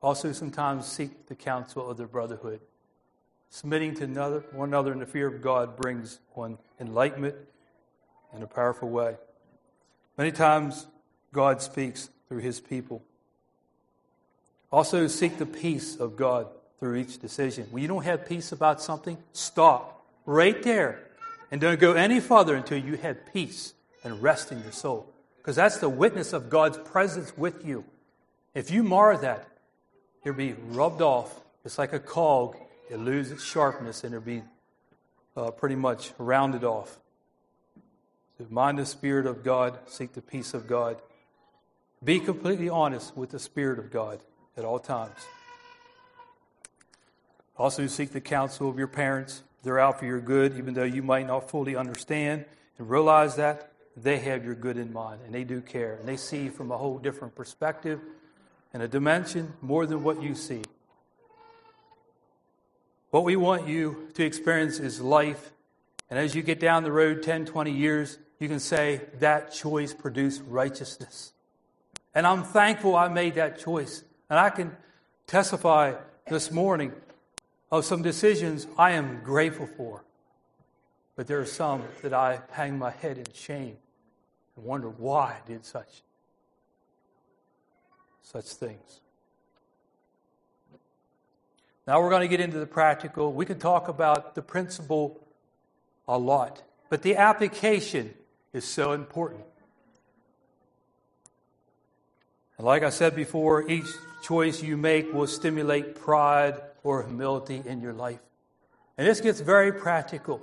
Also, 0.00 0.32
sometimes 0.32 0.86
seek 0.86 1.26
the 1.26 1.34
counsel 1.34 1.88
of 1.90 1.96
the 1.96 2.04
brotherhood. 2.06 2.60
Submitting 3.50 3.94
to 3.96 4.04
another, 4.04 4.44
one 4.52 4.70
another 4.70 4.92
in 4.92 4.98
the 4.98 5.06
fear 5.06 5.26
of 5.26 5.42
God 5.42 5.76
brings 5.76 6.18
one 6.32 6.58
enlightenment 6.80 7.36
in 8.34 8.42
a 8.42 8.46
powerful 8.46 8.88
way. 8.88 9.16
Many 10.18 10.32
times, 10.32 10.86
God 11.32 11.62
speaks 11.62 12.10
through 12.28 12.40
his 12.40 12.60
people. 12.60 13.02
Also, 14.70 15.06
seek 15.06 15.38
the 15.38 15.46
peace 15.46 15.96
of 15.96 16.16
God 16.16 16.48
through 16.80 16.96
each 16.96 17.18
decision. 17.18 17.66
When 17.70 17.82
you 17.82 17.88
don't 17.88 18.04
have 18.04 18.26
peace 18.26 18.52
about 18.52 18.82
something, 18.82 19.16
stop 19.32 20.01
right 20.26 20.62
there 20.62 21.00
and 21.50 21.60
don't 21.60 21.80
go 21.80 21.92
any 21.92 22.20
further 22.20 22.54
until 22.54 22.78
you 22.78 22.96
have 22.96 23.32
peace 23.32 23.74
and 24.04 24.22
rest 24.22 24.52
in 24.52 24.62
your 24.62 24.72
soul. 24.72 25.12
Because 25.38 25.56
that's 25.56 25.78
the 25.78 25.88
witness 25.88 26.32
of 26.32 26.48
God's 26.50 26.78
presence 26.78 27.36
with 27.36 27.66
you. 27.66 27.84
If 28.54 28.70
you 28.70 28.82
mar 28.82 29.16
that, 29.16 29.48
you'll 30.24 30.34
be 30.34 30.54
rubbed 30.68 31.02
off. 31.02 31.40
It's 31.64 31.78
like 31.78 31.92
a 31.92 32.00
cog 32.00 32.56
it 32.92 32.98
loses 32.98 33.32
its 33.32 33.44
sharpness 33.44 34.04
and 34.04 34.14
it'll 34.14 34.24
be 34.24 34.42
uh, 35.34 35.50
pretty 35.50 35.76
much 35.76 36.12
rounded 36.18 36.62
off. 36.62 36.98
So 38.36 38.46
mind 38.50 38.78
the 38.78 38.84
Spirit 38.84 39.26
of 39.26 39.42
God, 39.42 39.78
seek 39.86 40.12
the 40.12 40.20
peace 40.20 40.52
of 40.52 40.66
God. 40.66 41.00
Be 42.04 42.20
completely 42.20 42.68
honest 42.68 43.16
with 43.16 43.30
the 43.30 43.38
Spirit 43.38 43.78
of 43.78 43.90
God 43.90 44.20
at 44.58 44.64
all 44.64 44.78
times. 44.78 45.16
Also, 47.56 47.86
seek 47.86 48.10
the 48.10 48.20
counsel 48.20 48.68
of 48.68 48.76
your 48.76 48.88
parents. 48.88 49.42
They're 49.62 49.78
out 49.78 49.98
for 49.98 50.06
your 50.06 50.20
good, 50.20 50.58
even 50.58 50.74
though 50.74 50.82
you 50.82 51.02
might 51.02 51.26
not 51.26 51.50
fully 51.50 51.76
understand. 51.76 52.44
And 52.78 52.90
realize 52.90 53.36
that 53.36 53.70
they 53.96 54.18
have 54.18 54.44
your 54.44 54.54
good 54.54 54.76
in 54.76 54.92
mind 54.92 55.20
and 55.24 55.34
they 55.34 55.44
do 55.44 55.60
care. 55.60 55.94
And 55.94 56.08
they 56.08 56.16
see 56.16 56.48
from 56.48 56.70
a 56.70 56.76
whole 56.76 56.98
different 56.98 57.34
perspective 57.34 58.00
and 58.72 58.82
a 58.82 58.88
dimension 58.88 59.52
more 59.60 59.86
than 59.86 60.02
what 60.02 60.22
you 60.22 60.34
see. 60.34 60.62
What 63.10 63.24
we 63.24 63.36
want 63.36 63.68
you 63.68 64.08
to 64.14 64.24
experience 64.24 64.78
is 64.78 65.00
life. 65.00 65.52
And 66.08 66.18
as 66.18 66.34
you 66.34 66.42
get 66.42 66.58
down 66.58 66.82
the 66.82 66.92
road 66.92 67.22
10, 67.22 67.44
20 67.44 67.70
years, 67.70 68.18
you 68.38 68.48
can 68.48 68.58
say, 68.58 69.02
that 69.20 69.52
choice 69.52 69.94
produced 69.94 70.42
righteousness. 70.48 71.32
And 72.14 72.26
I'm 72.26 72.42
thankful 72.42 72.96
I 72.96 73.08
made 73.08 73.34
that 73.34 73.58
choice. 73.58 74.02
And 74.28 74.38
I 74.38 74.50
can 74.50 74.74
testify 75.26 75.94
this 76.26 76.50
morning 76.50 76.92
of 77.72 77.86
some 77.86 78.02
decisions 78.02 78.66
I 78.76 78.92
am 78.92 79.22
grateful 79.24 79.66
for. 79.66 80.04
But 81.16 81.26
there 81.26 81.40
are 81.40 81.46
some 81.46 81.82
that 82.02 82.12
I 82.12 82.40
hang 82.52 82.78
my 82.78 82.90
head 82.90 83.16
in 83.16 83.24
shame 83.34 83.78
and 84.56 84.64
wonder 84.64 84.88
why 84.88 85.38
I 85.42 85.48
did 85.48 85.64
such 85.64 86.02
such 88.24 88.44
things. 88.44 89.00
Now 91.86 92.00
we're 92.00 92.10
going 92.10 92.22
to 92.22 92.28
get 92.28 92.40
into 92.40 92.58
the 92.58 92.66
practical. 92.66 93.32
We 93.32 93.44
can 93.44 93.58
talk 93.58 93.88
about 93.88 94.34
the 94.34 94.42
principle 94.42 95.20
a 96.06 96.16
lot, 96.16 96.62
but 96.88 97.02
the 97.02 97.16
application 97.16 98.14
is 98.52 98.64
so 98.64 98.92
important. 98.92 99.44
Like 102.62 102.82
I 102.84 102.90
said 102.90 103.16
before, 103.16 103.68
each 103.68 103.86
choice 104.22 104.62
you 104.62 104.76
make 104.76 105.12
will 105.12 105.26
stimulate 105.26 105.96
pride 105.96 106.60
or 106.84 107.02
humility 107.02 107.62
in 107.64 107.80
your 107.80 107.92
life. 107.92 108.20
And 108.96 109.06
this 109.06 109.20
gets 109.20 109.40
very 109.40 109.72
practical. 109.72 110.40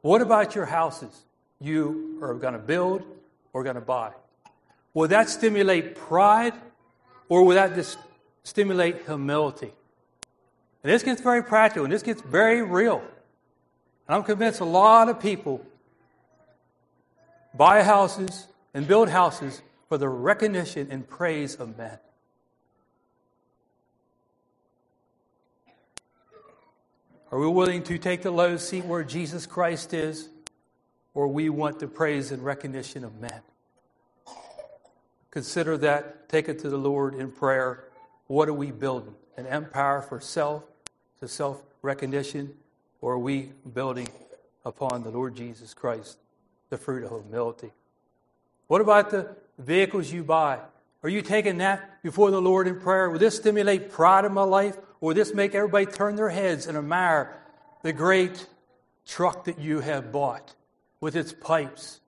What 0.00 0.20
about 0.22 0.54
your 0.54 0.66
houses 0.66 1.24
you 1.60 2.18
are 2.20 2.34
going 2.34 2.54
to 2.54 2.58
build 2.58 3.02
or 3.52 3.62
going 3.62 3.76
to 3.76 3.80
buy? 3.80 4.10
Will 4.92 5.08
that 5.08 5.28
stimulate 5.28 5.94
pride 5.94 6.54
or 7.28 7.44
will 7.44 7.54
that 7.54 7.74
stimulate 8.42 9.06
humility. 9.06 9.72
And 10.82 10.92
this 10.92 11.02
gets 11.02 11.20
very 11.20 11.42
practical 11.42 11.84
and 11.84 11.92
this 11.92 12.02
gets 12.02 12.20
very 12.22 12.62
real. 12.62 13.02
And 14.06 14.16
I'm 14.16 14.22
convinced 14.22 14.60
a 14.60 14.66
lot 14.66 15.08
of 15.08 15.18
people 15.20 15.64
buy 17.54 17.82
houses 17.82 18.46
and 18.74 18.86
build 18.88 19.08
houses 19.08 19.62
for 19.88 19.96
the 19.96 20.08
recognition 20.08 20.88
and 20.90 21.08
praise 21.08 21.54
of 21.54 21.78
men. 21.78 21.98
Are 27.30 27.38
we 27.38 27.48
willing 27.48 27.82
to 27.84 27.98
take 27.98 28.22
the 28.22 28.30
low 28.30 28.56
seat 28.56 28.84
where 28.84 29.02
Jesus 29.02 29.46
Christ 29.46 29.94
is, 29.94 30.28
or 31.14 31.28
we 31.28 31.48
want 31.48 31.78
the 31.78 31.88
praise 31.88 32.30
and 32.30 32.44
recognition 32.44 33.04
of 33.04 33.20
men? 33.20 33.40
Consider 35.30 35.76
that, 35.78 36.28
take 36.28 36.48
it 36.48 36.60
to 36.60 36.68
the 36.68 36.76
Lord 36.76 37.14
in 37.14 37.32
prayer, 37.32 37.88
what 38.28 38.48
are 38.48 38.54
we 38.54 38.70
building? 38.70 39.14
An 39.36 39.46
empire 39.46 40.00
for 40.00 40.20
self, 40.20 40.62
to 41.18 41.26
self 41.26 41.60
recognition, 41.82 42.54
or 43.00 43.14
are 43.14 43.18
we 43.18 43.50
building 43.72 44.08
upon 44.64 45.02
the 45.02 45.10
Lord 45.10 45.34
Jesus 45.34 45.74
Christ, 45.74 46.18
the 46.70 46.78
fruit 46.78 47.02
of 47.02 47.10
humility? 47.10 47.72
What 48.66 48.80
about 48.80 49.10
the 49.10 49.36
vehicles 49.58 50.10
you 50.12 50.24
buy? 50.24 50.60
Are 51.02 51.08
you 51.08 51.22
taking 51.22 51.58
that 51.58 52.02
before 52.02 52.30
the 52.30 52.40
Lord 52.40 52.66
in 52.66 52.80
prayer? 52.80 53.10
Will 53.10 53.18
this 53.18 53.36
stimulate 53.36 53.90
pride 53.90 54.24
in 54.24 54.32
my 54.32 54.42
life? 54.42 54.76
Or 55.00 55.08
will 55.08 55.14
this 55.14 55.34
make 55.34 55.54
everybody 55.54 55.86
turn 55.86 56.16
their 56.16 56.30
heads 56.30 56.66
and 56.66 56.78
admire 56.78 57.36
the 57.82 57.92
great 57.92 58.46
truck 59.06 59.44
that 59.44 59.58
you 59.58 59.80
have 59.80 60.10
bought 60.10 60.54
with 61.00 61.14
its 61.14 61.32
pipes 61.32 62.00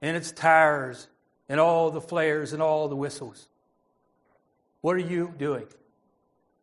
and 0.00 0.16
its 0.16 0.30
tires 0.30 1.08
and 1.48 1.58
all 1.58 1.90
the 1.90 2.00
flares 2.00 2.52
and 2.52 2.62
all 2.62 2.88
the 2.88 2.96
whistles? 2.96 3.48
What 4.82 4.96
are 4.96 5.00
you 5.00 5.34
doing? 5.36 5.66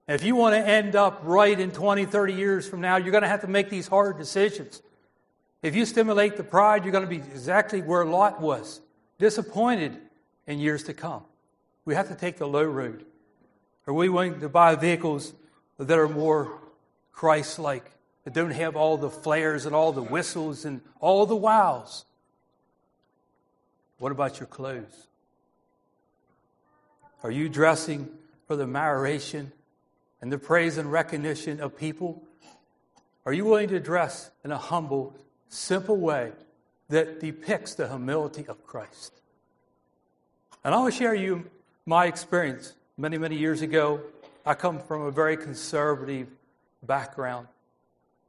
If 0.08 0.24
you 0.24 0.36
want 0.36 0.56
to 0.56 0.66
end 0.66 0.96
up 0.96 1.22
right 1.24 1.60
in 1.60 1.72
20, 1.72 2.06
30 2.06 2.34
years 2.34 2.68
from 2.68 2.82
now, 2.82 2.98
you're 2.98 3.12
going 3.12 3.24
to 3.24 3.30
have 3.30 3.42
to 3.42 3.48
make 3.48 3.70
these 3.70 3.88
hard 3.88 4.18
decisions. 4.18 4.82
If 5.62 5.76
you 5.76 5.86
stimulate 5.86 6.38
the 6.38 6.44
pride, 6.44 6.84
you're 6.84 6.92
going 6.92 7.04
to 7.04 7.10
be 7.10 7.18
exactly 7.18 7.82
where 7.82 8.06
Lot 8.06 8.42
was, 8.42 8.82
disappointed 9.22 9.96
in 10.48 10.60
years 10.60 10.84
to 10.84 10.94
come. 10.94 11.24
We 11.86 11.96
have 11.96 12.10
to 12.10 12.16
take 12.16 12.38
the 12.38 12.48
low 12.48 12.64
road. 12.64 13.06
Are 13.88 13.94
we 13.94 14.10
willing 14.10 14.40
to 14.42 14.50
buy 14.50 14.76
vehicles 14.76 15.34
that 15.78 15.98
are 15.98 16.10
more 16.10 16.60
Christ 17.14 17.60
like, 17.60 17.86
that 18.24 18.34
don't 18.34 18.52
have 18.52 18.76
all 18.76 18.98
the 18.98 19.12
flares 19.12 19.66
and 19.66 19.76
all 19.76 19.92
the 19.92 20.02
whistles 20.02 20.66
and 20.66 20.82
all 21.00 21.26
the 21.28 21.36
wows? 21.36 22.04
What 24.00 24.12
about 24.12 24.40
your 24.40 24.48
clothes? 24.48 25.08
Are 27.24 27.32
you 27.32 27.48
dressing 27.48 28.10
for 28.48 28.56
the 28.56 28.64
admiration 28.64 29.52
and 30.20 30.32
the 30.32 30.40
praise 30.40 30.80
and 30.80 30.92
recognition 30.92 31.60
of 31.60 31.78
people? 31.78 32.24
Are 33.26 33.34
you 33.34 33.46
willing 33.46 33.70
to 33.70 33.80
dress 33.80 34.32
in 34.44 34.52
a 34.52 34.58
humble, 34.58 35.16
simple 35.48 35.98
way 35.98 36.32
that 36.92 37.20
depicts 37.20 37.76
the 37.76 37.88
humility 37.88 38.46
of 38.48 38.66
Christ? 38.66 39.14
And 40.64 40.74
I 40.74 40.78
want 40.78 40.94
to 40.94 40.98
share 40.98 41.16
you 41.16 41.50
my 41.86 42.06
experience. 42.06 42.74
Many, 42.98 43.18
many 43.18 43.36
years 43.36 43.62
ago, 43.62 44.02
I 44.46 44.54
come 44.54 44.80
from 44.80 45.02
a 45.02 45.12
very 45.12 45.36
conservative 45.36 46.28
background. 46.84 47.48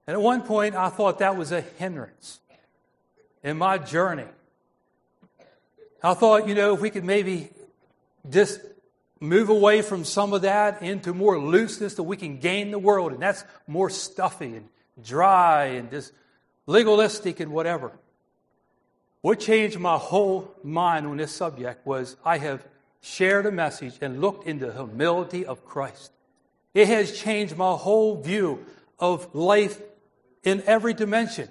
And 0.06 0.14
at 0.14 0.20
one 0.20 0.42
point, 0.42 0.74
I 0.74 0.88
thought 0.88 1.18
that 1.18 1.36
was 1.36 1.52
a 1.52 1.60
hindrance 1.60 2.40
in 3.42 3.58
my 3.58 3.78
journey. 3.78 4.24
I 6.02 6.14
thought, 6.14 6.48
you 6.48 6.54
know, 6.54 6.74
if 6.74 6.80
we 6.80 6.90
could 6.90 7.04
maybe 7.04 7.50
just 8.28 8.60
move 9.20 9.48
away 9.48 9.82
from 9.82 10.04
some 10.04 10.32
of 10.32 10.42
that 10.42 10.82
into 10.82 11.14
more 11.14 11.38
looseness 11.38 11.94
that 11.94 12.02
we 12.02 12.16
can 12.16 12.38
gain 12.38 12.72
the 12.72 12.78
world. 12.78 13.12
And 13.12 13.22
that's 13.22 13.44
more 13.68 13.88
stuffy 13.88 14.56
and 14.56 14.68
dry 15.02 15.66
and 15.66 15.90
just 15.90 16.12
legalistic 16.66 17.38
and 17.38 17.52
whatever. 17.52 17.92
What 19.22 19.38
changed 19.38 19.78
my 19.78 19.96
whole 19.96 20.52
mind 20.64 21.06
on 21.06 21.16
this 21.16 21.32
subject 21.32 21.86
was 21.86 22.16
I 22.24 22.38
have 22.38 22.66
shared 23.00 23.46
a 23.46 23.52
message 23.52 23.94
and 24.00 24.20
looked 24.20 24.46
into 24.46 24.66
the 24.66 24.72
humility 24.72 25.46
of 25.46 25.64
Christ. 25.64 26.12
It 26.74 26.88
has 26.88 27.16
changed 27.16 27.56
my 27.56 27.72
whole 27.72 28.20
view 28.20 28.66
of 28.98 29.32
life 29.32 29.80
in 30.42 30.62
every 30.66 30.92
dimension. 30.92 31.48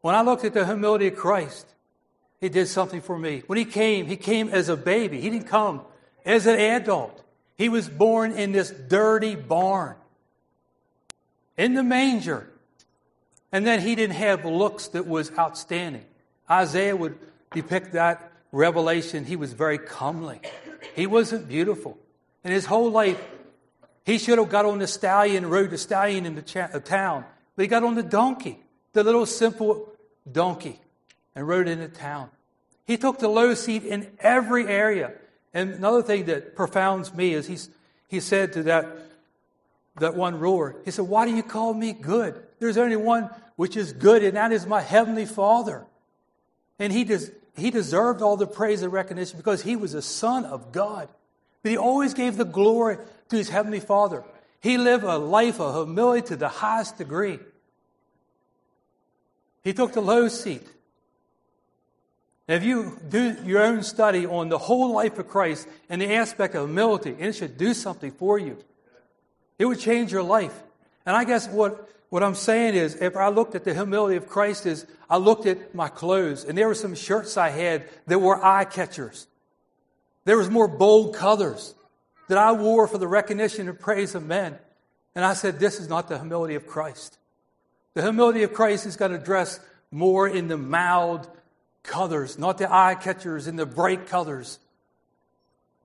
When 0.00 0.14
I 0.14 0.22
looked 0.22 0.44
at 0.44 0.54
the 0.54 0.64
humility 0.64 1.08
of 1.08 1.16
Christ, 1.16 1.66
he 2.40 2.48
did 2.48 2.68
something 2.68 3.02
for 3.02 3.18
me. 3.18 3.42
When 3.46 3.58
he 3.58 3.66
came, 3.66 4.06
he 4.06 4.16
came 4.16 4.48
as 4.48 4.70
a 4.70 4.76
baby. 4.76 5.20
He 5.20 5.28
didn't 5.28 5.48
come 5.48 5.82
as 6.24 6.46
an 6.46 6.58
adult. 6.58 7.22
He 7.56 7.68
was 7.68 7.86
born 7.86 8.32
in 8.32 8.52
this 8.52 8.70
dirty 8.70 9.34
barn, 9.34 9.96
in 11.58 11.74
the 11.74 11.82
manger. 11.82 12.48
And 13.52 13.66
then 13.66 13.80
he 13.80 13.94
didn't 13.94 14.16
have 14.16 14.46
looks 14.46 14.88
that 14.88 15.06
was 15.06 15.30
outstanding. 15.38 16.06
Isaiah 16.50 16.96
would 16.96 17.18
depict 17.52 17.92
that 17.92 18.32
revelation. 18.52 19.24
He 19.24 19.36
was 19.36 19.52
very 19.52 19.78
comely. 19.78 20.40
He 20.96 21.06
wasn't 21.06 21.48
beautiful. 21.48 21.98
And 22.42 22.52
his 22.52 22.66
whole 22.66 22.90
life, 22.90 23.20
he 24.04 24.18
should 24.18 24.38
have 24.38 24.48
got 24.48 24.64
on 24.64 24.78
the 24.78 24.86
stallion, 24.86 25.48
rode 25.48 25.70
the 25.70 25.78
stallion 25.78 26.26
in 26.26 26.34
the 26.34 26.42
cha- 26.42 26.70
uh, 26.72 26.80
town. 26.80 27.24
But 27.54 27.62
he 27.62 27.68
got 27.68 27.84
on 27.84 27.94
the 27.94 28.02
donkey, 28.02 28.58
the 28.92 29.04
little 29.04 29.26
simple 29.26 29.92
donkey, 30.30 30.80
and 31.34 31.46
rode 31.46 31.68
into 31.68 31.88
town. 31.88 32.30
He 32.86 32.96
took 32.96 33.18
the 33.18 33.28
low 33.28 33.54
seat 33.54 33.84
in 33.84 34.10
every 34.18 34.66
area. 34.66 35.12
And 35.54 35.74
another 35.74 36.02
thing 36.02 36.24
that 36.26 36.56
profounds 36.56 37.14
me 37.14 37.34
is 37.34 37.46
he's, 37.46 37.68
he 38.08 38.20
said 38.20 38.54
to 38.54 38.62
that, 38.64 38.86
that 39.96 40.16
one 40.16 40.38
ruler, 40.40 40.76
he 40.84 40.90
said, 40.90 41.06
Why 41.06 41.26
do 41.26 41.34
you 41.34 41.42
call 41.42 41.74
me 41.74 41.92
good? 41.92 42.42
There's 42.58 42.78
only 42.78 42.96
one 42.96 43.30
which 43.56 43.76
is 43.76 43.92
good, 43.92 44.24
and 44.24 44.36
that 44.36 44.52
is 44.52 44.66
my 44.66 44.80
heavenly 44.80 45.26
Father. 45.26 45.84
And 46.80 46.92
he, 46.92 47.04
des- 47.04 47.30
he 47.56 47.70
deserved 47.70 48.22
all 48.22 48.36
the 48.36 48.46
praise 48.46 48.82
and 48.82 48.92
recognition 48.92 49.36
because 49.36 49.62
he 49.62 49.76
was 49.76 49.94
a 49.94 50.02
son 50.02 50.46
of 50.46 50.72
God. 50.72 51.08
But 51.62 51.70
he 51.70 51.76
always 51.76 52.14
gave 52.14 52.38
the 52.38 52.44
glory 52.44 52.96
to 53.28 53.36
his 53.36 53.50
heavenly 53.50 53.80
Father. 53.80 54.24
He 54.60 54.78
lived 54.78 55.04
a 55.04 55.18
life 55.18 55.60
of 55.60 55.86
humility 55.86 56.28
to 56.28 56.36
the 56.36 56.48
highest 56.48 56.96
degree. 56.96 57.38
He 59.62 59.74
took 59.74 59.92
the 59.92 60.00
low 60.00 60.28
seat. 60.28 60.66
if 62.48 62.64
you 62.64 62.98
do 63.08 63.36
your 63.44 63.62
own 63.62 63.82
study 63.82 64.26
on 64.26 64.48
the 64.48 64.58
whole 64.58 64.92
life 64.92 65.18
of 65.18 65.28
Christ 65.28 65.68
and 65.90 66.00
the 66.00 66.14
aspect 66.14 66.54
of 66.54 66.66
humility, 66.66 67.14
it 67.18 67.32
should 67.32 67.58
do 67.58 67.74
something 67.74 68.10
for 68.10 68.38
you. 68.38 68.56
It 69.58 69.66
would 69.66 69.78
change 69.78 70.10
your 70.10 70.22
life. 70.22 70.58
And 71.04 71.14
I 71.14 71.24
guess 71.24 71.46
what, 71.46 71.90
what 72.10 72.22
I'm 72.22 72.34
saying 72.34 72.74
is, 72.74 72.96
if 72.96 73.16
I 73.16 73.28
looked 73.28 73.54
at 73.54 73.64
the 73.64 73.72
humility 73.72 74.16
of 74.16 74.28
Christ, 74.28 74.66
is 74.66 74.84
I 75.08 75.16
looked 75.16 75.46
at 75.46 75.74
my 75.74 75.88
clothes, 75.88 76.44
and 76.44 76.58
there 76.58 76.66
were 76.66 76.74
some 76.74 76.94
shirts 76.94 77.36
I 77.36 77.48
had 77.48 77.88
that 78.08 78.18
were 78.18 78.44
eye 78.44 78.64
catchers. 78.64 79.28
There 80.24 80.36
was 80.36 80.50
more 80.50 80.68
bold 80.68 81.14
colors 81.14 81.74
that 82.28 82.36
I 82.36 82.52
wore 82.52 82.86
for 82.86 82.98
the 82.98 83.08
recognition 83.08 83.68
and 83.68 83.78
praise 83.78 84.14
of 84.14 84.26
men. 84.26 84.58
And 85.14 85.24
I 85.24 85.34
said, 85.34 85.58
this 85.58 85.80
is 85.80 85.88
not 85.88 86.08
the 86.08 86.18
humility 86.18 86.54
of 86.54 86.66
Christ. 86.66 87.18
The 87.94 88.02
humility 88.02 88.42
of 88.42 88.52
Christ 88.52 88.86
is 88.86 88.96
going 88.96 89.12
to 89.12 89.18
dress 89.18 89.58
more 89.90 90.28
in 90.28 90.48
the 90.48 90.56
mild 90.56 91.28
colors, 91.82 92.38
not 92.38 92.58
the 92.58 92.72
eye 92.72 92.94
catchers 92.94 93.46
in 93.46 93.56
the 93.56 93.66
bright 93.66 94.06
colors 94.06 94.58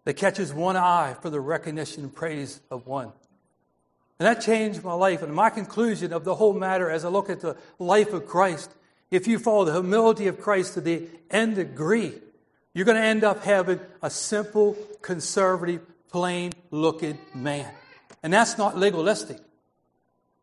that 0.04 0.16
catches 0.16 0.54
one 0.54 0.76
eye 0.76 1.16
for 1.22 1.30
the 1.30 1.40
recognition 1.40 2.04
and 2.04 2.14
praise 2.14 2.62
of 2.70 2.86
one. 2.86 3.12
And 4.20 4.28
that 4.28 4.42
changed 4.42 4.84
my 4.84 4.94
life. 4.94 5.22
And 5.22 5.34
my 5.34 5.50
conclusion 5.50 6.14
of 6.14 6.24
the 6.24 6.36
whole 6.36 6.54
matter 6.54 6.90
as 6.90 7.04
I 7.04 7.10
look 7.10 7.30
at 7.30 7.42
the 7.42 7.58
life 7.80 8.14
of 8.14 8.26
Christ, 8.26 8.72
if 9.12 9.28
you 9.28 9.40
follow 9.40 9.66
the 9.66 9.74
humility 9.74 10.28
of 10.28 10.40
Christ 10.40 10.76
to 10.76 10.82
the 10.82 11.08
end 11.30 11.56
degree, 11.56 12.14
you're 12.74 12.86
going 12.86 12.98
to 12.98 13.04
end 13.04 13.24
up 13.24 13.44
having 13.44 13.80
a 14.02 14.10
simple, 14.10 14.78
conservative, 15.02 15.82
plain 16.10 16.54
looking 16.72 17.18
man. 17.34 17.70
And 18.24 18.32
that's 18.34 18.58
not 18.58 18.78
legalistic. 18.78 19.38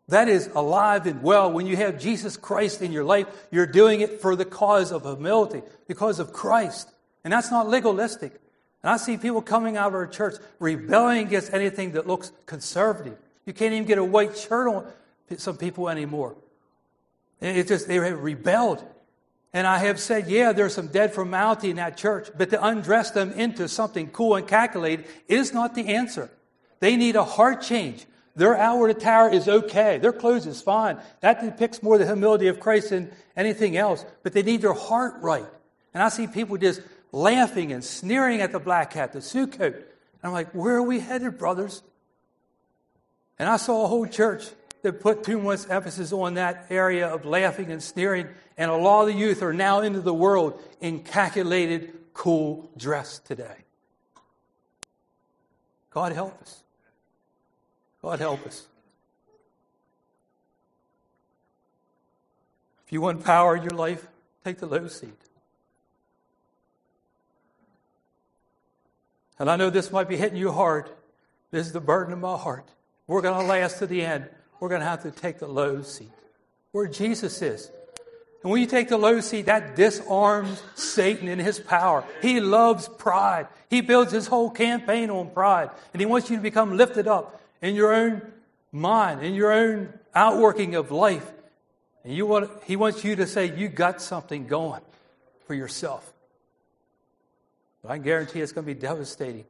That 0.09 0.29
is 0.29 0.49
alive 0.55 1.07
and 1.07 1.23
well. 1.23 1.51
When 1.51 1.67
you 1.67 1.77
have 1.77 1.99
Jesus 1.99 2.37
Christ 2.37 2.83
in 2.83 2.93
your 2.93 3.05
life, 3.05 3.27
you're 3.51 3.67
doing 3.67 4.01
it 4.01 4.21
for 4.21 4.37
the 4.37 4.45
cause 4.45 4.93
of 4.93 5.03
humility, 5.03 5.63
because 5.89 6.19
of 6.19 6.33
Christ. 6.33 6.91
And 7.25 7.33
that's 7.33 7.51
not 7.51 7.69
legalistic. 7.69 8.33
And 8.83 8.91
I 8.91 8.97
see 8.97 9.17
people 9.17 9.43
coming 9.43 9.77
out 9.77 9.89
of 9.89 9.95
our 9.95 10.07
church 10.07 10.35
rebelling 10.59 11.27
against 11.27 11.53
anything 11.55 11.93
that 11.93 12.07
looks 12.07 12.33
conservative. 12.47 13.17
You 13.47 13.53
can't 13.53 13.73
even 13.73 13.87
get 13.87 13.99
a 13.99 14.05
white 14.05 14.37
shirt 14.37 14.69
on 14.69 14.87
some 15.37 15.57
people 15.57 15.89
anymore. 15.89 16.37
It's 17.41 17.69
just 17.69 17.89
they 17.89 17.97
have 17.97 18.23
rebelled. 18.23 18.85
And 19.53 19.67
I 19.67 19.79
have 19.79 20.01
said, 20.01 20.29
yeah, 20.29 20.53
there's 20.53 20.75
some 20.75 20.87
dead 20.87 21.13
formality 21.13 21.71
in 21.71 21.77
that 21.77 21.97
church, 21.97 22.31
but 22.37 22.51
to 22.51 22.65
undress 22.65 23.11
them 23.11 23.33
into 23.33 23.69
something 23.69 24.09
cool 24.09 24.37
and 24.37 24.47
calculated 24.47 25.07
is 25.29 25.53
not 25.53 25.75
the 25.75 25.89
answer. 25.89 26.31
They 26.81 26.97
need 26.97 27.17
a 27.17 27.25
heart 27.25 27.61
change. 27.61 28.07
Their 28.35 28.57
outward 28.57 28.91
attire 28.91 29.29
is 29.29 29.47
okay. 29.47 29.99
Their 29.99 30.13
clothes 30.13 30.47
is 30.47 30.63
fine. 30.63 30.99
That 31.21 31.43
depicts 31.43 31.83
more 31.83 31.99
the 31.99 32.07
humility 32.07 32.49
of 32.49 32.61
Christ 32.61 32.91
than 32.91 33.13
anything 33.37 33.77
else. 33.77 34.07
But 34.23 34.33
they 34.33 34.43
need 34.43 34.63
their 34.63 34.73
heart 34.73 35.17
right. 35.21 35.45
And 35.93 36.03
I 36.03 36.09
see 36.09 36.27
people 36.27 36.57
just 36.57 36.81
laughing 37.13 37.73
and 37.73 37.85
sneering 37.85 38.41
at 38.41 38.53
the 38.53 38.59
black 38.59 38.95
hat, 38.95 39.13
the 39.13 39.21
suit 39.21 39.59
coat. 39.59 39.75
And 39.75 39.85
I'm 40.23 40.33
like, 40.33 40.53
where 40.53 40.77
are 40.77 40.83
we 40.83 40.99
headed, 40.99 41.37
brothers? 41.37 41.83
And 43.43 43.51
I 43.51 43.57
saw 43.57 43.83
a 43.83 43.89
whole 43.89 44.07
church 44.07 44.45
that 44.83 45.01
put 45.01 45.25
too 45.25 45.37
much 45.37 45.69
emphasis 45.69 46.13
on 46.13 46.35
that 46.35 46.67
area 46.71 47.09
of 47.09 47.25
laughing 47.25 47.73
and 47.73 47.83
sneering. 47.83 48.29
And 48.57 48.71
a 48.71 48.77
lot 48.77 49.01
of 49.01 49.07
the 49.09 49.15
youth 49.15 49.43
are 49.43 49.53
now 49.53 49.81
into 49.81 50.01
the 50.01 50.15
world 50.15 50.63
in 50.81 51.01
calculated, 51.01 51.93
cool 52.15 52.71
dress 52.77 53.19
today. 53.19 53.57
God 55.91 56.13
help 56.13 56.41
us. 56.41 56.63
God 58.01 58.21
help 58.21 58.47
us. 58.47 58.65
If 62.87 62.93
you 62.93 63.01
want 63.01 63.25
power 63.25 63.57
in 63.57 63.65
your 63.65 63.77
life, 63.77 64.07
take 64.45 64.59
the 64.59 64.67
low 64.67 64.87
seat. 64.87 65.21
And 69.37 69.51
I 69.51 69.57
know 69.57 69.69
this 69.69 69.91
might 69.91 70.09
be 70.09 70.17
hitting 70.17 70.39
you 70.39 70.53
hard. 70.53 70.89
This 71.51 71.67
is 71.67 71.73
the 71.73 71.81
burden 71.81 72.13
of 72.13 72.21
my 72.21 72.37
heart. 72.37 72.69
We're 73.07 73.23
going 73.23 73.41
to 73.41 73.47
last 73.47 73.79
to 73.79 73.87
the 73.87 74.03
end. 74.03 74.29
We're 74.61 74.69
going 74.69 74.81
to 74.81 74.87
have 74.87 75.03
to 75.03 75.11
take 75.11 75.39
the 75.39 75.49
low 75.49 75.83
seat 75.83 76.11
where 76.73 76.87
Jesus 76.87 77.43
is. 77.43 77.71
And 78.43 78.51
when 78.51 78.61
you 78.61 78.67
take 78.67 78.89
the 78.89 78.99
low 78.99 79.21
seat, 79.21 79.47
that 79.47 79.77
disarms 79.77 80.63
Satan 80.75 81.29
in 81.29 81.39
his 81.39 81.61
power. 81.61 82.05
He 82.21 82.41
loves 82.41 82.89
pride. 82.89 83.47
He 83.71 83.81
builds 83.81 84.11
his 84.11 84.27
whole 84.27 84.51
campaign 84.51 85.11
on 85.11 85.31
pride. 85.31 85.71
And 85.93 86.01
he 86.01 86.07
wants 86.07 86.29
you 86.29 86.37
to 86.37 86.43
become 86.43 86.77
lifted 86.77 87.07
up 87.07 87.41
in 87.61 87.77
your 87.77 87.95
own 87.95 88.23
mind, 88.73 89.23
in 89.23 89.35
your 89.35 89.53
own 89.53 89.93
outworking 90.15 90.75
of 90.75 90.91
life. 90.91 91.31
And 92.05 92.15
you 92.15 92.27
want, 92.27 92.51
he 92.65 92.75
wants 92.75 93.05
you 93.05 93.15
to 93.17 93.27
say, 93.29 93.57
You 93.57 93.69
got 93.69 94.03
something 94.03 94.49
going 94.49 94.83
for 95.47 95.55
yourself. 95.55 96.13
But 97.83 97.93
I 97.93 97.99
guarantee 97.99 98.41
it's 98.41 98.53
going 98.53 98.67
to 98.67 98.75
be 98.75 98.81
devastating. 98.81 99.45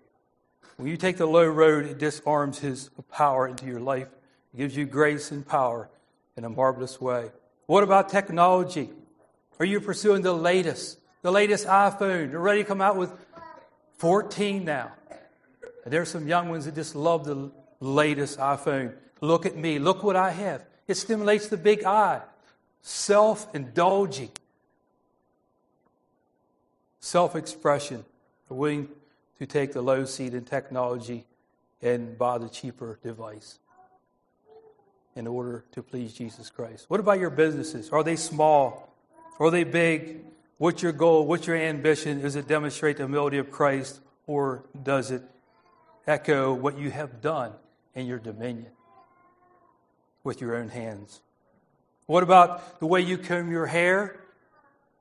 When 0.83 0.91
you 0.91 0.97
take 0.97 1.17
the 1.17 1.27
low 1.27 1.47
road, 1.47 1.87
it 1.87 1.99
disarms 1.99 2.59
his 2.59 2.91
power 3.13 3.47
into 3.47 3.67
your 3.67 3.79
life. 3.79 4.09
It 4.53 4.57
gives 4.57 4.77
you 4.77 4.85
grace 4.85 5.31
and 5.31 5.47
power 5.47 5.89
in 6.37 6.45
a 6.45 6.49
marvelous 6.49 7.01
way. 7.01 7.31
What 7.67 7.85
about 7.85 8.09
technology? 8.09 8.91
Are 9.61 9.65
you 9.65 9.81
pursuing 9.81 10.23
the 10.23 10.33
latest, 10.33 10.99
the 11.23 11.31
latest 11.31 11.69
iPhone? 11.69 12.33
They're 12.33 12.41
ready 12.41 12.63
to 12.63 12.69
come 12.69 12.81
out 12.81 12.97
with 12.97 13.13
14 13.99 14.65
now. 14.65 14.91
And 15.85 15.93
there's 15.93 16.09
some 16.09 16.27
young 16.27 16.49
ones 16.49 16.65
that 16.65 16.75
just 16.75 16.97
love 16.97 17.27
the 17.27 17.53
latest 17.79 18.41
iPhone. 18.41 18.93
Look 19.21 19.47
at 19.47 19.55
me. 19.55 19.79
Look 19.79 20.03
what 20.03 20.17
I 20.17 20.31
have. 20.31 20.65
It 20.89 20.97
stimulates 20.97 21.47
the 21.47 21.59
big 21.59 21.85
eye. 21.85 22.23
Self 22.81 23.55
indulging. 23.55 24.33
Self 26.99 27.37
expression. 27.37 28.05
Willing 28.49 28.89
to 29.43 29.47
take 29.47 29.73
the 29.73 29.83
low 29.83 30.05
seat 30.05 30.35
in 30.35 30.45
technology 30.45 31.27
and 31.83 32.17
buy 32.17 32.39
the 32.39 32.49
cheaper 32.49 33.01
device 33.03 33.59
in 35.17 35.27
order 35.27 35.65
to 35.73 35.83
please 35.83 36.13
Jesus 36.13 36.49
Christ. 36.49 36.85
What 36.87 37.01
about 37.01 37.19
your 37.19 37.31
businesses? 37.31 37.91
Are 37.91 38.05
they 38.05 38.15
small? 38.15 38.95
Are 39.41 39.51
they 39.51 39.65
big? 39.65 40.21
What's 40.59 40.81
your 40.81 40.93
goal? 40.93 41.27
What's 41.27 41.49
your 41.49 41.57
ambition? 41.57 42.23
Does 42.23 42.37
it 42.37 42.47
demonstrate 42.47 42.99
the 42.99 43.03
humility 43.03 43.39
of 43.39 43.51
Christ 43.51 44.01
or 44.29 44.65
does 44.81 45.11
it 45.11 45.23
echo 46.07 46.53
what 46.55 46.79
you 46.79 46.93
have 46.93 47.21
done 47.21 47.51
in 47.97 48.07
your 48.07 48.21
dominion 48.21 48.71
with 50.23 50.41
your 50.41 50.55
own 50.55 50.69
hands. 50.69 51.21
What 52.07 52.23
about 52.23 52.79
the 52.79 52.87
way 52.87 53.01
you 53.01 53.19
comb 53.19 53.51
your 53.51 53.67
hair? 53.67 54.21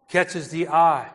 Catches 0.10 0.50
the 0.50 0.70
eye. 0.70 1.12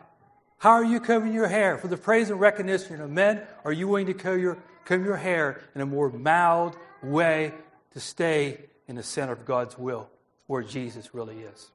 How 0.59 0.71
are 0.71 0.83
you 0.83 0.99
combing 0.99 1.33
your 1.33 1.47
hair? 1.47 1.77
For 1.77 1.87
the 1.87 1.97
praise 1.97 2.29
and 2.29 2.39
recognition 2.39 2.99
of 2.99 3.11
men, 3.11 3.41
are 3.63 3.71
you 3.71 3.87
willing 3.87 4.07
to 4.07 4.13
comb 4.13 4.39
your, 4.39 4.57
comb 4.85 5.05
your 5.05 5.17
hair 5.17 5.61
in 5.75 5.81
a 5.81 5.85
more 5.85 6.09
mild 6.09 6.75
way 7.03 7.53
to 7.93 7.99
stay 7.99 8.61
in 8.87 8.95
the 8.95 9.03
center 9.03 9.33
of 9.33 9.45
God's 9.45 9.77
will, 9.77 10.09
where 10.47 10.63
Jesus 10.63 11.13
really 11.13 11.39
is? 11.39 11.69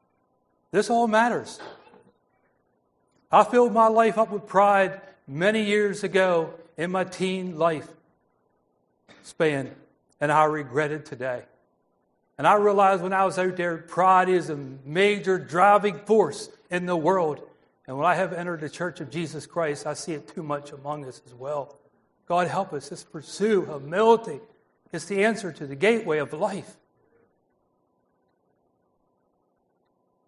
This 0.72 0.90
all 0.90 1.06
matters. 1.06 1.60
I 3.30 3.44
filled 3.44 3.72
my 3.72 3.86
life 3.86 4.18
up 4.18 4.30
with 4.30 4.46
pride 4.46 5.00
many 5.26 5.64
years 5.64 6.02
ago 6.02 6.54
in 6.76 6.90
my 6.90 7.04
teen 7.04 7.58
life 7.58 7.88
span 9.22 9.74
and 10.20 10.30
I 10.30 10.44
regret 10.44 10.90
it 10.90 11.06
today. 11.06 11.42
And 12.38 12.46
I 12.46 12.54
realized 12.54 13.02
when 13.02 13.12
I 13.12 13.24
was 13.24 13.38
out 13.38 13.56
there, 13.56 13.78
pride 13.78 14.28
is 14.28 14.50
a 14.50 14.58
major 14.84 15.38
driving 15.38 15.98
force 15.98 16.48
in 16.70 16.86
the 16.86 16.96
world. 16.96 17.42
And 17.86 17.96
when 17.96 18.06
I 18.06 18.14
have 18.14 18.32
entered 18.32 18.60
the 18.60 18.70
church 18.70 19.00
of 19.00 19.10
Jesus 19.10 19.46
Christ, 19.46 19.86
I 19.86 19.94
see 19.94 20.12
it 20.12 20.28
too 20.28 20.42
much 20.42 20.72
among 20.72 21.04
us 21.06 21.20
as 21.26 21.34
well. 21.34 21.76
God 22.26 22.46
help 22.48 22.72
us. 22.72 22.90
Let's 22.90 23.02
pursue 23.02 23.64
humility. 23.64 24.40
It's 24.92 25.06
the 25.06 25.24
answer 25.24 25.52
to 25.52 25.66
the 25.66 25.74
gateway 25.74 26.18
of 26.18 26.32
life. 26.32 26.76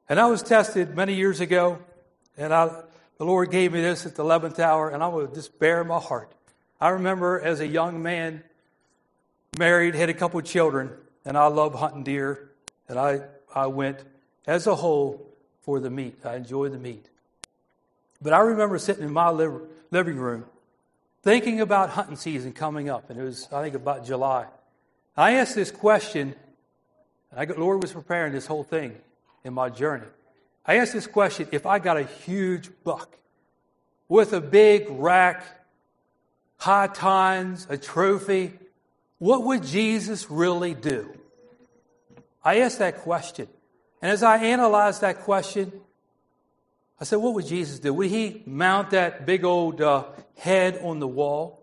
And 0.08 0.18
I 0.18 0.26
was 0.26 0.42
tested 0.42 0.94
many 0.94 1.14
years 1.14 1.40
ago, 1.40 1.78
and 2.36 2.52
I, 2.52 2.66
the 3.18 3.24
Lord 3.24 3.50
gave 3.50 3.72
me 3.72 3.80
this 3.80 4.04
at 4.04 4.16
the 4.16 4.24
11th 4.24 4.58
hour, 4.58 4.90
and 4.90 5.02
I 5.02 5.08
will 5.08 5.26
just 5.28 5.58
bear 5.58 5.80
in 5.80 5.86
my 5.86 5.98
heart. 5.98 6.34
I 6.80 6.90
remember 6.90 7.40
as 7.40 7.60
a 7.60 7.66
young 7.66 8.02
man, 8.02 8.42
married, 9.56 9.94
had 9.94 10.10
a 10.10 10.14
couple 10.14 10.38
of 10.40 10.44
children, 10.44 10.90
and 11.24 11.38
I 11.38 11.46
love 11.46 11.74
hunting 11.74 12.04
deer, 12.04 12.50
and 12.88 12.98
I, 12.98 13.22
I 13.54 13.68
went 13.68 14.04
as 14.46 14.66
a 14.66 14.74
whole 14.74 15.26
for 15.62 15.80
the 15.80 15.88
meat. 15.88 16.18
I 16.24 16.36
enjoy 16.36 16.68
the 16.68 16.78
meat. 16.78 17.08
But 18.24 18.32
I 18.32 18.40
remember 18.40 18.78
sitting 18.78 19.04
in 19.04 19.12
my 19.12 19.28
living 19.28 20.16
room 20.16 20.46
thinking 21.22 21.60
about 21.60 21.90
hunting 21.90 22.16
season 22.16 22.54
coming 22.54 22.88
up, 22.88 23.10
and 23.10 23.20
it 23.20 23.22
was, 23.22 23.46
I 23.52 23.62
think, 23.62 23.74
about 23.74 24.06
July. 24.06 24.46
I 25.14 25.34
asked 25.34 25.54
this 25.54 25.70
question, 25.70 26.34
and 27.30 27.52
I, 27.52 27.54
Lord 27.54 27.82
was 27.82 27.92
preparing 27.92 28.32
this 28.32 28.46
whole 28.46 28.64
thing 28.64 28.96
in 29.44 29.52
my 29.52 29.68
journey. 29.68 30.06
I 30.64 30.78
asked 30.78 30.94
this 30.94 31.06
question 31.06 31.48
if 31.52 31.66
I 31.66 31.78
got 31.78 31.98
a 31.98 32.04
huge 32.04 32.70
buck 32.82 33.14
with 34.08 34.32
a 34.32 34.40
big 34.40 34.86
rack, 34.88 35.44
high 36.56 36.86
tines, 36.86 37.66
a 37.68 37.76
trophy, 37.76 38.54
what 39.18 39.44
would 39.44 39.62
Jesus 39.62 40.30
really 40.30 40.72
do? 40.72 41.12
I 42.42 42.60
asked 42.60 42.78
that 42.78 43.00
question. 43.00 43.48
And 44.00 44.10
as 44.10 44.22
I 44.22 44.38
analyzed 44.38 45.02
that 45.02 45.20
question, 45.20 45.72
I 47.00 47.04
said, 47.04 47.16
what 47.16 47.34
would 47.34 47.46
Jesus 47.46 47.78
do? 47.80 47.92
Would 47.92 48.10
he 48.10 48.42
mount 48.46 48.90
that 48.90 49.26
big 49.26 49.44
old 49.44 49.80
uh, 49.80 50.04
head 50.36 50.78
on 50.82 51.00
the 51.00 51.08
wall 51.08 51.62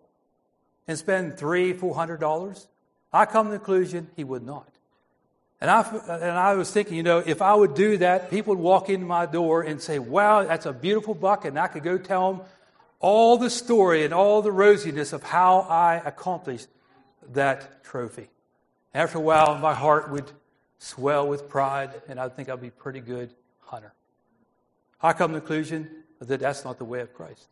and 0.88 0.98
spend 0.98 1.38
three, 1.38 1.74
four 1.74 1.96
hundred 1.96 2.20
dollars? 2.20 2.68
I 3.14 3.26
come 3.26 3.48
to 3.48 3.52
the 3.52 3.58
conclusion 3.58 4.08
he 4.16 4.24
would 4.24 4.44
not. 4.44 4.68
And 5.60 5.70
I, 5.70 5.82
and 5.82 6.38
I 6.38 6.56
was 6.56 6.72
thinking, 6.72 6.96
you 6.96 7.04
know, 7.04 7.20
if 7.20 7.42
I 7.42 7.54
would 7.54 7.76
do 7.76 7.98
that, 7.98 8.32
people 8.32 8.56
would 8.56 8.64
walk 8.64 8.90
in 8.90 9.06
my 9.06 9.26
door 9.26 9.62
and 9.62 9.80
say, 9.82 10.00
wow, 10.00 10.44
that's 10.44 10.66
a 10.66 10.74
beautiful 10.74 11.14
buck. 11.14 11.46
And 11.46 11.60
I 11.60 11.68
could 11.68 11.84
go 11.84 11.98
tell 11.98 12.34
them 12.34 12.42
all 13.00 13.38
the 13.38 13.50
story 13.50 14.04
and 14.04 14.14
all 14.14 14.42
the 14.42 14.52
rosiness 14.52 15.14
of 15.14 15.24
how 15.24 15.60
I 15.60 16.02
accomplished 16.04 16.68
that 17.34 17.84
trophy. 17.84 18.30
After 18.94 19.20
a 19.20 19.22
while, 19.22 19.58
my 19.60 19.74
heart 19.74 20.10
would 20.10 20.32
swell 20.80 21.28
with 21.28 21.48
pride, 21.48 22.02
and 22.08 22.20
I 22.20 22.28
think 22.30 22.50
I'd 22.50 22.60
be 22.60 22.68
a 22.70 22.72
pretty 22.72 23.00
good 23.00 23.32
hunter. 23.60 23.94
I 25.02 25.14
come 25.14 25.32
to 25.32 25.36
the 25.36 25.42
conclusion 25.42 25.90
that 26.20 26.40
that's 26.40 26.64
not 26.64 26.78
the 26.78 26.86
way 26.86 27.02
of 27.02 27.14
Christ. 27.14 27.48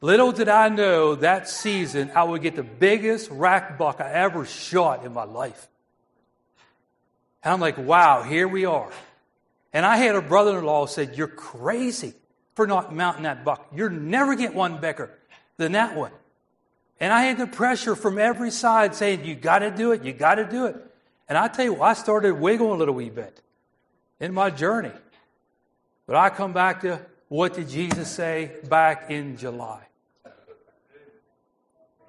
Little 0.00 0.32
did 0.32 0.48
I 0.48 0.68
know 0.68 1.14
that 1.14 1.48
season 1.48 2.10
I 2.14 2.24
would 2.24 2.42
get 2.42 2.56
the 2.56 2.64
biggest 2.64 3.30
rack 3.30 3.78
buck 3.78 4.00
I 4.00 4.10
ever 4.12 4.44
shot 4.44 5.04
in 5.06 5.12
my 5.12 5.24
life. 5.24 5.68
And 7.44 7.54
I'm 7.54 7.60
like, 7.60 7.78
wow, 7.78 8.22
here 8.22 8.48
we 8.48 8.64
are. 8.64 8.90
And 9.72 9.86
I 9.86 9.96
had 9.96 10.14
a 10.14 10.22
brother 10.22 10.58
in 10.58 10.64
law 10.64 10.86
said, 10.86 11.16
You're 11.16 11.28
crazy 11.28 12.14
for 12.54 12.66
not 12.66 12.94
mounting 12.94 13.22
that 13.22 13.44
buck. 13.44 13.68
You'll 13.74 13.90
never 13.90 14.34
get 14.34 14.54
one 14.54 14.80
bigger 14.80 15.10
than 15.56 15.72
that 15.72 15.96
one. 15.96 16.12
And 17.00 17.12
I 17.12 17.22
had 17.22 17.38
the 17.38 17.46
pressure 17.46 17.96
from 17.96 18.18
every 18.18 18.50
side 18.50 18.94
saying, 18.94 19.24
You 19.24 19.34
got 19.34 19.60
to 19.60 19.70
do 19.70 19.92
it, 19.92 20.04
you 20.04 20.12
got 20.12 20.34
to 20.34 20.44
do 20.44 20.66
it. 20.66 20.76
And 21.28 21.38
I 21.38 21.48
tell 21.48 21.64
you 21.64 21.74
what, 21.74 21.88
I 21.88 21.94
started 21.94 22.34
wiggling 22.34 22.72
a 22.72 22.74
little 22.74 22.94
wee 22.94 23.08
bit 23.08 23.40
in 24.20 24.34
my 24.34 24.50
journey. 24.50 24.92
But 26.12 26.18
I 26.18 26.28
come 26.28 26.52
back 26.52 26.82
to 26.82 27.00
what 27.28 27.54
did 27.54 27.70
Jesus 27.70 28.10
say 28.10 28.50
back 28.68 29.10
in 29.10 29.38
July? 29.38 29.80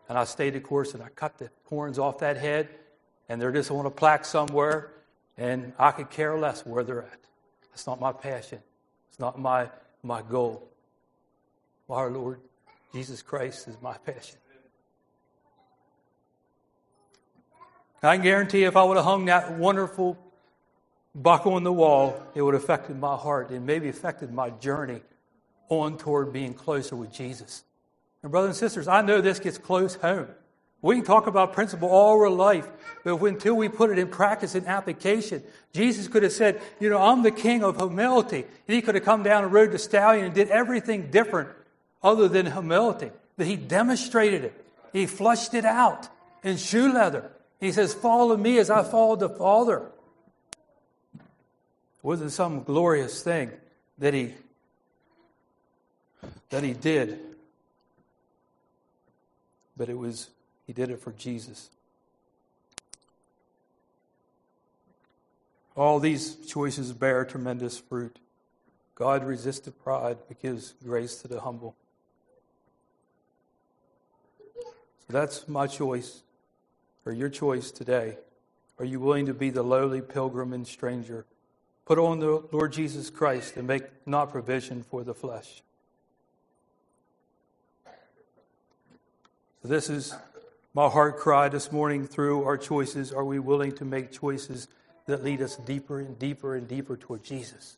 And 0.10 0.18
I 0.18 0.26
stayed 0.26 0.56
the 0.56 0.60
course 0.60 0.94
and 0.94 1.02
I 1.02 1.08
cut 1.08 1.38
the 1.38 1.50
horns 1.70 1.98
off 1.98 2.18
that 2.18 2.36
head, 2.36 2.68
and 3.30 3.42
they're 3.42 3.54
just 3.54 3.72
on 3.72 3.86
a 3.86 3.90
plaque 3.90 4.26
somewhere, 4.26 4.92
and 5.38 5.72
I 5.80 5.92
could 5.92 6.10
care 6.10 6.38
less 6.38 6.66
where 6.66 6.84
they're 6.84 7.04
at. 7.04 7.20
That's 7.70 7.88
not 7.88 8.02
my 8.02 8.12
passion. 8.12 8.60
It's 9.10 9.20
not 9.20 9.40
my, 9.40 9.70
my 10.04 10.22
goal. 10.22 10.68
Our 11.90 12.12
Lord 12.12 12.42
Jesus 12.92 13.22
Christ 13.22 13.70
is 13.70 13.78
my 13.82 13.96
passion. 14.00 14.36
I 18.02 18.18
can 18.18 18.24
guarantee 18.26 18.66
if 18.66 18.76
I 18.76 18.84
would 18.84 18.98
have 18.98 19.06
hung 19.06 19.24
that 19.28 19.54
wonderful 19.54 20.18
buck 21.16 21.46
on 21.46 21.64
the 21.64 21.74
wall, 21.74 22.22
it 22.34 22.42
would 22.42 22.54
have 22.54 22.64
affected 22.64 23.00
my 23.00 23.16
heart 23.16 23.50
and 23.50 23.66
maybe 23.66 23.90
affected 23.90 24.32
my 24.32 24.50
journey 24.50 25.02
on 25.70 25.98
toward 25.98 26.34
being 26.34 26.54
closer 26.54 26.96
with 26.96 27.12
Jesus. 27.12 27.64
And, 28.22 28.32
brothers 28.32 28.50
and 28.50 28.58
sisters, 28.58 28.88
I 28.88 29.02
know 29.02 29.22
this 29.22 29.40
gets 29.40 29.58
close 29.58 29.96
home. 29.96 30.28
We 30.82 30.96
can 30.96 31.06
talk 31.06 31.28
about 31.28 31.54
principle 31.54 31.88
all 31.88 32.20
our 32.20 32.30
life, 32.30 32.68
but 33.06 33.22
until 33.22 33.56
we 33.56 33.70
put 33.70 33.90
it 33.90 33.98
in 33.98 34.10
practice 34.10 34.54
and 34.54 34.68
application, 34.68 35.42
Jesus 35.72 36.10
could 36.10 36.24
have 36.24 36.34
said, 36.34 36.62
You 36.82 36.90
know, 36.90 37.02
I'm 37.02 37.24
the 37.24 37.32
king 37.32 37.64
of 37.64 37.78
humility. 37.78 38.44
And 38.68 38.76
he 38.76 38.82
could 38.82 38.96
have 38.96 39.06
come 39.06 39.24
down 39.24 39.46
and 39.46 39.54
rode 39.54 39.72
the 39.72 39.80
stallion 39.80 40.26
and 40.26 40.34
did 40.34 40.50
everything 40.50 41.10
different 41.10 41.50
other 42.02 42.28
than 42.28 42.52
humility. 42.52 43.12
But 43.38 43.48
he 43.48 43.56
demonstrated 43.56 44.44
it, 44.44 44.66
he 44.92 45.06
flushed 45.06 45.54
it 45.54 45.64
out 45.64 46.10
in 46.44 46.58
shoe 46.58 46.92
leather. 46.92 47.32
He 47.62 47.72
says, 47.72 47.94
Follow 47.94 48.36
me 48.36 48.58
as 48.58 48.70
I 48.70 48.84
followed 48.84 49.22
the 49.22 49.30
Father. 49.30 49.90
It 52.04 52.08
wasn't 52.08 52.32
some 52.32 52.64
glorious 52.64 53.24
thing 53.24 53.52
that 53.98 54.14
he 54.14 54.34
that 56.50 56.64
he 56.64 56.74
did. 56.74 57.20
But 59.78 59.90
it 59.90 59.98
was 59.98 60.30
he 60.68 60.74
did 60.74 60.90
it 60.90 61.00
for 61.00 61.12
Jesus. 61.14 61.70
All 65.76 66.00
these 66.00 66.36
choices 66.46 66.92
bear 66.94 67.26
tremendous 67.26 67.78
fruit. 67.78 68.20
God 68.96 69.24
resisted 69.24 69.82
pride, 69.84 70.18
but 70.28 70.40
gives 70.42 70.76
grace 70.84 71.16
to 71.22 71.28
the 71.28 71.42
humble. 71.42 71.76
So 75.08 75.14
that's 75.14 75.48
my 75.48 75.66
choice 75.66 76.22
or 77.06 77.12
your 77.12 77.30
choice 77.30 77.72
today. 77.72 78.18
Are 78.78 78.86
you 78.86 79.00
willing 79.00 79.26
to 79.26 79.34
be 79.34 79.50
the 79.50 79.64
lowly 79.64 80.02
pilgrim 80.02 80.54
and 80.54 80.68
stranger? 80.68 81.26
Put 81.86 82.00
on 82.00 82.20
the 82.20 82.44
Lord 82.52 82.72
Jesus 82.72 83.10
Christ 83.10 83.58
and 83.58 83.68
make 83.68 83.84
not 84.06 84.32
provision 84.32 84.84
for 84.84 85.04
the 85.04 85.14
flesh. 85.14 85.62
So 89.62 89.68
this 89.68 89.90
is 89.90 90.16
my 90.74 90.90
heart 90.90 91.18
cry 91.18 91.50
this 91.50 91.72
morning 91.72 92.08
through 92.08 92.44
our 92.44 92.58
choices. 92.58 93.12
Are 93.12 93.26
we 93.26 93.40
willing 93.40 93.74
to 93.74 93.86
make 93.86 94.12
choices 94.12 94.68
that 95.08 95.24
lead 95.24 95.42
us 95.42 95.58
deeper 95.58 96.00
and 96.00 96.18
deeper 96.18 96.56
and 96.56 96.68
deeper 96.68 96.98
toward 96.98 97.24
Jesus? 97.24 97.78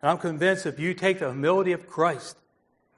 And 0.00 0.10
I'm 0.10 0.18
convinced 0.18 0.66
if 0.66 0.80
you 0.80 0.94
take 0.94 1.20
the 1.20 1.30
humility 1.30 1.72
of 1.72 1.86
Christ 1.86 2.36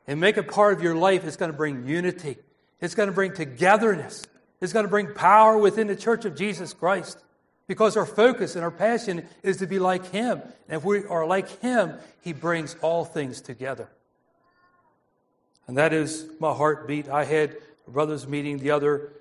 and 0.07 0.21
make 0.21 0.39
it 0.39 0.49
part 0.49 0.75
of 0.75 0.83
your 0.83 0.95
life, 0.95 1.25
it's 1.25 1.37
going 1.37 1.51
to 1.51 1.57
bring 1.57 1.87
unity. 1.87 2.37
It's 2.81 2.95
going 2.95 3.09
to 3.09 3.15
bring 3.15 3.33
togetherness 3.33 4.27
It's 4.61 4.73
going 4.73 4.85
to 4.85 4.91
bring 4.91 5.13
power 5.15 5.59
within 5.59 5.87
the 5.87 5.97
church 5.97 6.25
of 6.25 6.35
Jesus 6.35 6.73
Christ 6.73 7.19
because 7.67 7.97
our 7.97 8.07
focus 8.07 8.57
and 8.57 8.65
our 8.65 8.71
passion 8.71 9.27
is 9.43 9.59
to 9.59 9.67
be 9.67 9.79
like 9.79 10.11
Him. 10.11 10.43
And 10.69 10.79
if 10.79 10.85
we 10.85 11.05
are 11.05 11.27
like 11.27 11.61
Him, 11.61 11.95
He 12.21 12.33
brings 12.33 12.77
all 12.83 13.05
things 13.05 13.41
together. 13.41 13.89
And 15.67 15.77
that 15.79 15.93
is 15.93 16.27
my 16.41 16.53
heartbeat. 16.53 17.09
I 17.09 17.25
had 17.25 17.57
a 17.87 17.91
brothers' 17.91 18.29
meeting 18.29 18.59
the 18.59 18.71
other, 18.71 19.13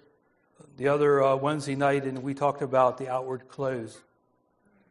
the 0.78 0.89
other 0.89 1.24
uh, 1.24 1.36
Wednesday 1.36 1.76
night, 1.76 2.04
and 2.04 2.22
we 2.22 2.34
talked 2.34 2.62
about 2.62 2.98
the 2.98 3.10
outward 3.10 3.48
clothes. 3.48 4.02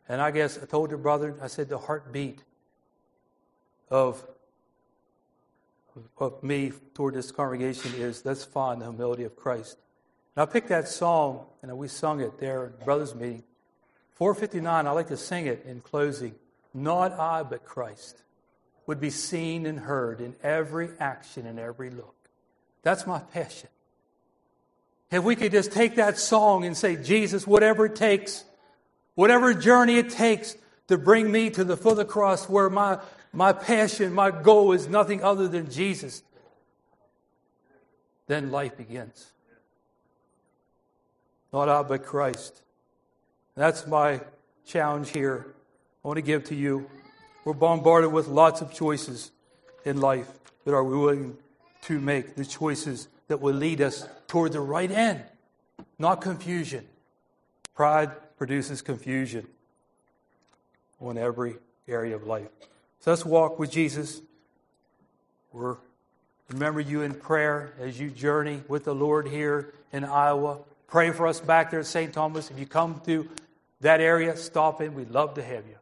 And 0.09 0.20
I 0.20 0.30
guess 0.30 0.59
I 0.61 0.66
told 0.66 0.90
the 0.90 0.96
brother, 0.96 1.36
I 1.42 1.46
said, 1.46 1.68
the 1.68 1.78
heartbeat 1.78 2.42
of, 3.90 4.26
of 6.18 6.42
me 6.42 6.72
toward 6.94 7.14
this 7.14 7.30
congregation 7.30 7.92
is 7.96 8.24
let's 8.24 8.44
find 8.44 8.80
the 8.80 8.86
humility 8.86 9.24
of 9.24 9.36
Christ. 9.36 9.76
And 10.34 10.42
I 10.42 10.46
picked 10.46 10.68
that 10.68 10.88
song, 10.88 11.46
and 11.62 11.76
we 11.76 11.88
sung 11.88 12.20
it 12.20 12.38
there 12.38 12.66
at 12.66 12.84
Brothers 12.84 13.14
Meeting. 13.14 13.42
459, 14.14 14.86
I 14.86 14.90
like 14.90 15.08
to 15.08 15.16
sing 15.16 15.46
it 15.46 15.64
in 15.66 15.80
closing. 15.80 16.34
Not 16.72 17.12
I, 17.12 17.42
but 17.42 17.64
Christ 17.64 18.16
would 18.86 19.00
be 19.00 19.10
seen 19.10 19.66
and 19.66 19.78
heard 19.78 20.20
in 20.20 20.34
every 20.42 20.88
action 20.98 21.46
and 21.46 21.58
every 21.58 21.90
look. 21.90 22.14
That's 22.82 23.06
my 23.06 23.18
passion. 23.18 23.68
If 25.10 25.22
we 25.22 25.36
could 25.36 25.52
just 25.52 25.72
take 25.72 25.96
that 25.96 26.18
song 26.18 26.64
and 26.64 26.76
say, 26.76 26.96
Jesus, 26.96 27.46
whatever 27.46 27.86
it 27.86 27.96
takes, 27.96 28.44
whatever 29.14 29.52
journey 29.52 29.96
it 29.96 30.08
takes 30.08 30.56
to 30.88 30.96
bring 30.96 31.30
me 31.30 31.50
to 31.50 31.64
the 31.64 31.76
foot 31.76 31.92
of 31.92 31.96
the 31.98 32.04
cross 32.06 32.48
where 32.48 32.70
my, 32.70 32.98
my 33.32 33.52
passion, 33.52 34.14
my 34.14 34.30
goal 34.30 34.72
is 34.72 34.88
nothing 34.88 35.22
other 35.22 35.46
than 35.46 35.70
Jesus, 35.70 36.22
then 38.26 38.50
life 38.50 38.76
begins 38.78 39.32
not 41.53 41.68
I, 41.68 41.82
but 41.82 42.05
Christ. 42.05 42.62
That's 43.55 43.86
my 43.86 44.20
challenge 44.64 45.11
here. 45.11 45.55
I 46.05 46.09
want 46.09 46.16
to 46.16 46.22
give 46.22 46.44
to 46.44 46.55
you. 46.55 46.88
We're 47.44 47.53
bombarded 47.53 48.12
with 48.12 48.28
lots 48.28 48.61
of 48.61 48.72
choices 48.72 49.30
in 49.84 50.00
life, 50.00 50.28
but 50.64 50.74
are 50.74 50.84
we 50.84 50.96
willing 50.96 51.36
to 51.82 52.00
make 52.00 52.36
the 52.36 52.44
choices 52.44 53.09
that 53.28 53.40
will 53.40 53.55
lead 53.55 53.80
us 53.80 54.07
toward 54.28 54.53
the 54.53 54.61
right 54.61 54.90
end, 54.90 55.22
not 55.98 56.20
confusion? 56.20 56.86
Pride 57.74 58.11
produces 58.36 58.82
confusion 58.82 59.46
on 61.00 61.18
every 61.18 61.57
area 61.88 62.14
of 62.14 62.26
life. 62.26 62.48
So 63.00 63.11
let's 63.11 63.24
walk 63.24 63.59
with 63.59 63.70
Jesus. 63.70 64.20
We're 65.53 65.76
remember 66.50 66.80
you 66.80 67.03
in 67.03 67.14
prayer 67.14 67.72
as 67.80 67.98
you 67.98 68.11
journey 68.11 68.62
with 68.68 68.84
the 68.84 68.94
Lord 68.94 69.26
here 69.26 69.74
in 69.92 70.05
Iowa. 70.05 70.59
Pray 70.93 71.11
for 71.11 71.26
us 71.26 71.40
back 71.40 71.70
there 71.70 71.80
at 71.80 71.86
St. 71.86 72.12
Thomas. 72.12 72.51
If 72.51 72.59
you 72.59 72.66
come 72.66 73.01
to 73.07 73.26
that 73.80 74.03
area, 74.03 74.36
stop 74.36 74.82
in. 74.82 74.93
We'd 74.93 75.11
love 75.11 75.32
to 75.36 75.43
have 75.43 75.66
you. 75.66 75.76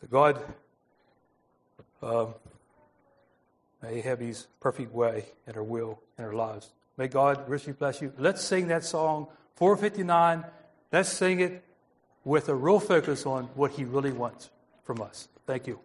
So 0.00 0.06
God 0.10 0.40
uh, 2.02 2.28
may 3.82 4.00
have 4.00 4.20
His 4.20 4.46
perfect 4.58 4.94
way 4.94 5.26
and 5.46 5.54
our 5.58 5.62
will 5.62 6.00
in 6.16 6.24
our 6.24 6.32
lives. 6.32 6.70
May 6.96 7.08
God 7.08 7.46
richly 7.46 7.74
bless 7.74 8.00
you. 8.00 8.10
Let's 8.16 8.42
sing 8.42 8.68
that 8.68 8.84
song, 8.84 9.26
459. 9.56 10.46
Let's 10.90 11.10
sing 11.10 11.40
it 11.40 11.62
with 12.24 12.48
a 12.48 12.54
real 12.54 12.80
focus 12.80 13.26
on 13.26 13.44
what 13.54 13.72
He 13.72 13.84
really 13.84 14.12
wants 14.12 14.48
from 14.82 15.02
us. 15.02 15.28
Thank 15.46 15.66
you. 15.66 15.78